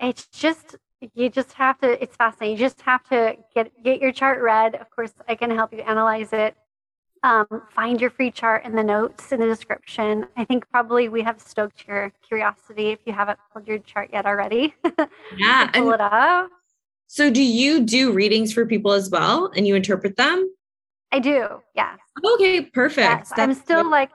It's 0.00 0.26
just 0.26 0.76
you 1.14 1.30
just 1.30 1.52
have 1.54 1.78
to. 1.78 2.02
It's 2.02 2.16
fascinating. 2.16 2.58
You 2.58 2.64
just 2.64 2.80
have 2.82 3.04
to 3.04 3.36
get 3.54 3.70
get 3.82 4.00
your 4.00 4.12
chart 4.12 4.42
read. 4.42 4.74
Of 4.74 4.90
course, 4.90 5.12
I 5.28 5.36
can 5.36 5.50
help 5.50 5.72
you 5.72 5.80
analyze 5.80 6.32
it. 6.32 6.56
Um, 7.22 7.46
find 7.74 8.00
your 8.00 8.10
free 8.10 8.30
chart 8.30 8.64
in 8.64 8.74
the 8.74 8.82
notes 8.82 9.30
in 9.30 9.40
the 9.40 9.46
description. 9.46 10.26
I 10.36 10.44
think 10.44 10.68
probably 10.70 11.08
we 11.08 11.22
have 11.22 11.40
stoked 11.40 11.86
your 11.86 12.12
curiosity 12.26 12.88
if 12.88 13.00
you 13.04 13.12
haven't 13.12 13.38
pulled 13.52 13.68
your 13.68 13.78
chart 13.78 14.10
yet 14.12 14.26
already. 14.26 14.74
Yeah, 15.36 15.70
pull 15.70 15.92
it 15.92 16.00
up. 16.00 16.50
So, 17.06 17.30
do 17.30 17.42
you 17.42 17.80
do 17.80 18.12
readings 18.12 18.52
for 18.52 18.66
people 18.66 18.92
as 18.92 19.10
well, 19.10 19.50
and 19.54 19.66
you 19.66 19.76
interpret 19.76 20.16
them? 20.16 20.52
I 21.12 21.20
do. 21.20 21.62
Yes. 21.74 21.98
Okay, 22.34 22.62
perfect. 22.62 22.98
Yes, 22.98 23.32
I'm 23.36 23.54
still 23.54 23.88
like 23.88 24.10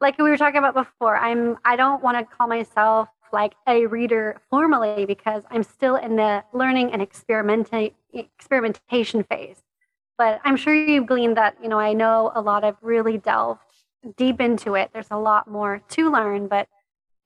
like 0.00 0.18
we 0.18 0.30
were 0.30 0.36
talking 0.36 0.58
about 0.58 0.74
before, 0.74 1.16
I'm 1.16 1.58
I 1.64 1.76
don't 1.76 2.02
want 2.02 2.18
to 2.18 2.36
call 2.36 2.46
myself 2.46 3.08
like 3.32 3.54
a 3.68 3.86
reader 3.86 4.40
formally 4.50 5.06
because 5.06 5.42
I'm 5.50 5.62
still 5.62 5.96
in 5.96 6.16
the 6.16 6.42
learning 6.52 6.92
and 6.92 7.00
experimenting 7.00 7.92
experimentation 8.12 9.22
phase. 9.24 9.62
But 10.20 10.38
I'm 10.44 10.58
sure 10.58 10.74
you've 10.74 11.06
gleaned 11.06 11.38
that, 11.38 11.56
you 11.62 11.68
know, 11.70 11.80
I 11.80 11.94
know 11.94 12.30
a 12.34 12.42
lot 12.42 12.62
of 12.62 12.76
really 12.82 13.16
delved 13.16 13.62
deep 14.18 14.38
into 14.38 14.74
it. 14.74 14.90
There's 14.92 15.10
a 15.10 15.16
lot 15.16 15.48
more 15.48 15.80
to 15.92 16.12
learn, 16.12 16.46
but 16.46 16.68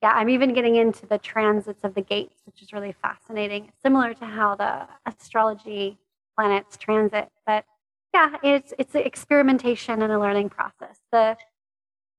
yeah, 0.01 0.13
I'm 0.15 0.29
even 0.29 0.53
getting 0.53 0.77
into 0.77 1.05
the 1.05 1.17
transits 1.17 1.83
of 1.83 1.93
the 1.93 1.99
gates, 1.99 2.39
which 2.45 2.61
is 2.61 2.71
really 2.71 2.93
fascinating. 2.93 3.73
Similar 3.83 4.13
to 4.13 4.25
how 4.25 4.55
the 4.55 4.87
astrology 5.05 5.97
planets 6.37 6.77
transit, 6.77 7.27
but 7.45 7.65
yeah, 8.13 8.37
it's 8.41 8.73
it's 8.79 8.95
an 8.95 9.01
experimentation 9.01 10.01
and 10.01 10.13
a 10.13 10.17
learning 10.17 10.47
process. 10.47 10.97
The 11.11 11.35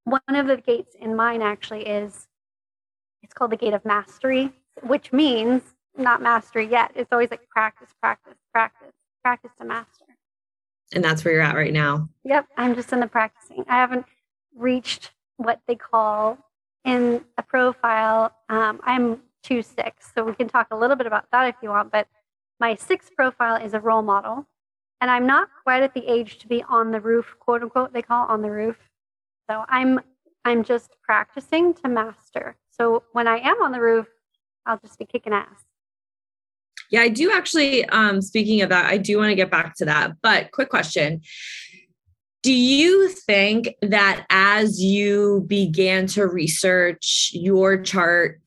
one 0.04 0.20
of 0.28 0.46
the 0.46 0.58
gates 0.58 0.94
in 1.00 1.16
mine 1.16 1.40
actually 1.40 1.86
is 1.86 2.28
it's 3.22 3.32
called 3.32 3.52
the 3.52 3.56
gate 3.56 3.72
of 3.72 3.82
mastery, 3.86 4.52
which 4.82 5.10
means 5.10 5.62
not 5.96 6.20
mastery 6.20 6.68
yet. 6.70 6.92
It's 6.94 7.10
always 7.12 7.30
like 7.30 7.48
practice, 7.48 7.94
practice, 7.98 8.36
practice. 8.52 8.75
And 10.94 11.04
that's 11.04 11.24
where 11.24 11.34
you're 11.34 11.42
at 11.42 11.56
right 11.56 11.72
now. 11.72 12.08
Yep. 12.24 12.46
I'm 12.56 12.74
just 12.74 12.92
in 12.92 13.00
the 13.00 13.06
practicing. 13.06 13.64
I 13.68 13.76
haven't 13.76 14.06
reached 14.54 15.10
what 15.36 15.60
they 15.66 15.74
call 15.74 16.38
in 16.84 17.24
a 17.36 17.42
profile. 17.42 18.32
Um, 18.48 18.80
I'm 18.84 19.20
two 19.42 19.62
six, 19.62 20.10
so 20.14 20.24
we 20.24 20.34
can 20.34 20.48
talk 20.48 20.68
a 20.70 20.76
little 20.76 20.96
bit 20.96 21.06
about 21.06 21.26
that 21.32 21.48
if 21.48 21.56
you 21.62 21.70
want. 21.70 21.92
But 21.92 22.06
my 22.60 22.74
six 22.74 23.10
profile 23.14 23.62
is 23.62 23.74
a 23.74 23.80
role 23.80 24.02
model, 24.02 24.46
and 25.00 25.10
I'm 25.10 25.26
not 25.26 25.48
quite 25.62 25.82
at 25.82 25.94
the 25.94 26.06
age 26.06 26.38
to 26.38 26.48
be 26.48 26.62
on 26.68 26.90
the 26.90 27.00
roof, 27.00 27.34
quote 27.38 27.62
unquote. 27.62 27.92
They 27.92 28.02
call 28.02 28.26
on 28.26 28.42
the 28.42 28.50
roof. 28.50 28.76
So 29.50 29.64
I'm 29.68 30.00
I'm 30.44 30.62
just 30.64 30.90
practicing 31.02 31.74
to 31.74 31.88
master. 31.88 32.56
So 32.70 33.02
when 33.12 33.26
I 33.26 33.38
am 33.38 33.60
on 33.62 33.72
the 33.72 33.80
roof, 33.80 34.06
I'll 34.64 34.78
just 34.78 34.98
be 34.98 35.04
kicking 35.04 35.32
ass. 35.32 35.64
Yeah, 36.90 37.00
I 37.00 37.08
do 37.08 37.32
actually 37.32 37.84
um 37.86 38.22
speaking 38.22 38.62
of 38.62 38.68
that, 38.70 38.86
I 38.86 38.96
do 38.96 39.18
want 39.18 39.30
to 39.30 39.34
get 39.34 39.50
back 39.50 39.74
to 39.76 39.84
that. 39.86 40.12
But 40.22 40.52
quick 40.52 40.68
question. 40.68 41.20
Do 42.42 42.52
you 42.52 43.08
think 43.08 43.74
that 43.82 44.24
as 44.30 44.80
you 44.80 45.44
began 45.48 46.06
to 46.08 46.26
research 46.26 47.30
your 47.32 47.82
chart 47.82 48.40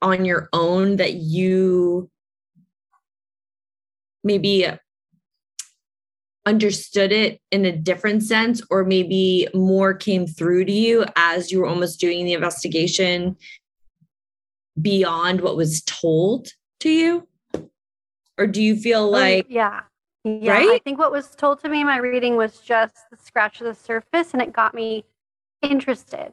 on 0.00 0.24
your 0.24 0.48
own 0.52 0.96
that 0.96 1.14
you 1.14 2.10
maybe 4.24 4.66
understood 6.46 7.12
it 7.12 7.40
in 7.50 7.64
a 7.64 7.76
different 7.76 8.22
sense 8.22 8.62
or 8.70 8.84
maybe 8.84 9.48
more 9.52 9.92
came 9.92 10.26
through 10.26 10.64
to 10.64 10.72
you 10.72 11.04
as 11.16 11.50
you 11.50 11.58
were 11.58 11.66
almost 11.66 11.98
doing 11.98 12.24
the 12.24 12.32
investigation 12.32 13.36
beyond 14.80 15.40
what 15.40 15.56
was 15.56 15.82
told 15.82 16.48
to 16.80 16.88
you 16.88 17.26
or 18.38 18.46
do 18.46 18.62
you 18.62 18.76
feel 18.76 19.10
like 19.10 19.46
yeah 19.48 19.82
yeah 20.24 20.52
right? 20.52 20.68
i 20.68 20.78
think 20.84 20.98
what 20.98 21.12
was 21.12 21.34
told 21.36 21.60
to 21.60 21.68
me 21.68 21.80
in 21.80 21.86
my 21.86 21.98
reading 21.98 22.36
was 22.36 22.58
just 22.58 22.96
the 23.10 23.16
scratch 23.16 23.60
of 23.60 23.66
the 23.66 23.74
surface 23.74 24.32
and 24.32 24.42
it 24.42 24.52
got 24.52 24.74
me 24.74 25.04
interested 25.62 26.32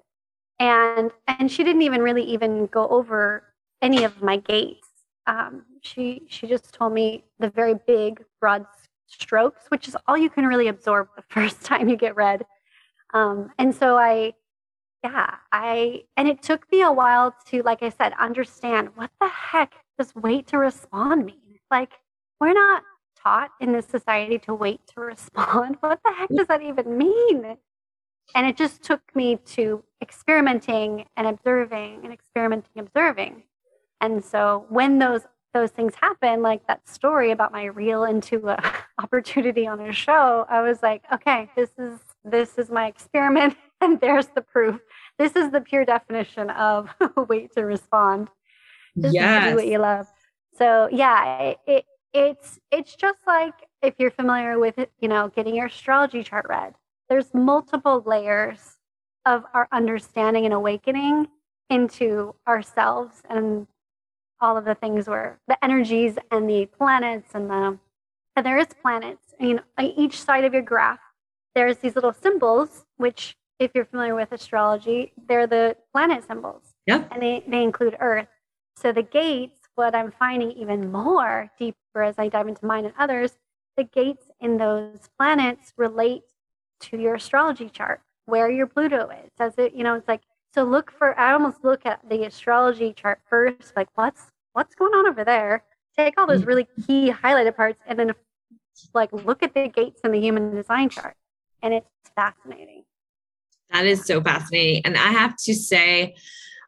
and 0.59 1.11
and 1.27 1.51
she 1.51 1.63
didn't 1.63 1.81
even 1.81 2.01
really 2.01 2.23
even 2.23 2.65
go 2.67 2.87
over 2.89 3.43
any 3.81 4.03
of 4.03 4.21
my 4.21 4.37
gates 4.37 4.89
um, 5.25 5.63
she 5.81 6.23
she 6.27 6.47
just 6.47 6.73
told 6.73 6.93
me 6.93 7.23
the 7.39 7.49
very 7.49 7.75
big 7.87 8.23
broad 8.39 8.65
strokes, 9.07 9.65
which 9.69 9.87
is 9.87 9.95
all 10.07 10.17
you 10.17 10.29
can 10.29 10.45
really 10.45 10.67
absorb 10.67 11.09
the 11.15 11.21
first 11.29 11.63
time 11.63 11.89
you 11.89 11.97
get 11.97 12.15
read. 12.15 12.45
Um, 13.13 13.51
and 13.59 13.73
so 13.75 13.97
I, 13.97 14.33
yeah, 15.03 15.35
I, 15.51 16.03
and 16.17 16.27
it 16.27 16.41
took 16.41 16.69
me 16.71 16.81
a 16.81 16.91
while 16.91 17.35
to, 17.47 17.61
like 17.61 17.83
I 17.83 17.89
said, 17.89 18.13
understand 18.19 18.89
what 18.95 19.11
the 19.21 19.27
heck 19.27 19.73
does 19.99 20.15
wait 20.15 20.47
to 20.47 20.57
respond 20.57 21.25
mean? 21.27 21.42
Like, 21.74 21.93
we're 22.39 22.53
not 22.53 22.84
taught 23.17 23.49
in 23.59 23.71
this 23.71 23.88
society 23.88 24.38
to 24.38 24.53
wait 24.53 24.82
to 24.93 25.01
respond. 25.01 25.78
What 25.82 25.99
the 26.05 26.13
heck 26.13 26.30
does 26.30 26.45
that 26.45 26.61
even 26.61 26.99
mean? 26.99 27.57
And 28.36 28.45
it 28.45 28.57
just 28.57 28.84
took 28.84 29.01
me 29.15 29.38
to 29.55 29.84
experimenting 29.99 31.05
and 31.17 31.26
observing 31.26 32.01
and 32.03 32.13
experimenting, 32.13 32.78
observing. 32.78 33.41
And 34.01 34.24
so 34.24 34.67
when 34.69 34.99
those 34.99 35.21
those 35.55 35.71
things 35.71 35.95
happen, 35.95 36.43
like 36.43 36.67
that 36.67 36.88
story 36.88 37.32
about 37.32 37.51
my 37.51 37.65
reel 37.65 38.03
into 38.03 38.49
a 38.49 38.59
opportunity 39.01 39.65
on 39.65 39.80
a 39.80 39.91
show, 39.91 40.45
I 40.47 40.61
was 40.61 40.84
like, 40.84 41.01
okay, 41.11 41.49
this 41.55 41.71
is 41.80 41.99
this 42.24 42.59
is 42.59 42.69
my 42.69 42.86
experiment, 42.86 43.57
and 43.82 43.99
there's 43.99 44.28
the 44.28 44.41
proof. 44.41 44.80
This 45.17 45.36
is 45.36 45.49
the 45.49 45.61
pure 45.61 45.86
definition 45.86 46.51
of 46.51 46.93
wait 47.28 47.51
to 47.55 47.65
respond. 47.65 48.30
Just 49.01 49.15
yes. 49.15 49.49
do 49.49 49.55
what 49.55 49.65
you 49.65 49.80
love. 49.80 50.05
So 50.57 50.89
yeah, 50.91 51.53
it 51.65 51.85
it's 52.13 52.59
it's 52.71 52.95
just 52.95 53.19
like 53.25 53.53
if 53.81 53.95
you're 53.97 54.11
familiar 54.11 54.59
with 54.59 54.77
it, 54.77 54.91
you 54.99 55.07
know, 55.07 55.29
getting 55.29 55.55
your 55.55 55.65
astrology 55.65 56.23
chart 56.23 56.45
read. 56.47 56.75
There's 57.09 57.33
multiple 57.33 58.03
layers 58.05 58.77
of 59.25 59.43
our 59.53 59.67
understanding 59.71 60.45
and 60.45 60.53
awakening 60.53 61.27
into 61.69 62.35
ourselves 62.47 63.21
and 63.29 63.67
all 64.39 64.57
of 64.57 64.65
the 64.65 64.75
things 64.75 65.07
where 65.07 65.39
the 65.47 65.63
energies 65.63 66.17
and 66.31 66.49
the 66.49 66.65
planets 66.65 67.31
and 67.33 67.49
the 67.49 67.79
and 68.35 68.45
there 68.45 68.57
is 68.57 68.67
planets. 68.81 69.33
I 69.39 69.43
mean, 69.43 69.61
on 69.77 69.85
each 69.85 70.21
side 70.21 70.43
of 70.43 70.53
your 70.53 70.63
graph, 70.63 70.99
there's 71.55 71.77
these 71.77 71.95
little 71.95 72.13
symbols, 72.13 72.85
which 72.97 73.37
if 73.59 73.71
you're 73.75 73.85
familiar 73.85 74.15
with 74.15 74.31
astrology, 74.31 75.13
they're 75.27 75.47
the 75.47 75.77
planet 75.91 76.25
symbols. 76.27 76.73
Yeah. 76.87 77.03
And 77.11 77.21
they, 77.21 77.43
they 77.47 77.63
include 77.63 77.95
Earth. 77.99 78.27
So 78.77 78.91
the 78.91 79.03
gates, 79.03 79.59
what 79.76 79.95
I'm 79.95 80.11
finding 80.11 80.51
even 80.51 80.91
more 80.91 81.49
deeper 81.57 82.03
as 82.03 82.15
I 82.17 82.30
dive 82.30 82.47
into 82.47 82.65
mine 82.65 82.86
and 82.86 82.93
others, 82.97 83.38
the 83.78 83.84
gates 83.84 84.26
in 84.39 84.57
those 84.57 85.09
planets 85.17 85.74
relate 85.78 86.24
to 86.82 86.97
your 86.97 87.15
astrology 87.15 87.69
chart, 87.69 88.01
where 88.26 88.49
your 88.49 88.67
Pluto 88.67 89.09
is. 89.09 89.32
Does 89.38 89.53
it, 89.57 89.74
you 89.74 89.84
know, 89.84 89.95
it's 89.95 90.07
like 90.07 90.21
so 90.53 90.63
look 90.63 90.91
for 90.91 91.19
I 91.19 91.34
almost 91.34 91.63
look 91.63 91.86
at 91.86 92.07
the 92.07 92.26
astrology 92.26 92.93
chart 92.93 93.19
first, 93.28 93.74
like 93.76 93.88
what's 93.95 94.28
what's 94.53 94.76
going 94.76 94.93
on 94.93 95.07
over 95.07 95.24
there? 95.24 95.63
Take 95.97 96.19
all 96.19 96.28
those 96.28 96.43
mm. 96.43 96.47
really 96.47 96.67
key 96.86 97.11
highlighted 97.11 97.55
parts 97.55 97.82
and 97.88 97.97
then 97.97 98.13
like 98.93 99.11
look 99.11 99.43
at 99.43 99.53
the 99.53 99.67
gates 99.67 100.01
in 100.03 100.11
the 100.11 100.19
human 100.19 100.55
design 100.55 100.89
chart. 100.89 101.15
And 101.61 101.74
it's 101.74 101.88
fascinating. 102.15 102.84
That 103.71 103.86
is 103.86 104.05
so 104.05 104.21
fascinating. 104.21 104.84
And 104.86 104.97
I 104.97 105.11
have 105.11 105.36
to 105.45 105.53
say, 105.55 106.15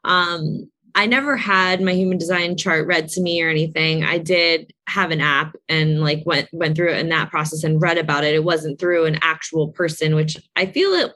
um, 0.04 0.70
I 0.96 1.04
never 1.04 1.36
had 1.36 1.82
my 1.82 1.92
human 1.92 2.16
design 2.16 2.56
chart 2.56 2.86
read 2.86 3.08
to 3.10 3.20
me 3.20 3.42
or 3.42 3.50
anything. 3.50 4.02
I 4.02 4.16
did 4.16 4.72
have 4.88 5.10
an 5.10 5.20
app 5.20 5.54
and 5.68 6.00
like 6.00 6.22
went 6.24 6.48
went 6.52 6.74
through 6.74 6.94
it 6.94 6.98
in 6.98 7.10
that 7.10 7.30
process 7.30 7.64
and 7.64 7.80
read 7.80 7.98
about 7.98 8.24
it. 8.24 8.34
It 8.34 8.44
wasn't 8.44 8.80
through 8.80 9.04
an 9.04 9.18
actual 9.20 9.68
person, 9.68 10.14
which 10.14 10.38
I 10.56 10.64
feel 10.64 10.92
it 10.94 11.12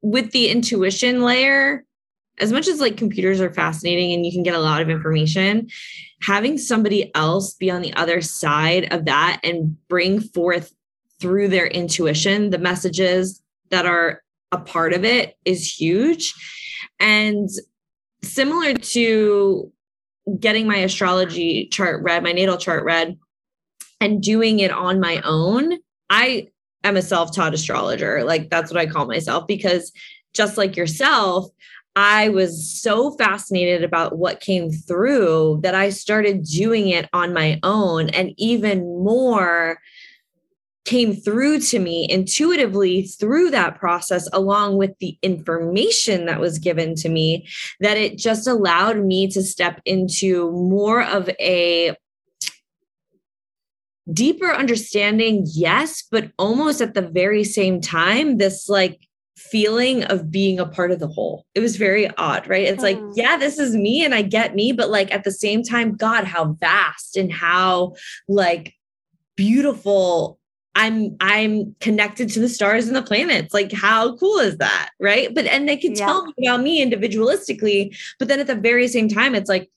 with 0.00 0.32
the 0.32 0.48
intuition 0.48 1.22
layer, 1.22 1.84
as 2.38 2.52
much 2.52 2.68
as 2.68 2.80
like 2.80 2.96
computers 2.96 3.38
are 3.38 3.52
fascinating 3.52 4.14
and 4.14 4.24
you 4.24 4.32
can 4.32 4.42
get 4.42 4.54
a 4.54 4.60
lot 4.60 4.80
of 4.80 4.88
information, 4.88 5.68
having 6.22 6.56
somebody 6.56 7.14
else 7.14 7.52
be 7.52 7.70
on 7.70 7.82
the 7.82 7.92
other 7.94 8.22
side 8.22 8.90
of 8.94 9.04
that 9.04 9.40
and 9.44 9.76
bring 9.88 10.20
forth 10.20 10.72
through 11.20 11.48
their 11.48 11.66
intuition 11.66 12.48
the 12.48 12.58
messages 12.58 13.42
that 13.70 13.84
are 13.84 14.22
a 14.52 14.58
part 14.58 14.94
of 14.94 15.04
it 15.04 15.36
is 15.44 15.70
huge. 15.70 16.32
And 16.98 17.48
similar 18.24 18.74
to 18.74 19.72
getting 20.38 20.66
my 20.66 20.76
astrology 20.76 21.66
chart 21.68 22.02
read, 22.02 22.22
my 22.22 22.32
natal 22.32 22.56
chart 22.56 22.84
read, 22.84 23.18
and 24.00 24.22
doing 24.22 24.60
it 24.60 24.70
on 24.70 25.00
my 25.00 25.20
own, 25.24 25.78
I 26.10 26.48
am 26.84 26.96
a 26.96 27.02
self 27.02 27.34
taught 27.34 27.54
astrologer. 27.54 28.24
Like 28.24 28.50
that's 28.50 28.72
what 28.72 28.80
I 28.80 28.86
call 28.86 29.06
myself 29.06 29.46
because 29.46 29.92
just 30.34 30.56
like 30.56 30.76
yourself, 30.76 31.48
I 31.94 32.30
was 32.30 32.80
so 32.80 33.10
fascinated 33.12 33.84
about 33.84 34.16
what 34.16 34.40
came 34.40 34.70
through 34.70 35.60
that 35.62 35.74
I 35.74 35.90
started 35.90 36.44
doing 36.44 36.88
it 36.88 37.08
on 37.12 37.34
my 37.34 37.60
own 37.62 38.08
and 38.10 38.32
even 38.38 38.80
more 39.04 39.78
came 40.84 41.14
through 41.14 41.60
to 41.60 41.78
me 41.78 42.06
intuitively 42.10 43.02
through 43.02 43.50
that 43.50 43.78
process, 43.78 44.28
along 44.32 44.76
with 44.76 44.98
the 44.98 45.16
information 45.22 46.26
that 46.26 46.40
was 46.40 46.58
given 46.58 46.94
to 46.96 47.08
me, 47.08 47.46
that 47.80 47.96
it 47.96 48.18
just 48.18 48.46
allowed 48.46 48.98
me 48.98 49.28
to 49.28 49.42
step 49.42 49.80
into 49.84 50.50
more 50.50 51.02
of 51.02 51.28
a 51.40 51.96
deeper 54.12 54.52
understanding, 54.52 55.46
yes, 55.46 56.02
but 56.10 56.32
almost 56.38 56.80
at 56.80 56.94
the 56.94 57.02
very 57.02 57.44
same 57.44 57.80
time, 57.80 58.38
this 58.38 58.68
like 58.68 58.98
feeling 59.36 60.04
of 60.04 60.30
being 60.30 60.58
a 60.58 60.66
part 60.66 60.90
of 60.90 60.98
the 60.98 61.08
whole. 61.08 61.46
It 61.54 61.60
was 61.60 61.76
very 61.76 62.10
odd, 62.16 62.48
right? 62.48 62.64
It's 62.64 62.82
like, 62.82 62.98
hmm. 62.98 63.10
yeah, 63.14 63.36
this 63.36 63.58
is 63.58 63.74
me 63.74 64.04
and 64.04 64.14
I 64.14 64.22
get 64.22 64.54
me, 64.54 64.72
but 64.72 64.90
like 64.90 65.12
at 65.12 65.24
the 65.24 65.30
same 65.30 65.62
time, 65.62 65.96
God, 65.96 66.24
how 66.24 66.56
vast 66.60 67.16
and 67.16 67.32
how 67.32 67.94
like 68.28 68.74
beautiful 69.36 70.38
I'm 70.74 71.16
I'm 71.20 71.74
connected 71.80 72.30
to 72.30 72.40
the 72.40 72.48
stars 72.48 72.86
and 72.86 72.96
the 72.96 73.02
planets. 73.02 73.52
Like 73.52 73.72
how 73.72 74.16
cool 74.16 74.38
is 74.38 74.56
that? 74.58 74.90
Right. 74.98 75.34
But 75.34 75.46
and 75.46 75.68
they 75.68 75.76
can 75.76 75.94
yeah. 75.94 76.06
tell 76.06 76.26
me 76.26 76.46
about 76.46 76.62
me 76.62 76.84
individualistically, 76.84 77.96
but 78.18 78.28
then 78.28 78.40
at 78.40 78.46
the 78.46 78.54
very 78.54 78.88
same 78.88 79.08
time, 79.08 79.34
it's 79.34 79.48
like 79.48 79.70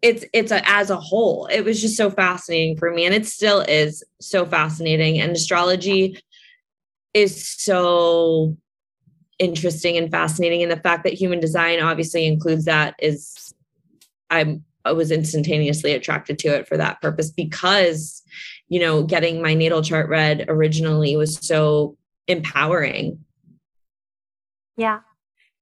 it's 0.00 0.24
it's 0.32 0.50
a, 0.50 0.66
as 0.68 0.90
a 0.90 0.96
whole. 0.96 1.46
It 1.46 1.64
was 1.64 1.80
just 1.80 1.96
so 1.96 2.10
fascinating 2.10 2.76
for 2.76 2.90
me. 2.92 3.04
And 3.04 3.14
it 3.14 3.26
still 3.26 3.60
is 3.60 4.02
so 4.20 4.46
fascinating. 4.46 5.20
And 5.20 5.32
astrology 5.32 6.18
is 7.14 7.46
so 7.48 8.56
interesting 9.38 9.96
and 9.96 10.10
fascinating. 10.10 10.62
And 10.62 10.72
the 10.72 10.76
fact 10.76 11.04
that 11.04 11.12
human 11.12 11.40
design 11.40 11.80
obviously 11.80 12.26
includes 12.26 12.64
that 12.64 12.94
is 12.98 13.54
I'm 14.30 14.64
I 14.84 14.92
was 14.92 15.12
instantaneously 15.12 15.92
attracted 15.92 16.38
to 16.40 16.48
it 16.48 16.66
for 16.66 16.76
that 16.76 17.00
purpose 17.00 17.30
because 17.30 18.22
you 18.72 18.80
know, 18.80 19.02
getting 19.02 19.42
my 19.42 19.52
natal 19.52 19.82
chart 19.82 20.08
read 20.08 20.46
originally 20.48 21.14
was 21.14 21.36
so 21.46 21.94
empowering. 22.26 23.22
Yeah. 24.78 25.00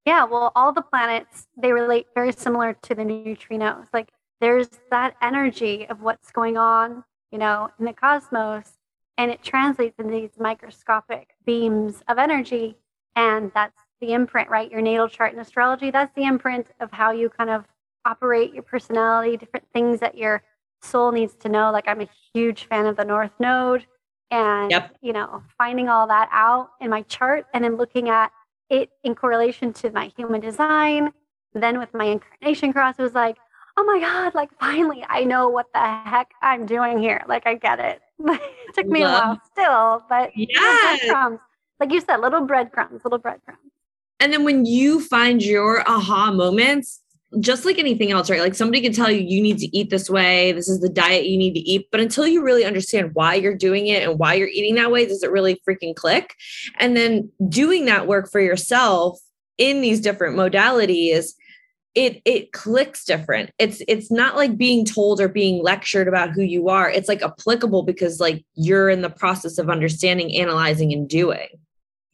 Yeah. 0.07 0.27
Well, 0.27 0.53
all 0.55 0.73
the 0.73 0.83
planets, 0.83 1.49
they 1.61 1.73
relate 1.73 2.07
very 2.15 2.31
similar 2.31 2.73
to 2.83 2.95
the 2.95 3.03
neutrinos. 3.03 3.89
Like 3.93 4.11
there's 4.41 4.69
that 4.93 5.17
energy 5.21 5.89
of 5.89 6.03
what's 6.03 6.31
going 6.31 6.57
on, 6.57 7.03
you 7.33 7.39
know, 7.39 7.69
in 7.81 7.85
the 7.85 7.93
cosmos, 7.93 8.79
and 9.19 9.33
it 9.33 9.43
translates 9.43 9.99
in 9.99 10.09
these 10.09 10.39
microscopic 10.39 11.31
beams 11.45 12.05
of 12.07 12.17
energy. 12.17 12.77
And 13.17 13.51
that's 13.57 13.83
the 14.01 14.13
imprint, 14.13 14.49
right? 14.49 14.71
Your 14.71 14.83
natal 14.83 15.09
chart 15.09 15.33
in 15.33 15.41
astrology, 15.41 15.91
that's 15.91 16.15
the 16.15 16.27
imprint 16.27 16.69
of 16.79 16.93
how 16.93 17.11
you 17.11 17.29
kind 17.29 17.51
of 17.51 17.65
operate 18.05 18.55
your 18.55 18.63
personality, 18.63 19.37
different 19.37 19.67
things 19.73 19.99
that 19.99 20.17
you're 20.17 20.45
soul 20.83 21.13
needs 21.13 21.35
to 21.35 21.49
know 21.49 21.71
like 21.71 21.87
i'm 21.87 22.01
a 22.01 22.09
huge 22.33 22.65
fan 22.65 22.87
of 22.87 22.97
the 22.97 23.05
north 23.05 23.33
node 23.39 23.87
and 24.31 24.71
yep. 24.71 24.97
you 25.01 25.13
know 25.13 25.43
finding 25.59 25.89
all 25.89 26.07
that 26.07 26.29
out 26.33 26.71
in 26.81 26.91
my 26.91 27.03
chart 27.03 27.47
and 27.53 27.65
then 27.65 27.77
looking 27.77 28.09
at 28.09 28.31
it 28.71 28.91
in 29.03 29.15
correlation 29.15 29.73
to 29.73 29.91
my 29.91 30.13
human 30.17 30.41
design. 30.41 31.13
Then 31.53 31.79
with 31.81 31.93
my 31.93 32.05
incarnation 32.05 32.73
cross 32.73 32.95
it 32.99 33.03
was 33.03 33.15
like 33.15 33.37
oh 33.77 33.85
my 33.85 34.01
god 34.01 34.35
like 34.35 34.51
finally 34.59 35.05
i 35.09 35.25
know 35.25 35.49
what 35.49 35.67
the 35.73 35.81
heck 35.81 36.31
i'm 36.43 36.67
doing 36.67 36.99
here. 36.99 37.23
Like 37.29 37.47
i 37.47 37.55
get 37.55 37.81
it. 37.81 38.01
It 38.69 38.75
took 38.75 38.87
me 38.87 39.03
Love. 39.03 39.13
a 39.13 39.27
while 39.27 39.41
still 39.51 40.05
but 40.09 40.31
yeah 40.37 40.99
breadcrumbs. 41.01 41.41
Like 41.81 41.93
you 41.93 42.01
said 42.01 42.19
little 42.19 42.43
breadcrumbs 42.43 43.03
little 43.05 43.19
breadcrumbs. 43.19 43.59
And 44.21 44.33
then 44.33 44.45
when 44.45 44.65
you 44.65 45.01
find 45.01 45.43
your 45.43 45.83
aha 45.89 46.31
moments 46.31 47.01
just 47.39 47.65
like 47.65 47.79
anything 47.79 48.11
else, 48.11 48.29
right? 48.29 48.41
Like 48.41 48.57
somebody 48.57 48.81
can 48.81 48.93
tell 48.93 49.11
you 49.11 49.21
you 49.21 49.41
need 49.41 49.59
to 49.59 49.77
eat 49.77 49.91
this 49.91 50.11
way, 50.11 50.51
this 50.53 50.69
is 50.69 50.81
the 50.81 50.89
diet 50.89 51.27
you 51.27 51.39
need 51.39 51.55
to 51.55 51.61
eat, 51.61 51.87
but 51.93 52.01
until 52.01 52.27
you 52.27 52.43
really 52.43 52.65
understand 52.65 53.11
why 53.15 53.35
you're 53.35 53.57
doing 53.57 53.87
it 53.87 54.03
and 54.03 54.19
why 54.19 54.35
you're 54.35 54.49
eating 54.49 54.75
that 54.75 54.91
way, 54.91 55.07
does 55.07 55.23
it 55.23 55.31
really 55.31 55.61
freaking 55.69 55.95
click? 55.95 56.35
And 56.79 56.97
then 56.97 57.31
doing 57.49 57.85
that 57.85 58.09
work 58.09 58.31
for 58.31 58.41
yourself 58.41 59.21
in 59.59 59.81
these 59.81 60.01
different 60.01 60.37
modalities, 60.37 61.35
it 61.95 62.21
it 62.25 62.53
clicks 62.53 63.05
different. 63.05 63.51
It's 63.59 63.83
it's 63.87 64.11
not 64.11 64.37
like 64.37 64.57
being 64.57 64.85
told 64.85 65.21
or 65.21 65.29
being 65.29 65.63
lectured 65.63 66.09
about 66.09 66.31
who 66.31 66.43
you 66.43 66.69
are. 66.69 66.91
It's 66.91 67.09
like 67.09 67.23
applicable 67.23 67.83
because 67.85 68.21
like 68.21 68.45
you're 68.55 68.89
in 68.89 69.03
the 69.03 69.11
process 69.11 69.59
of 69.59 69.71
understanding, 69.71 70.35
analyzing, 70.37 70.93
and 70.93 71.09
doing. 71.09 71.49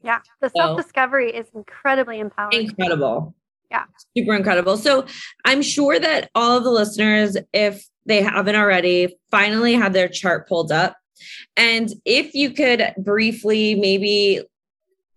Yeah, 0.03 0.21
the 0.41 0.51
self 0.51 0.77
discovery 0.77 1.31
is 1.31 1.47
incredibly 1.55 2.21
empowering. 2.21 2.69
Incredible 2.69 3.35
yeah. 3.71 3.85
Super 4.17 4.35
incredible. 4.35 4.77
So 4.77 5.07
i'm 5.45 5.62
sure 5.62 5.99
that 5.99 6.31
all 6.35 6.57
of 6.57 6.64
the 6.64 6.71
listeners 6.71 7.37
if 7.53 7.85
they 8.07 8.23
haven't 8.23 8.57
already 8.57 9.17
finally 9.31 9.75
have 9.75 9.93
their 9.93 10.09
chart 10.09 10.49
pulled 10.49 10.73
up. 10.73 10.97
And 11.57 11.93
if 12.05 12.35
you 12.35 12.51
could 12.53 12.95
briefly 12.99 13.75
maybe 13.75 14.43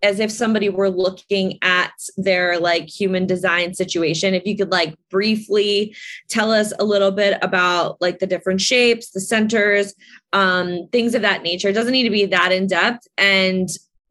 as 0.01 0.19
if 0.19 0.31
somebody 0.31 0.69
were 0.69 0.89
looking 0.89 1.59
at 1.61 1.91
their 2.15 2.57
like 2.57 2.87
human 2.87 3.27
design 3.27 3.73
situation 3.73 4.33
if 4.33 4.45
you 4.45 4.55
could 4.55 4.71
like 4.71 4.95
briefly 5.09 5.93
tell 6.29 6.53
us 6.53 6.71
a 6.79 6.85
little 6.85 7.11
bit 7.11 7.37
about 7.41 7.99
like 7.99 8.19
the 8.19 8.25
different 8.25 8.61
shapes 8.61 9.11
the 9.11 9.19
centers 9.19 9.93
um 10.31 10.87
things 10.93 11.15
of 11.15 11.21
that 11.21 11.43
nature. 11.43 11.67
It 11.67 11.73
doesn't 11.73 11.91
need 11.91 12.03
to 12.03 12.09
be 12.09 12.25
that 12.27 12.51
in 12.51 12.67
depth 12.67 13.07
and 13.17 13.67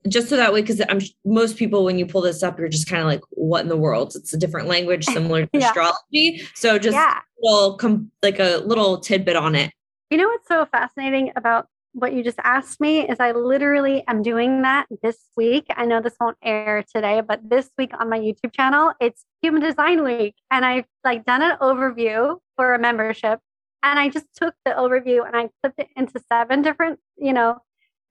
just 0.09 0.29
so 0.29 0.37
that 0.37 0.53
way 0.53 0.61
because 0.61 0.81
i'm 0.89 1.01
most 1.25 1.57
people 1.57 1.85
when 1.85 1.99
you 1.99 2.07
pull 2.07 2.21
this 2.21 2.43
up 2.43 2.59
you're 2.59 2.69
just 2.69 2.89
kind 2.89 3.03
of 3.03 3.07
like 3.07 3.21
what 3.31 3.63
in 3.63 3.69
the 3.69 3.77
world 3.77 4.13
it's 4.15 4.33
a 4.33 4.39
different 4.39 4.69
language 4.69 5.05
similar 5.07 5.47
to 5.47 5.51
yeah. 5.59 5.69
astrology 5.69 6.43
so 6.55 6.79
just 6.79 6.95
yeah. 6.95 7.19
a 7.19 7.41
little 7.41 7.77
com- 7.77 8.11
like 8.23 8.39
a 8.39 8.59
little 8.65 8.99
tidbit 8.99 9.37
on 9.37 9.55
it 9.55 9.73
you 10.11 10.19
know 10.19 10.29
what's 10.29 10.49
so 10.49 10.67
fascinating 10.67 11.33
about 11.37 11.67
what 11.93 12.13
you 12.13 12.23
just 12.23 12.39
asked 12.45 12.81
me 12.81 13.09
is 13.09 13.19
i 13.19 13.33
literally 13.33 14.05
am 14.07 14.23
doing 14.23 14.63
that 14.63 14.87
this 15.03 15.19
week 15.37 15.67
i 15.77 15.85
know 15.85 16.01
this 16.01 16.15
won't 16.21 16.37
air 16.43 16.85
today 16.95 17.21
but 17.27 17.41
this 17.49 17.71
week 17.79 17.93
on 17.99 18.09
my 18.09 18.19
youtube 18.19 18.53
channel 18.53 18.93
it's 19.01 19.25
human 19.43 19.61
design 19.61 20.05
week 20.05 20.35
and 20.51 20.65
i've 20.65 20.85
like 21.05 21.25
done 21.25 21.43
an 21.43 21.57
overview 21.59 22.37
for 22.57 22.75
a 22.75 22.79
membership 22.79 23.41
and 23.83 23.99
i 23.99 24.09
just 24.09 24.27
took 24.35 24.55
the 24.65 24.73
overview 24.73 25.27
and 25.27 25.35
i 25.35 25.49
clipped 25.63 25.79
it 25.79 25.89
into 25.97 26.21
seven 26.29 26.63
different 26.63 27.01
you 27.17 27.33
know 27.33 27.59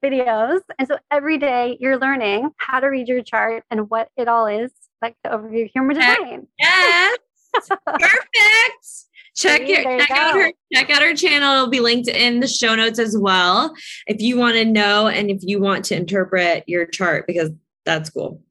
videos. 0.03 0.61
And 0.77 0.87
so 0.87 0.97
every 1.11 1.37
day 1.37 1.77
you're 1.79 1.97
learning 1.97 2.51
how 2.57 2.79
to 2.79 2.87
read 2.87 3.07
your 3.07 3.23
chart 3.23 3.63
and 3.69 3.89
what 3.89 4.09
it 4.17 4.27
all 4.27 4.47
is, 4.47 4.71
like 5.01 5.15
the 5.23 5.29
overview 5.29 5.69
human 5.71 5.95
design. 5.95 6.47
Yes. 6.59 7.17
Perfect. 7.69 8.27
check 9.35 9.61
See, 9.61 9.71
your 9.71 9.83
check 9.99 10.11
out 10.11 10.35
her 10.35 10.51
check 10.73 10.89
out 10.89 11.01
her 11.01 11.15
channel. 11.15 11.53
It'll 11.55 11.69
be 11.69 11.79
linked 11.79 12.09
in 12.09 12.39
the 12.39 12.47
show 12.47 12.75
notes 12.75 12.99
as 12.99 13.17
well. 13.17 13.73
If 14.05 14.21
you 14.21 14.37
want 14.37 14.55
to 14.55 14.65
know 14.65 15.07
and 15.07 15.29
if 15.29 15.39
you 15.41 15.59
want 15.59 15.85
to 15.85 15.95
interpret 15.95 16.63
your 16.67 16.85
chart, 16.85 17.25
because 17.27 17.51
that's 17.85 18.09
cool. 18.09 18.41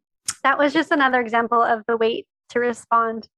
That 0.42 0.58
was 0.58 0.72
just 0.72 0.90
another 0.90 1.20
example 1.20 1.62
of 1.62 1.82
the 1.86 1.96
wait 1.96 2.26
to 2.50 2.60
respond 2.60 3.28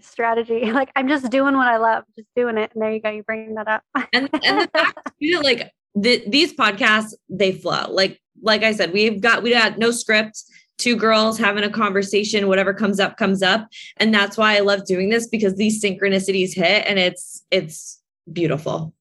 strategy. 0.00 0.72
Like 0.78 0.90
I'm 0.94 1.08
just 1.08 1.30
doing 1.30 1.56
what 1.56 1.66
I 1.66 1.78
love, 1.78 2.04
just 2.16 2.28
doing 2.36 2.56
it. 2.58 2.70
And 2.72 2.82
there 2.82 2.92
you 2.92 3.00
go. 3.00 3.10
You 3.10 3.22
bring 3.22 3.54
that 3.54 3.66
up. 3.66 3.82
And 4.12 4.28
and 4.44 4.60
the 4.62 4.68
fact 4.72 5.10
too 5.22 5.40
like 5.40 5.72
the, 5.94 6.22
these 6.28 6.54
podcasts, 6.54 7.14
they 7.28 7.52
flow. 7.52 7.90
Like 7.90 8.20
like 8.42 8.62
I 8.62 8.72
said, 8.72 8.92
we've 8.92 9.20
got 9.20 9.42
we 9.42 9.50
got 9.50 9.78
no 9.78 9.90
script. 9.90 10.42
Two 10.78 10.94
girls 10.94 11.38
having 11.38 11.64
a 11.64 11.70
conversation, 11.70 12.46
whatever 12.46 12.72
comes 12.72 13.00
up, 13.00 13.16
comes 13.16 13.42
up. 13.42 13.66
And 13.96 14.14
that's 14.14 14.36
why 14.36 14.56
I 14.56 14.60
love 14.60 14.84
doing 14.86 15.08
this 15.08 15.26
because 15.26 15.56
these 15.56 15.82
synchronicities 15.82 16.54
hit 16.54 16.86
and 16.86 16.98
it's 16.98 17.44
it's 17.50 18.00
beautiful. 18.32 18.94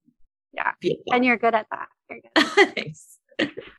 Yeah. 0.53 0.71
Beautiful. 0.81 1.13
and 1.13 1.23
you're 1.23 1.37
good 1.37 1.53
at 1.53 1.67
that. 1.69 1.87
You're 2.09 2.19
good. 2.35 2.73
Thanks. 2.75 3.13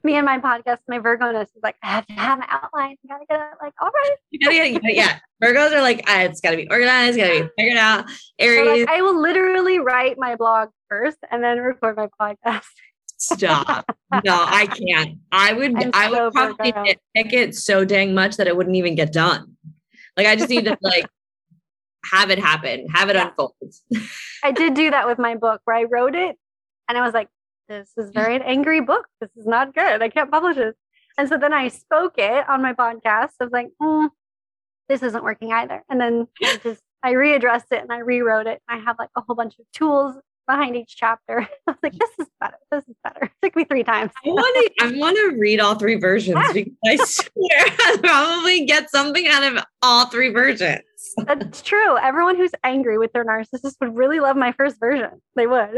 Me 0.05 0.15
and 0.15 0.25
my 0.25 0.39
podcast, 0.39 0.79
my 0.87 1.01
Virgoness 1.01 1.49
is 1.49 1.63
like, 1.65 1.75
I 1.83 1.89
have 1.89 2.07
to 2.07 2.13
have 2.13 2.39
an 2.39 2.45
outline. 2.49 2.97
I 3.05 3.09
gotta 3.09 3.25
get 3.29 3.41
it. 3.41 3.57
Like, 3.61 3.73
all 3.81 3.91
right. 3.93 4.17
You 4.31 4.39
gotta 4.39 4.55
get, 4.55 4.85
you 4.85 4.91
yeah. 4.93 5.19
Virgos 5.43 5.73
are 5.73 5.83
like, 5.83 6.05
ah, 6.07 6.21
it's 6.21 6.41
gotta 6.41 6.57
be 6.57 6.69
organized, 6.71 7.19
gotta 7.19 7.43
be 7.43 7.49
figured 7.59 7.77
out. 7.77 8.09
So, 8.09 8.15
Aries, 8.39 8.87
like, 8.87 8.89
I 8.89 9.03
will 9.03 9.21
literally 9.21 9.81
write 9.81 10.17
my 10.17 10.37
blog 10.37 10.69
first 10.89 11.19
and 11.33 11.43
then 11.43 11.59
record 11.59 11.97
my 11.97 12.09
podcast. 12.21 12.63
Stop. 13.19 13.85
No, 14.25 14.45
I 14.47 14.67
can't. 14.67 15.19
I 15.33 15.53
would, 15.53 15.75
I'm 15.77 15.91
I 15.95 16.11
would 16.11 16.33
probably 16.33 16.73
Virgo. 16.73 16.85
nitpick 16.85 17.33
it 17.33 17.55
so 17.55 17.85
dang 17.85 18.15
much 18.15 18.37
that 18.37 18.47
it 18.47 18.57
wouldn't 18.57 18.77
even 18.77 18.95
get 18.95 19.13
done. 19.13 19.57
Like 20.17 20.27
I 20.27 20.37
just 20.37 20.49
need 20.49 20.65
to 20.65 20.77
like 20.81 21.07
have 22.11 22.31
it 22.31 22.39
happen, 22.39 22.87
have 22.95 23.11
it 23.11 23.17
Yeah. 23.17 23.29
unfold. 23.29 23.55
I 24.45 24.53
did 24.53 24.75
do 24.75 24.91
that 24.91 25.07
with 25.07 25.19
my 25.19 25.35
book 25.35 25.61
where 25.65 25.77
I 25.77 25.85
wrote 25.85 26.15
it 26.15 26.37
and 26.89 26.97
I 26.97 27.03
was 27.05 27.13
like, 27.15 27.29
this 27.69 27.91
is 27.99 28.11
very 28.13 28.35
an 28.35 28.43
angry 28.43 28.81
book. 28.81 29.07
This 29.21 29.31
is 29.37 29.47
not 29.47 29.75
good. 29.75 30.01
I 30.03 30.09
can't 30.09 30.31
publish 30.31 30.57
this. 30.57 30.75
And 31.19 31.29
so 31.29 31.37
then 31.37 31.53
I 31.53 31.69
spoke 31.69 32.15
it 32.17 32.49
on 32.49 32.63
my 32.63 32.73
podcast. 32.73 33.31
I 33.41 33.45
was 33.45 33.53
like, 33.53 33.69
mm, 33.83 34.09
this 34.89 35.03
isn't 35.03 35.23
working 35.23 35.53
either. 35.53 35.85
And 35.91 36.01
then 36.01 36.29
I 36.43 36.57
just, 36.63 36.81
I 37.03 37.13
readdressed 37.13 37.71
it 37.73 37.83
and 37.83 37.93
I 37.93 37.99
rewrote 37.99 38.47
it. 38.47 38.63
I 38.69 38.79
have 38.79 38.97
like 38.99 39.11
a 39.17 39.21
whole 39.21 39.37
bunch 39.37 39.59
of 39.59 39.67
tools 39.75 40.17
behind 40.49 40.75
each 40.75 40.97
chapter. 40.97 41.41
I 41.67 41.71
was 41.71 41.77
like, 41.83 41.93
this 41.93 42.11
is 42.19 42.27
better. 42.41 42.57
This 42.73 42.85
is 42.89 42.97
better. 43.05 43.27
It 43.27 43.31
took 43.43 43.57
me 43.57 43.65
three 43.65 43.85
times. 43.85 44.11
I 44.25 44.31
want 44.31 44.73
to, 44.79 44.85
I 44.85 44.93
want 44.99 45.17
to 45.17 45.37
read 45.39 45.61
all 45.61 45.77
three 45.77 45.97
versions 45.97 46.41
because 46.53 46.73
I 46.85 46.97
swear 46.97 47.77
I'll 47.87 47.99
probably 47.99 48.65
get 48.65 48.91
something 48.91 49.29
out 49.29 49.45
of 49.45 49.65
all 49.83 50.07
three 50.07 50.31
versions. 50.31 50.81
That's 51.19 51.63
true. 51.63 51.97
Everyone 51.99 52.37
who's 52.37 52.51
angry 52.65 52.99
with 52.99 53.13
their 53.13 53.25
narcissist 53.25 53.77
would 53.81 53.97
really 53.97 54.19
love 54.19 54.37
my 54.37 54.53
first 54.53 54.81
version. 54.81 55.23
They 55.37 55.47
would. 55.47 55.71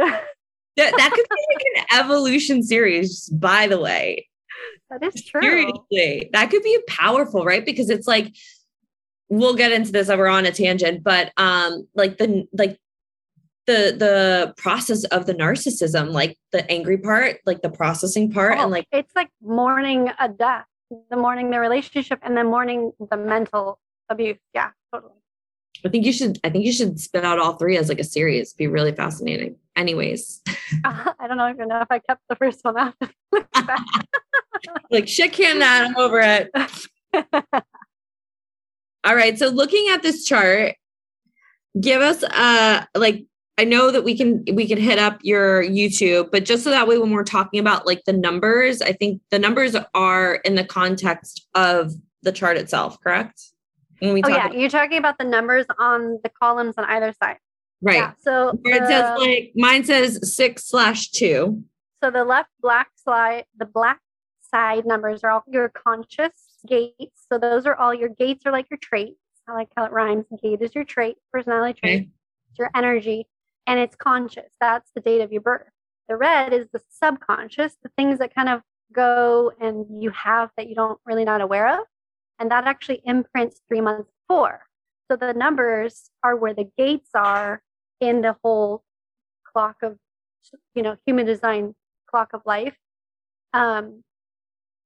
That, 0.77 0.95
that 0.97 1.11
could 1.13 1.27
be 1.29 1.47
like 1.55 1.91
an 1.91 1.99
evolution 2.01 2.63
series, 2.63 3.29
by 3.29 3.67
the 3.67 3.79
way. 3.79 4.29
that 4.89 5.03
is 5.03 5.23
true. 5.23 5.43
Seriously, 5.43 6.31
that 6.33 6.51
could 6.51 6.63
be 6.63 6.79
powerful, 6.89 7.45
right? 7.45 7.65
Because 7.65 7.91
it's 7.91 8.07
like 8.07 8.35
we'll 9.29 9.55
get 9.55 9.73
into 9.73 9.93
this. 9.93 10.09
We're 10.09 10.27
on 10.27 10.47
a 10.47 10.53
tangent, 10.53 11.03
but 11.03 11.33
um, 11.37 11.87
like 11.95 12.19
the 12.19 12.47
like 12.53 12.79
the 13.71 13.83
the 13.97 14.55
process 14.57 15.05
of 15.05 15.27
the 15.27 15.35
narcissism, 15.35 16.11
like 16.13 16.37
the 16.53 16.69
angry 16.71 16.99
part, 16.99 17.39
like 17.47 17.63
the 17.63 17.71
processing 17.71 18.31
part, 18.33 18.55
Oh, 18.59 18.63
and 18.63 18.71
like 18.71 18.87
it's 18.93 19.15
like 19.15 19.31
mourning 19.43 20.11
a 20.19 20.29
death, 20.29 20.67
the 21.11 21.17
mourning 21.17 21.51
the 21.51 21.61
relationship, 21.61 22.19
and 22.23 22.37
then 22.37 22.47
mourning 22.47 22.93
the 23.11 23.17
mental 23.17 23.79
abuse. 24.09 24.39
Yeah, 24.55 24.71
totally. 24.93 25.15
I 25.85 25.89
think 25.89 26.05
you 26.05 26.13
should. 26.13 26.39
I 26.45 26.51
think 26.51 26.65
you 26.67 26.73
should 26.73 27.01
spit 27.01 27.25
out 27.25 27.39
all 27.39 27.55
three 27.55 27.77
as 27.79 27.89
like 27.89 28.01
a 28.01 28.05
series. 28.05 28.49
It'd 28.49 28.59
be 28.59 28.67
really 28.67 28.93
fascinating. 28.93 29.57
Anyways, 29.77 30.43
I 30.85 31.27
don't 31.27 31.41
even 31.55 31.69
know 31.69 31.81
if 31.81 31.89
I 31.91 32.01
kept 32.01 32.23
the 32.29 32.37
first 32.37 32.61
one 32.63 32.77
out. 32.79 32.95
like 34.91 35.09
shit 35.09 35.33
can 35.33 35.59
that. 35.61 35.87
I'm 35.87 35.97
over 35.97 36.21
it. 36.21 36.51
All 39.05 39.15
right. 39.17 39.39
So 39.39 39.49
looking 39.49 39.87
at 39.91 40.03
this 40.03 40.25
chart, 40.27 40.75
give 41.81 42.03
us 42.03 42.23
uh 42.25 42.85
like 42.95 43.25
I 43.61 43.65
know 43.65 43.91
that 43.91 44.05
we 44.05 44.17
can 44.17 44.43
we 44.55 44.67
can 44.67 44.79
hit 44.79 44.99
up 44.99 45.19
your 45.23 45.63
YouTube, 45.63 46.31
but 46.31 46.47
just 46.47 46.65
so 46.65 46.71
that 46.71 46.89
way 46.89 46.97
when 46.97 47.11
we're 47.11 47.25
talking 47.25 47.61
about 47.61 47.87
like 47.87 48.03
the 48.07 48.13
numbers, 48.15 48.81
I 48.81 48.93
think 48.93 49.21
the 49.31 49.39
numbers 49.39 49.77
are 49.93 50.37
in 50.37 50.55
the 50.55 50.65
context 50.65 51.47
of 51.55 51.93
the 52.23 52.33
chart 52.33 52.57
itself, 52.57 52.99
correct? 53.03 53.39
When 53.99 54.15
we 54.15 54.21
oh 54.23 54.29
talk 54.29 54.37
yeah, 54.39 54.47
about, 54.47 54.59
you're 54.59 54.71
talking 54.71 54.97
about 54.97 55.19
the 55.19 55.27
numbers 55.27 55.67
on 55.79 56.21
the 56.25 56.31
columns 56.31 56.77
on 56.79 56.87
either 56.87 57.13
side. 57.23 57.37
right. 57.83 57.97
Yeah. 57.97 58.13
So 58.23 58.59
it 58.65 58.87
says 58.89 59.19
like 59.19 59.53
mine 59.55 59.85
says 59.85 60.35
six 60.35 60.67
slash 60.67 61.11
two. 61.11 61.63
So 62.03 62.11
the 62.11 62.25
left 62.25 62.49
black 62.63 62.89
slide, 62.97 63.45
the 63.59 63.67
black 63.67 64.01
side 64.51 64.87
numbers 64.87 65.23
are 65.23 65.33
all 65.33 65.45
your 65.47 65.69
conscious 65.69 66.33
gates. 66.67 67.27
So 67.31 67.39
those 67.39 67.67
are 67.67 67.75
all 67.75 67.93
your 67.93 68.09
gates 68.09 68.47
are 68.47 68.53
like 68.53 68.69
your 68.71 68.79
traits. 68.83 69.19
I 69.47 69.53
like 69.53 69.69
how 69.77 69.85
it 69.85 69.93
rhymes. 69.93 70.25
Gate 70.43 70.63
is 70.63 70.75
your 70.75 70.85
trait, 70.85 71.17
personality 71.31 71.79
trait, 71.79 71.95
Okay. 72.01 72.09
it's 72.51 72.59
your 72.59 72.71
energy, 72.75 73.27
and 73.71 73.79
it's 73.79 73.95
conscious. 73.95 74.51
That's 74.61 74.91
the 74.97 75.01
date 75.01 75.21
of 75.21 75.31
your 75.31 75.43
birth. 75.43 75.71
The 76.09 76.17
red 76.17 76.53
is 76.53 76.67
the 76.73 76.81
subconscious, 76.91 77.77
the 77.85 77.91
things 77.97 78.19
that 78.19 78.35
kind 78.35 78.49
of 78.49 78.63
go 78.93 79.53
and 79.61 79.87
you 80.03 80.11
have 80.11 80.51
that 80.57 80.69
you 80.69 80.75
don't 80.75 80.99
really 81.07 81.25
not 81.25 81.41
aware 81.41 81.79
of. 81.79 81.87
And 82.41 82.51
that 82.51 82.65
actually 82.65 83.01
imprints 83.05 83.61
three 83.69 83.81
months 83.81 84.11
before. 84.27 84.63
So 85.09 85.17
the 85.17 85.33
numbers 85.35 86.11
are 86.25 86.35
where 86.35 86.53
the 86.53 86.69
gates 86.77 87.11
are 87.15 87.63
in 88.01 88.23
the 88.23 88.35
whole 88.43 88.83
clock 89.45 89.77
of 89.85 89.99
you 90.75 90.83
know 90.83 90.97
human 91.07 91.27
design 91.27 91.77
clock 92.11 92.31
of 92.33 92.43
life. 92.45 92.77
Um, 93.53 94.03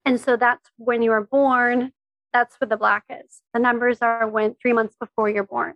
and 0.04 0.20
so 0.20 0.36
that's 0.36 0.68
when 0.76 1.00
you 1.00 1.10
were 1.10 1.24
born. 1.24 1.92
That's 2.34 2.56
where 2.56 2.68
the 2.68 2.76
black 2.76 3.04
is. 3.08 3.40
The 3.54 3.60
numbers 3.60 4.02
are 4.02 4.28
when 4.28 4.56
three 4.60 4.74
months 4.74 4.94
before 5.00 5.30
you're 5.30 5.44
born. 5.44 5.74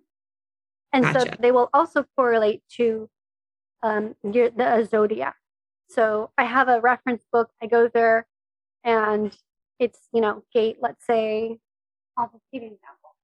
And 0.92 1.04
so 1.06 1.24
they 1.38 1.52
will 1.52 1.68
also 1.74 2.04
correlate 2.16 2.62
to 2.76 3.08
um, 3.82 4.14
your, 4.22 4.50
the 4.50 4.86
zodiac. 4.90 5.36
So 5.88 6.30
I 6.36 6.44
have 6.44 6.68
a 6.68 6.80
reference 6.80 7.24
book. 7.32 7.50
I 7.62 7.66
go 7.66 7.88
there 7.88 8.26
and 8.84 9.36
it's, 9.78 10.08
you 10.12 10.20
know, 10.20 10.44
gate, 10.52 10.78
let's 10.80 11.04
say, 11.06 11.58
I'll 12.16 12.30
just 12.32 12.44
give 12.52 12.62
you 12.62 12.68
an 12.68 12.74
example. 12.74 13.14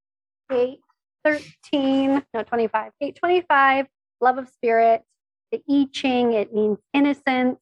Gate 0.50 0.80
13, 1.24 2.22
no, 2.34 2.42
25. 2.42 2.92
Gate 3.00 3.16
25, 3.16 3.86
love 4.20 4.38
of 4.38 4.48
spirit. 4.48 5.02
The 5.50 5.62
I 5.70 5.86
Ching, 5.92 6.32
it 6.32 6.54
means 6.54 6.78
innocence. 6.92 7.60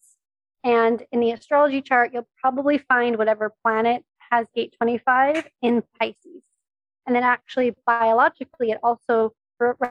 And 0.64 1.04
in 1.10 1.20
the 1.20 1.32
astrology 1.32 1.82
chart, 1.82 2.12
you'll 2.12 2.28
probably 2.40 2.78
find 2.78 3.16
whatever 3.16 3.52
planet 3.64 4.04
has 4.30 4.46
gate 4.54 4.74
25 4.78 5.48
in 5.60 5.82
Pisces. 5.98 6.44
And 7.06 7.16
then 7.16 7.24
actually 7.24 7.74
biologically, 7.84 8.70
it 8.70 8.78
also 8.82 9.32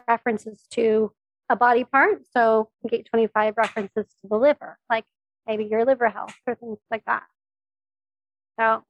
references 0.08 0.66
to 0.72 1.12
a 1.50 1.56
body 1.56 1.84
part. 1.84 2.22
So 2.34 2.70
gate 2.90 3.08
25 3.10 3.56
references 3.58 4.08
to 4.22 4.28
the 4.30 4.38
liver, 4.38 4.78
like 4.90 5.06
maybe 5.48 5.66
your 5.66 5.86
liver 5.86 6.10
health 6.10 6.34
or 6.48 6.56
things 6.56 6.80
like 6.90 7.04
that. 7.06 7.24
So 8.60 8.84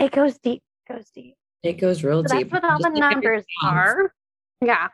it 0.00 0.10
goes 0.10 0.38
deep, 0.38 0.62
goes 0.88 1.10
deep. 1.14 1.36
It 1.62 1.74
goes 1.74 2.02
real 2.02 2.26
So 2.26 2.36
deep. 2.36 2.50
that's 2.50 2.62
what 2.62 2.70
all 2.70 2.78
the 2.78 2.84
Just 2.84 2.96
like 3.00 3.12
numbers 3.12 3.44
are. 3.62 4.12
Yeah. 4.60 4.88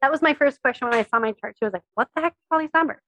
That 0.00 0.10
was 0.10 0.22
my 0.22 0.34
first 0.34 0.60
question 0.60 0.88
when 0.88 0.98
I 0.98 1.04
saw 1.04 1.18
my 1.18 1.32
chart. 1.32 1.56
She 1.58 1.64
was 1.64 1.72
like, 1.72 1.82
what 1.94 2.08
the 2.14 2.22
heck 2.22 2.32
are 2.50 2.56
all 2.56 2.60
these 2.60 2.74
numbers? 2.74 3.00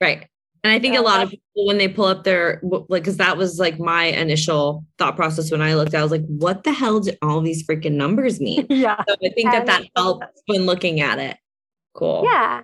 Right. 0.00 0.26
And 0.62 0.72
I 0.72 0.78
think 0.78 0.96
a 0.96 1.00
lot 1.00 1.22
of 1.22 1.30
people, 1.30 1.66
when 1.66 1.78
they 1.78 1.88
pull 1.88 2.04
up 2.04 2.24
their, 2.24 2.60
like, 2.62 3.02
because 3.02 3.16
that 3.16 3.36
was 3.36 3.58
like 3.58 3.78
my 3.78 4.04
initial 4.04 4.84
thought 4.98 5.16
process 5.16 5.50
when 5.50 5.62
I 5.62 5.74
looked, 5.74 5.94
I 5.94 6.02
was 6.02 6.10
like, 6.10 6.26
what 6.26 6.64
the 6.64 6.72
hell 6.72 7.00
do 7.00 7.12
all 7.22 7.40
these 7.40 7.66
freaking 7.66 7.92
numbers 7.92 8.40
mean? 8.40 8.66
yeah. 8.70 9.02
So 9.08 9.14
I 9.24 9.28
think 9.30 9.50
that 9.50 9.60
And 9.60 9.68
that 9.68 9.84
helps 9.96 10.42
when 10.46 10.66
looking 10.66 11.00
at 11.00 11.18
it. 11.18 11.38
Cool. 11.94 12.24
Yeah. 12.24 12.62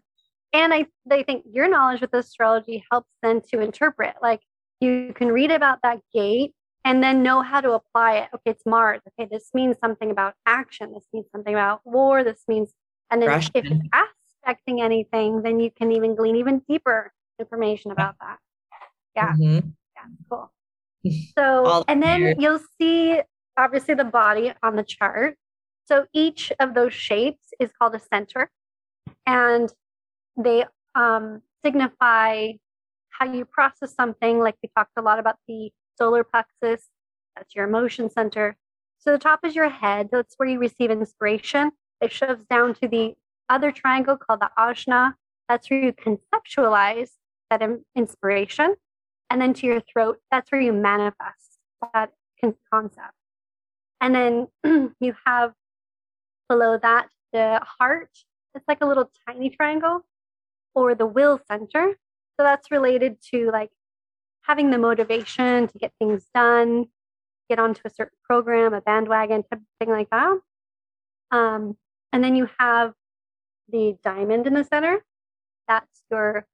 And 0.52 0.74
I 0.74 0.86
they 1.06 1.22
think 1.22 1.44
your 1.50 1.68
knowledge 1.68 2.00
with 2.00 2.14
astrology 2.14 2.84
helps 2.90 3.10
them 3.22 3.40
to 3.52 3.60
interpret. 3.60 4.16
Like 4.22 4.40
you 4.80 5.12
can 5.14 5.28
read 5.28 5.50
about 5.50 5.78
that 5.82 6.00
gate 6.12 6.52
and 6.84 7.02
then 7.02 7.22
know 7.22 7.42
how 7.42 7.60
to 7.60 7.72
apply 7.72 8.18
it. 8.18 8.28
Okay, 8.34 8.50
it's 8.50 8.64
Mars. 8.64 9.00
Okay, 9.08 9.28
this 9.30 9.50
means 9.54 9.76
something 9.80 10.10
about 10.10 10.34
action. 10.46 10.92
This 10.94 11.06
means 11.12 11.26
something 11.32 11.52
about 11.52 11.80
war. 11.84 12.22
This 12.24 12.42
means 12.46 12.74
and 13.10 13.22
then 13.22 13.30
if 13.30 13.50
it's 13.54 13.70
aspecting 14.44 14.80
anything, 14.80 15.42
then 15.42 15.60
you 15.60 15.70
can 15.70 15.92
even 15.92 16.14
glean 16.14 16.36
even 16.36 16.60
deeper 16.68 17.12
information 17.38 17.90
about 17.90 18.16
that. 18.20 18.38
Yeah. 19.14 19.32
Mhm. 19.34 19.74
Yeah, 19.94 20.02
cool. 20.30 20.52
So, 21.38 21.84
and 21.86 22.02
then 22.02 22.22
you'll 22.40 22.60
see 22.78 23.20
obviously 23.56 23.94
the 23.94 24.04
body 24.04 24.52
on 24.62 24.74
the 24.76 24.82
chart. 24.82 25.36
So 25.84 26.06
each 26.12 26.52
of 26.58 26.74
those 26.74 26.92
shapes 26.94 27.48
is 27.60 27.70
called 27.78 27.94
a 27.94 28.00
center, 28.00 28.50
and 29.24 29.72
they 30.36 30.64
um, 30.94 31.42
signify 31.64 32.52
how 33.10 33.32
you 33.32 33.44
process 33.44 33.94
something. 33.94 34.40
Like 34.40 34.56
we 34.62 34.70
talked 34.76 34.92
a 34.96 35.02
lot 35.02 35.18
about 35.18 35.36
the 35.46 35.70
solar 35.96 36.24
plexus, 36.24 36.88
that's 37.36 37.54
your 37.54 37.66
emotion 37.68 38.10
center. 38.10 38.56
So 38.98 39.12
the 39.12 39.18
top 39.18 39.44
is 39.44 39.54
your 39.54 39.68
head, 39.68 40.08
that's 40.10 40.34
where 40.38 40.48
you 40.48 40.58
receive 40.58 40.90
inspiration. 40.90 41.70
It 42.00 42.12
shoves 42.12 42.44
down 42.50 42.74
to 42.76 42.88
the 42.88 43.14
other 43.48 43.70
triangle 43.70 44.16
called 44.16 44.40
the 44.40 44.50
ajna. 44.58 45.14
That's 45.48 45.70
where 45.70 45.80
you 45.84 45.92
conceptualize 45.92 47.10
that 47.50 47.62
inspiration. 47.94 48.74
And 49.30 49.40
then 49.40 49.54
to 49.54 49.66
your 49.66 49.80
throat, 49.80 50.18
that's 50.30 50.50
where 50.52 50.60
you 50.60 50.72
manifest 50.72 51.58
that 51.92 52.12
concept. 52.72 53.14
And 54.00 54.14
then 54.14 54.48
you 55.00 55.14
have 55.24 55.52
below 56.48 56.78
that 56.78 57.08
the 57.32 57.60
heart. 57.78 58.10
It's 58.54 58.66
like 58.68 58.78
a 58.80 58.86
little 58.86 59.10
tiny 59.28 59.50
triangle 59.50 60.04
or 60.74 60.94
the 60.94 61.06
will 61.06 61.40
center. 61.46 61.96
So 62.36 62.44
that's 62.44 62.70
related 62.70 63.18
to 63.32 63.50
like 63.50 63.70
having 64.42 64.70
the 64.70 64.78
motivation 64.78 65.68
to 65.68 65.78
get 65.78 65.92
things 65.98 66.26
done, 66.34 66.86
get 67.48 67.58
onto 67.58 67.80
a 67.84 67.90
certain 67.90 68.16
program, 68.22 68.74
a 68.74 68.80
bandwagon, 68.80 69.42
type 69.42 69.60
of 69.60 69.66
thing 69.80 69.90
like 69.90 70.10
that. 70.10 70.38
Um, 71.30 71.76
and 72.12 72.22
then 72.22 72.36
you 72.36 72.48
have 72.58 72.94
the 73.68 73.96
diamond 74.04 74.46
in 74.46 74.54
the 74.54 74.64
center. 74.64 75.04
That's 75.68 76.02
your 76.10 76.46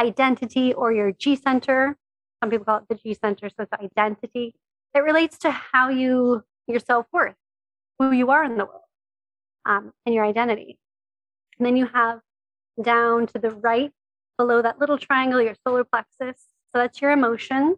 identity 0.00 0.72
or 0.72 0.92
your 0.92 1.12
G 1.12 1.36
center. 1.36 1.96
Some 2.42 2.50
people 2.50 2.64
call 2.64 2.78
it 2.78 2.84
the 2.88 2.94
G 2.94 3.14
center, 3.14 3.48
so 3.48 3.62
it's 3.64 3.72
identity. 3.72 4.54
It 4.94 5.00
relates 5.00 5.38
to 5.38 5.50
how 5.50 5.88
you 5.88 6.42
your 6.66 6.80
self 6.80 7.06
worth, 7.12 7.34
who 7.98 8.10
you 8.10 8.30
are 8.30 8.44
in 8.44 8.56
the 8.56 8.64
world, 8.64 8.82
um, 9.66 9.92
and 10.06 10.14
your 10.14 10.24
identity. 10.24 10.78
And 11.58 11.66
then 11.66 11.76
you 11.76 11.86
have 11.86 12.20
down 12.82 13.26
to 13.28 13.38
the 13.38 13.50
right 13.50 13.92
below 14.38 14.62
that 14.62 14.80
little 14.80 14.96
triangle 14.96 15.42
your 15.42 15.56
solar 15.66 15.84
plexus. 15.84 16.46
So 16.72 16.78
that's 16.78 17.02
your 17.02 17.10
emotions. 17.10 17.76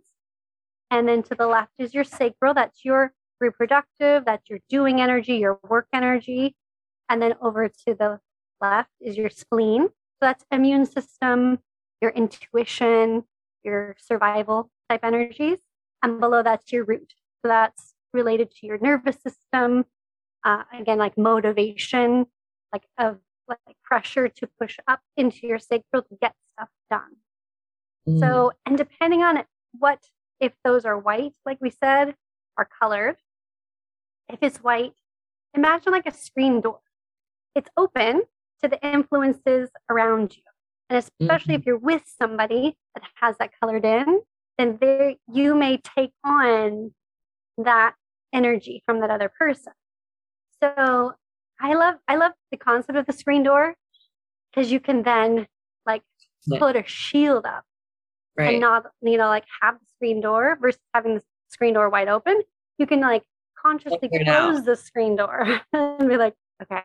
And 0.90 1.08
then 1.08 1.22
to 1.24 1.34
the 1.34 1.46
left 1.46 1.72
is 1.78 1.94
your 1.94 2.04
sacral. 2.04 2.54
That's 2.54 2.84
your 2.84 3.12
reproductive, 3.42 4.24
that's 4.24 4.48
your 4.48 4.60
doing 4.70 5.00
energy, 5.00 5.34
your 5.34 5.58
work 5.68 5.88
energy. 5.92 6.54
And 7.08 7.20
then 7.20 7.34
over 7.42 7.68
to 7.68 7.94
the 7.94 8.20
left 8.60 8.90
is 9.00 9.18
your 9.18 9.28
spleen. 9.28 9.88
So 9.88 10.20
that's 10.20 10.44
immune 10.50 10.86
system, 10.86 11.58
your 12.02 12.10
intuition, 12.10 13.24
your 13.62 13.96
survival 13.98 14.70
type 14.90 15.00
energies. 15.02 15.58
And 16.02 16.20
below 16.20 16.42
that's 16.42 16.72
your 16.72 16.84
root. 16.84 17.14
So 17.40 17.48
that's 17.48 17.94
related 18.12 18.50
to 18.56 18.66
your 18.66 18.78
nervous 18.78 19.16
system. 19.22 19.86
Uh, 20.44 20.64
again, 20.78 20.98
like 20.98 21.16
motivation, 21.16 22.26
like 22.72 22.82
of 22.98 23.18
like 23.48 23.76
pressure 23.84 24.28
to 24.28 24.48
push 24.60 24.78
up 24.88 25.00
into 25.16 25.46
your 25.46 25.58
sacral 25.58 26.02
to 26.02 26.16
get 26.20 26.34
stuff 26.52 26.68
done. 26.90 27.16
Mm. 28.08 28.18
So, 28.18 28.52
and 28.66 28.76
depending 28.76 29.22
on 29.22 29.44
what, 29.78 30.00
if 30.40 30.52
those 30.64 30.84
are 30.84 30.98
white, 30.98 31.34
like 31.46 31.58
we 31.60 31.70
said, 31.70 32.16
are 32.58 32.68
colored. 32.80 33.16
If 34.28 34.40
it's 34.42 34.58
white, 34.58 34.94
imagine 35.54 35.92
like 35.92 36.06
a 36.06 36.14
screen 36.14 36.60
door. 36.60 36.80
It's 37.54 37.70
open 37.76 38.22
to 38.62 38.68
the 38.68 38.84
influences 38.84 39.70
around 39.88 40.36
you. 40.36 40.42
And 40.92 40.98
especially 40.98 41.54
mm-hmm. 41.54 41.60
if 41.60 41.66
you're 41.66 41.78
with 41.78 42.02
somebody 42.20 42.76
that 42.94 43.02
has 43.14 43.38
that 43.38 43.50
colored 43.58 43.86
in, 43.86 44.20
then 44.58 44.76
there 44.78 45.14
you 45.32 45.54
may 45.54 45.78
take 45.78 46.12
on 46.22 46.92
that 47.56 47.94
energy 48.30 48.82
from 48.84 49.00
that 49.00 49.08
other 49.08 49.30
person. 49.30 49.72
So 50.62 51.14
I 51.58 51.72
love 51.72 51.94
I 52.06 52.16
love 52.16 52.32
the 52.50 52.58
concept 52.58 52.98
of 52.98 53.06
the 53.06 53.14
screen 53.14 53.42
door 53.42 53.74
because 54.50 54.70
you 54.70 54.80
can 54.80 55.02
then 55.02 55.46
like 55.86 56.02
yeah. 56.46 56.58
put 56.58 56.76
a 56.76 56.84
shield 56.86 57.46
up 57.46 57.64
right. 58.36 58.50
and 58.50 58.60
not 58.60 58.84
you 59.00 59.16
know 59.16 59.28
like 59.28 59.44
have 59.62 59.76
the 59.80 59.86
screen 59.96 60.20
door 60.20 60.58
versus 60.60 60.82
having 60.92 61.14
the 61.14 61.22
screen 61.48 61.72
door 61.72 61.88
wide 61.88 62.08
open. 62.08 62.42
You 62.76 62.86
can 62.86 63.00
like 63.00 63.22
consciously 63.56 64.10
close 64.26 64.62
the 64.66 64.76
screen 64.76 65.16
door 65.16 65.58
and 65.72 66.06
be 66.06 66.18
like, 66.18 66.34
okay, 66.62 66.82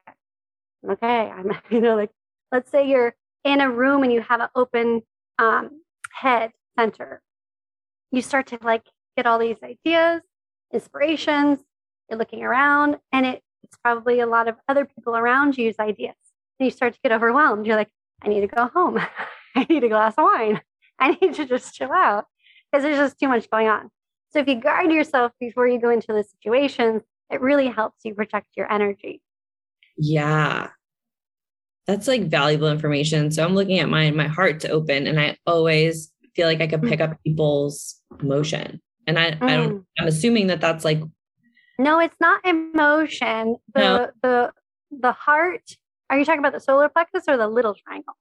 okay, 0.89 1.29
I'm 1.29 1.51
you 1.69 1.81
know 1.81 1.97
like 1.97 2.11
let's 2.53 2.71
say 2.71 2.87
you're 2.87 3.13
in 3.43 3.61
a 3.61 3.69
room 3.69 4.03
and 4.03 4.11
you 4.11 4.21
have 4.21 4.41
an 4.41 4.49
open 4.55 5.01
um, 5.39 5.81
head 6.11 6.51
center. 6.77 7.21
You 8.11 8.21
start 8.21 8.47
to 8.47 8.59
like 8.61 8.83
get 9.15 9.25
all 9.25 9.39
these 9.39 9.57
ideas, 9.63 10.21
inspirations. 10.73 11.59
You're 12.09 12.19
looking 12.19 12.43
around, 12.43 12.97
and 13.11 13.25
it 13.25 13.43
it's 13.63 13.77
probably 13.83 14.19
a 14.21 14.27
lot 14.27 14.47
of 14.47 14.55
other 14.67 14.85
people 14.85 15.15
around 15.15 15.57
you's 15.57 15.79
ideas. 15.79 16.15
And 16.59 16.65
you 16.65 16.71
start 16.71 16.93
to 16.93 16.99
get 17.01 17.11
overwhelmed. 17.11 17.65
You're 17.65 17.75
like, 17.75 17.89
I 18.21 18.29
need 18.29 18.41
to 18.41 18.47
go 18.47 18.67
home. 18.67 18.99
I 19.55 19.65
need 19.69 19.83
a 19.83 19.89
glass 19.89 20.13
of 20.17 20.23
wine. 20.23 20.61
I 20.99 21.17
need 21.21 21.35
to 21.35 21.45
just 21.45 21.75
chill 21.75 21.91
out 21.91 22.25
because 22.71 22.83
there's 22.83 22.97
just 22.97 23.19
too 23.19 23.27
much 23.27 23.49
going 23.49 23.67
on. 23.67 23.89
So 24.31 24.39
if 24.39 24.47
you 24.47 24.55
guard 24.55 24.91
yourself 24.91 25.31
before 25.39 25.67
you 25.67 25.79
go 25.79 25.89
into 25.89 26.07
the 26.07 26.23
situations, 26.23 27.03
it 27.29 27.41
really 27.41 27.67
helps 27.67 28.03
you 28.03 28.13
protect 28.13 28.47
your 28.55 28.71
energy. 28.71 29.21
Yeah. 29.97 30.69
That's 31.87 32.07
like 32.07 32.23
valuable 32.23 32.69
information. 32.69 33.31
So 33.31 33.43
I'm 33.43 33.55
looking 33.55 33.79
at 33.79 33.89
my 33.89 34.11
my 34.11 34.27
heart 34.27 34.59
to 34.61 34.69
open 34.69 35.07
and 35.07 35.19
I 35.19 35.37
always 35.47 36.11
feel 36.35 36.45
like 36.45 36.61
I 36.61 36.67
could 36.67 36.83
pick 36.83 36.99
mm. 36.99 37.09
up 37.09 37.17
people's 37.23 38.01
emotion. 38.21 38.81
And 39.07 39.17
I, 39.17 39.31
mm. 39.31 39.41
I 39.41 39.55
don't 39.55 39.77
mm. 39.77 39.85
I'm 39.99 40.07
assuming 40.07 40.47
that 40.47 40.61
that's 40.61 40.83
like 40.83 41.01
no, 41.79 41.99
it's 41.99 42.15
not 42.19 42.45
emotion. 42.45 43.57
The 43.73 43.79
no. 43.79 44.11
the 44.21 44.51
the 44.91 45.11
heart. 45.11 45.63
Are 46.09 46.17
you 46.17 46.25
talking 46.25 46.39
about 46.39 46.53
the 46.53 46.59
solar 46.59 46.89
plexus 46.89 47.23
or 47.27 47.37
the 47.37 47.47
little 47.47 47.75
triangle? 47.75 48.15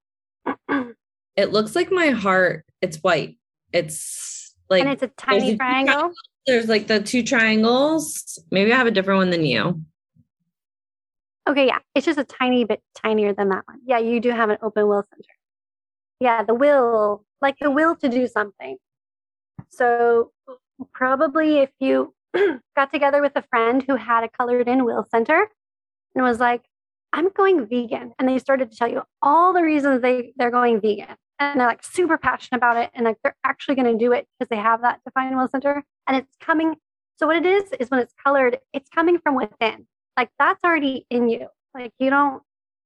it 1.37 1.53
looks 1.53 1.75
like 1.75 1.91
my 1.91 2.11
heart. 2.11 2.65
It's 2.81 2.99
white. 2.99 3.39
It's 3.73 4.55
like 4.69 4.83
and 4.83 4.93
it's 4.93 5.03
a 5.03 5.09
tiny 5.09 5.41
there's 5.41 5.59
triangle. 5.59 6.13
There's 6.47 6.69
like 6.69 6.87
the 6.87 7.01
two 7.01 7.23
triangles. 7.23 8.39
Maybe 8.51 8.73
I 8.73 8.77
have 8.77 8.87
a 8.87 8.93
different 8.93 9.19
one 9.19 9.31
than 9.31 9.45
you. 9.45 9.83
Okay, 11.49 11.67
yeah. 11.67 11.79
It's 11.95 12.07
just 12.07 12.19
a 12.19 12.25
tiny 12.25 12.65
bit 12.65 12.83
tinier 12.95 13.33
than 13.33 13.51
that 13.51 13.63
one. 13.67 13.79
Yeah, 13.87 13.99
you 13.99 14.21
do 14.21 14.31
have 14.31 14.51
an 14.51 14.59
open 14.63 14.89
will 14.89 15.05
center. 15.09 15.35
Yeah, 16.19 16.43
the 16.43 16.55
will, 16.55 17.25
like 17.41 17.59
the 17.61 17.71
will 17.71 17.95
to 17.97 18.09
do 18.09 18.27
something. 18.27 18.79
So 19.69 20.33
probably 20.93 21.59
if 21.59 21.71
you 21.79 22.15
got 22.77 22.93
together 22.93 23.23
with 23.23 23.33
a 23.37 23.43
friend 23.43 23.83
who 23.83 23.97
had 23.97 24.25
a 24.25 24.29
colored 24.29 24.69
in 24.69 24.85
will 24.85 25.07
center 25.11 25.49
and 26.15 26.25
was 26.25 26.41
like, 26.41 26.65
I'm 27.13 27.31
going 27.31 27.67
vegan. 27.67 28.13
And 28.19 28.29
they 28.29 28.39
started 28.39 28.71
to 28.71 28.77
tell 28.77 28.91
you 28.91 29.03
all 29.23 29.53
the 29.53 29.63
reasons 29.63 30.03
they, 30.03 30.33
they're 30.37 30.51
going 30.51 30.81
vegan. 30.81 31.17
And 31.39 31.61
they're 31.61 31.67
like 31.67 31.85
super 31.85 32.19
passionate 32.19 32.59
about 32.59 32.77
it. 32.77 32.91
And 32.95 33.05
like 33.05 33.19
they're 33.23 33.37
actually 33.45 33.77
going 33.77 33.93
to 33.93 34.05
do 34.05 34.13
it 34.13 34.27
because 34.39 34.49
they 34.49 34.57
have 34.57 34.83
that 34.83 35.01
defined 35.05 35.37
will 35.37 35.49
center. 35.49 35.85
And 36.07 36.17
it's 36.17 36.35
coming. 36.41 36.77
So 37.17 37.27
what 37.27 37.37
it 37.37 37.47
is, 37.47 37.71
is 37.79 37.91
when 37.91 38.01
it's 38.01 38.15
colored, 38.23 38.59
it's 38.73 38.89
coming 38.91 39.19
from 39.19 39.37
within. 39.37 39.87
Like 40.17 40.31
that's 40.39 40.63
already 40.65 41.07
in 41.11 41.29
you. 41.29 41.49
Like 41.75 41.93
you 41.99 42.11
don't 42.11 42.43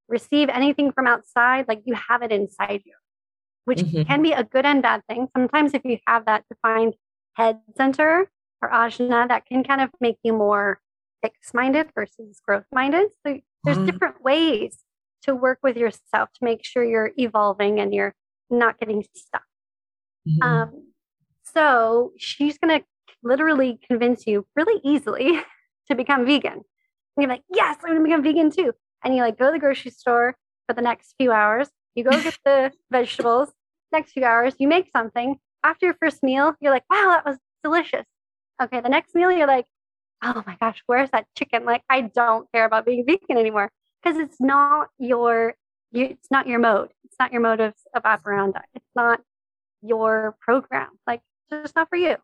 receive 0.09 0.49
anything 0.49 0.93
from 0.93 1.07
outside. 1.07 1.67
Like 1.69 1.83
you 1.85 1.95
have 1.95 2.23
it 2.23 2.33
inside 2.33 2.83
you, 2.85 2.95
which 3.65 3.81
mm-hmm. 3.81 4.03
can 4.03 4.23
be 4.23 4.33
a 4.33 4.45
good 4.45 4.67
and 4.67 4.83
bad 4.83 5.03
thing. 5.09 5.29
Sometimes 5.37 5.75
if 5.75 5.85
you 5.85 5.99
have 6.07 6.27
that 6.27 6.45
defined 6.49 6.95
head 7.35 7.61
center, 7.77 8.29
or 8.63 8.71
ajna 8.71 9.29
that 9.29 9.47
can 9.47 9.65
kind 9.65 9.81
of 9.81 9.91
make 10.01 10.17
you 10.23 10.33
more 10.33 10.81
fixed 11.23 11.55
minded 11.55 11.89
versus 11.95 12.41
growth 12.47 12.65
minded. 12.73 13.09
So 13.27 13.41
there's 13.65 13.79
mm. 13.79 13.87
different 13.87 14.23
ways 14.23 14.79
to 15.23 15.35
work 15.35 15.59
with 15.63 15.77
yourself 15.77 16.31
to 16.35 16.39
make 16.43 16.65
sure 16.65 16.85
you're 16.85 17.13
evolving 17.17 17.79
and 17.79 17.95
you're 17.95 18.15
not 18.49 18.79
getting 18.79 19.05
stuck. 19.15 19.43
Mm-hmm. 20.29 20.43
Um, 20.43 20.93
so 21.45 22.13
she's 22.19 22.59
going 22.59 22.81
to 22.81 22.87
literally 23.23 23.79
convince 23.87 24.27
you 24.27 24.47
really 24.57 24.81
easily 24.85 25.41
to 25.89 25.95
become 25.95 26.25
vegan. 26.25 26.63
And 27.21 27.29
you're 27.29 27.37
like, 27.37 27.45
yes, 27.55 27.77
I'm 27.85 27.91
going 27.91 27.99
to 27.99 28.05
become 28.05 28.23
vegan 28.23 28.51
too. 28.51 28.73
And 29.05 29.15
you 29.15 29.21
like 29.21 29.39
go 29.39 29.47
to 29.47 29.53
the 29.53 29.59
grocery 29.59 29.91
store 29.91 30.37
for 30.67 30.73
the 30.73 30.81
next 30.81 31.15
few 31.19 31.33
hours. 31.33 31.69
You 31.95 32.05
go 32.05 32.13
get 32.13 32.39
the 32.47 32.73
vegetables. 32.91 33.51
Next 33.93 34.13
few 34.13 34.25
hours, 34.25 34.55
you 34.59 34.67
make 34.67 34.89
something. 34.97 35.37
After 35.63 35.85
your 35.85 35.97
first 36.01 36.23
meal, 36.23 36.55
you're 36.61 36.73
like, 36.73 36.85
wow, 36.89 37.09
that 37.09 37.27
was 37.27 37.37
delicious. 37.63 38.07
Okay, 38.63 38.81
the 38.81 38.89
next 38.89 39.15
meal 39.15 39.31
you're 39.31 39.47
like, 39.47 39.67
oh 40.23 40.43
my 40.47 40.57
gosh, 40.61 40.83
where's 40.87 41.11
that 41.11 41.27
chicken? 41.37 41.67
Like, 41.67 41.83
I 41.91 42.01
don't 42.01 42.51
care 42.55 42.65
about 42.65 42.87
being 42.87 43.05
vegan 43.05 43.37
anymore 43.37 43.71
because 44.03 44.19
it's 44.19 44.41
not 44.41 44.89
your, 44.99 45.57
you, 45.93 46.05
it's 46.07 46.31
not 46.31 46.47
your 46.47 46.59
mode. 46.59 46.89
It's 47.05 47.17
not 47.21 47.33
your 47.33 47.43
mode 47.43 47.61
of, 47.61 47.75
of 47.95 48.07
operandi. 48.07 48.61
It's 48.75 48.91
not 48.97 49.21
your 49.83 50.37
program. 50.41 50.89
Like, 51.07 51.21
it's 51.51 51.65
just 51.65 51.77
not 51.77 51.91
for 51.91 51.97
you. 51.97 52.17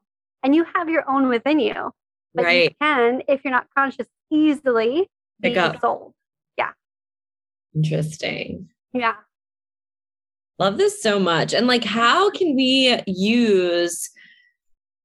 And 0.42 0.54
you 0.54 0.64
have 0.74 0.88
your 0.88 1.06
own 1.06 1.28
within 1.28 1.60
you, 1.60 1.92
but 2.34 2.46
right. 2.46 2.62
you 2.64 2.70
can, 2.80 3.20
if 3.28 3.44
you're 3.44 3.52
not 3.52 3.66
conscious, 3.76 4.06
easily 4.30 5.08
Pick 5.42 5.54
be 5.54 5.58
up. 5.58 5.80
sold. 5.80 6.12
Yeah. 6.56 6.70
Interesting. 7.74 8.68
Yeah. 8.92 9.14
Love 10.58 10.78
this 10.78 11.02
so 11.02 11.20
much. 11.20 11.52
And 11.52 11.66
like, 11.66 11.84
how 11.84 12.30
can 12.30 12.56
we 12.56 12.98
use 13.06 14.08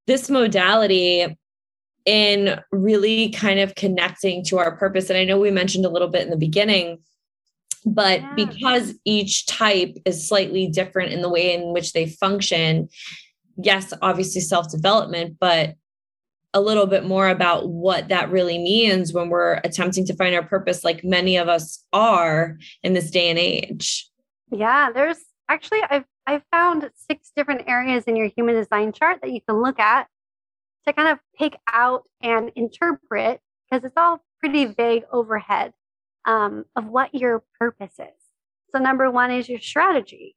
this 0.07 0.29
modality 0.29 1.37
in 2.05 2.59
really 2.71 3.29
kind 3.29 3.59
of 3.59 3.75
connecting 3.75 4.43
to 4.45 4.57
our 4.57 4.75
purpose. 4.75 5.09
And 5.09 5.17
I 5.17 5.23
know 5.23 5.39
we 5.39 5.51
mentioned 5.51 5.85
a 5.85 5.89
little 5.89 6.07
bit 6.07 6.23
in 6.23 6.29
the 6.29 6.37
beginning, 6.37 6.99
but 7.85 8.21
yeah. 8.21 8.33
because 8.35 8.95
each 9.05 9.45
type 9.45 9.95
is 10.05 10.27
slightly 10.27 10.67
different 10.67 11.13
in 11.13 11.21
the 11.21 11.29
way 11.29 11.53
in 11.53 11.73
which 11.73 11.93
they 11.93 12.07
function, 12.07 12.89
yes, 13.57 13.93
obviously 14.01 14.41
self 14.41 14.71
development, 14.71 15.37
but 15.39 15.75
a 16.53 16.61
little 16.61 16.85
bit 16.85 17.05
more 17.05 17.29
about 17.29 17.69
what 17.69 18.09
that 18.09 18.29
really 18.29 18.57
means 18.57 19.13
when 19.13 19.29
we're 19.29 19.61
attempting 19.63 20.05
to 20.05 20.15
find 20.15 20.35
our 20.35 20.43
purpose, 20.43 20.83
like 20.83 21.03
many 21.03 21.37
of 21.37 21.47
us 21.47 21.83
are 21.93 22.57
in 22.83 22.93
this 22.93 23.09
day 23.09 23.29
and 23.29 23.39
age. 23.39 24.09
Yeah, 24.51 24.91
there's 24.91 25.17
actually, 25.47 25.81
I've, 25.89 26.03
I've 26.27 26.43
found 26.51 26.89
six 26.93 27.31
different 27.35 27.67
areas 27.67 28.03
in 28.03 28.15
your 28.15 28.29
human 28.35 28.55
design 28.55 28.91
chart 28.91 29.19
that 29.21 29.31
you 29.31 29.39
can 29.41 29.61
look 29.61 29.79
at 29.79 30.07
to 30.85 30.93
kind 30.93 31.09
of 31.09 31.19
pick 31.37 31.55
out 31.71 32.03
and 32.21 32.51
interpret 32.55 33.39
because 33.69 33.85
it's 33.85 33.97
all 33.97 34.23
pretty 34.39 34.65
vague 34.65 35.03
overhead 35.11 35.73
um, 36.25 36.65
of 36.75 36.85
what 36.87 37.13
your 37.15 37.43
purpose 37.59 37.93
is. 37.99 38.21
So, 38.71 38.79
number 38.79 39.09
one 39.09 39.31
is 39.31 39.47
your 39.49 39.59
strategy. 39.59 40.35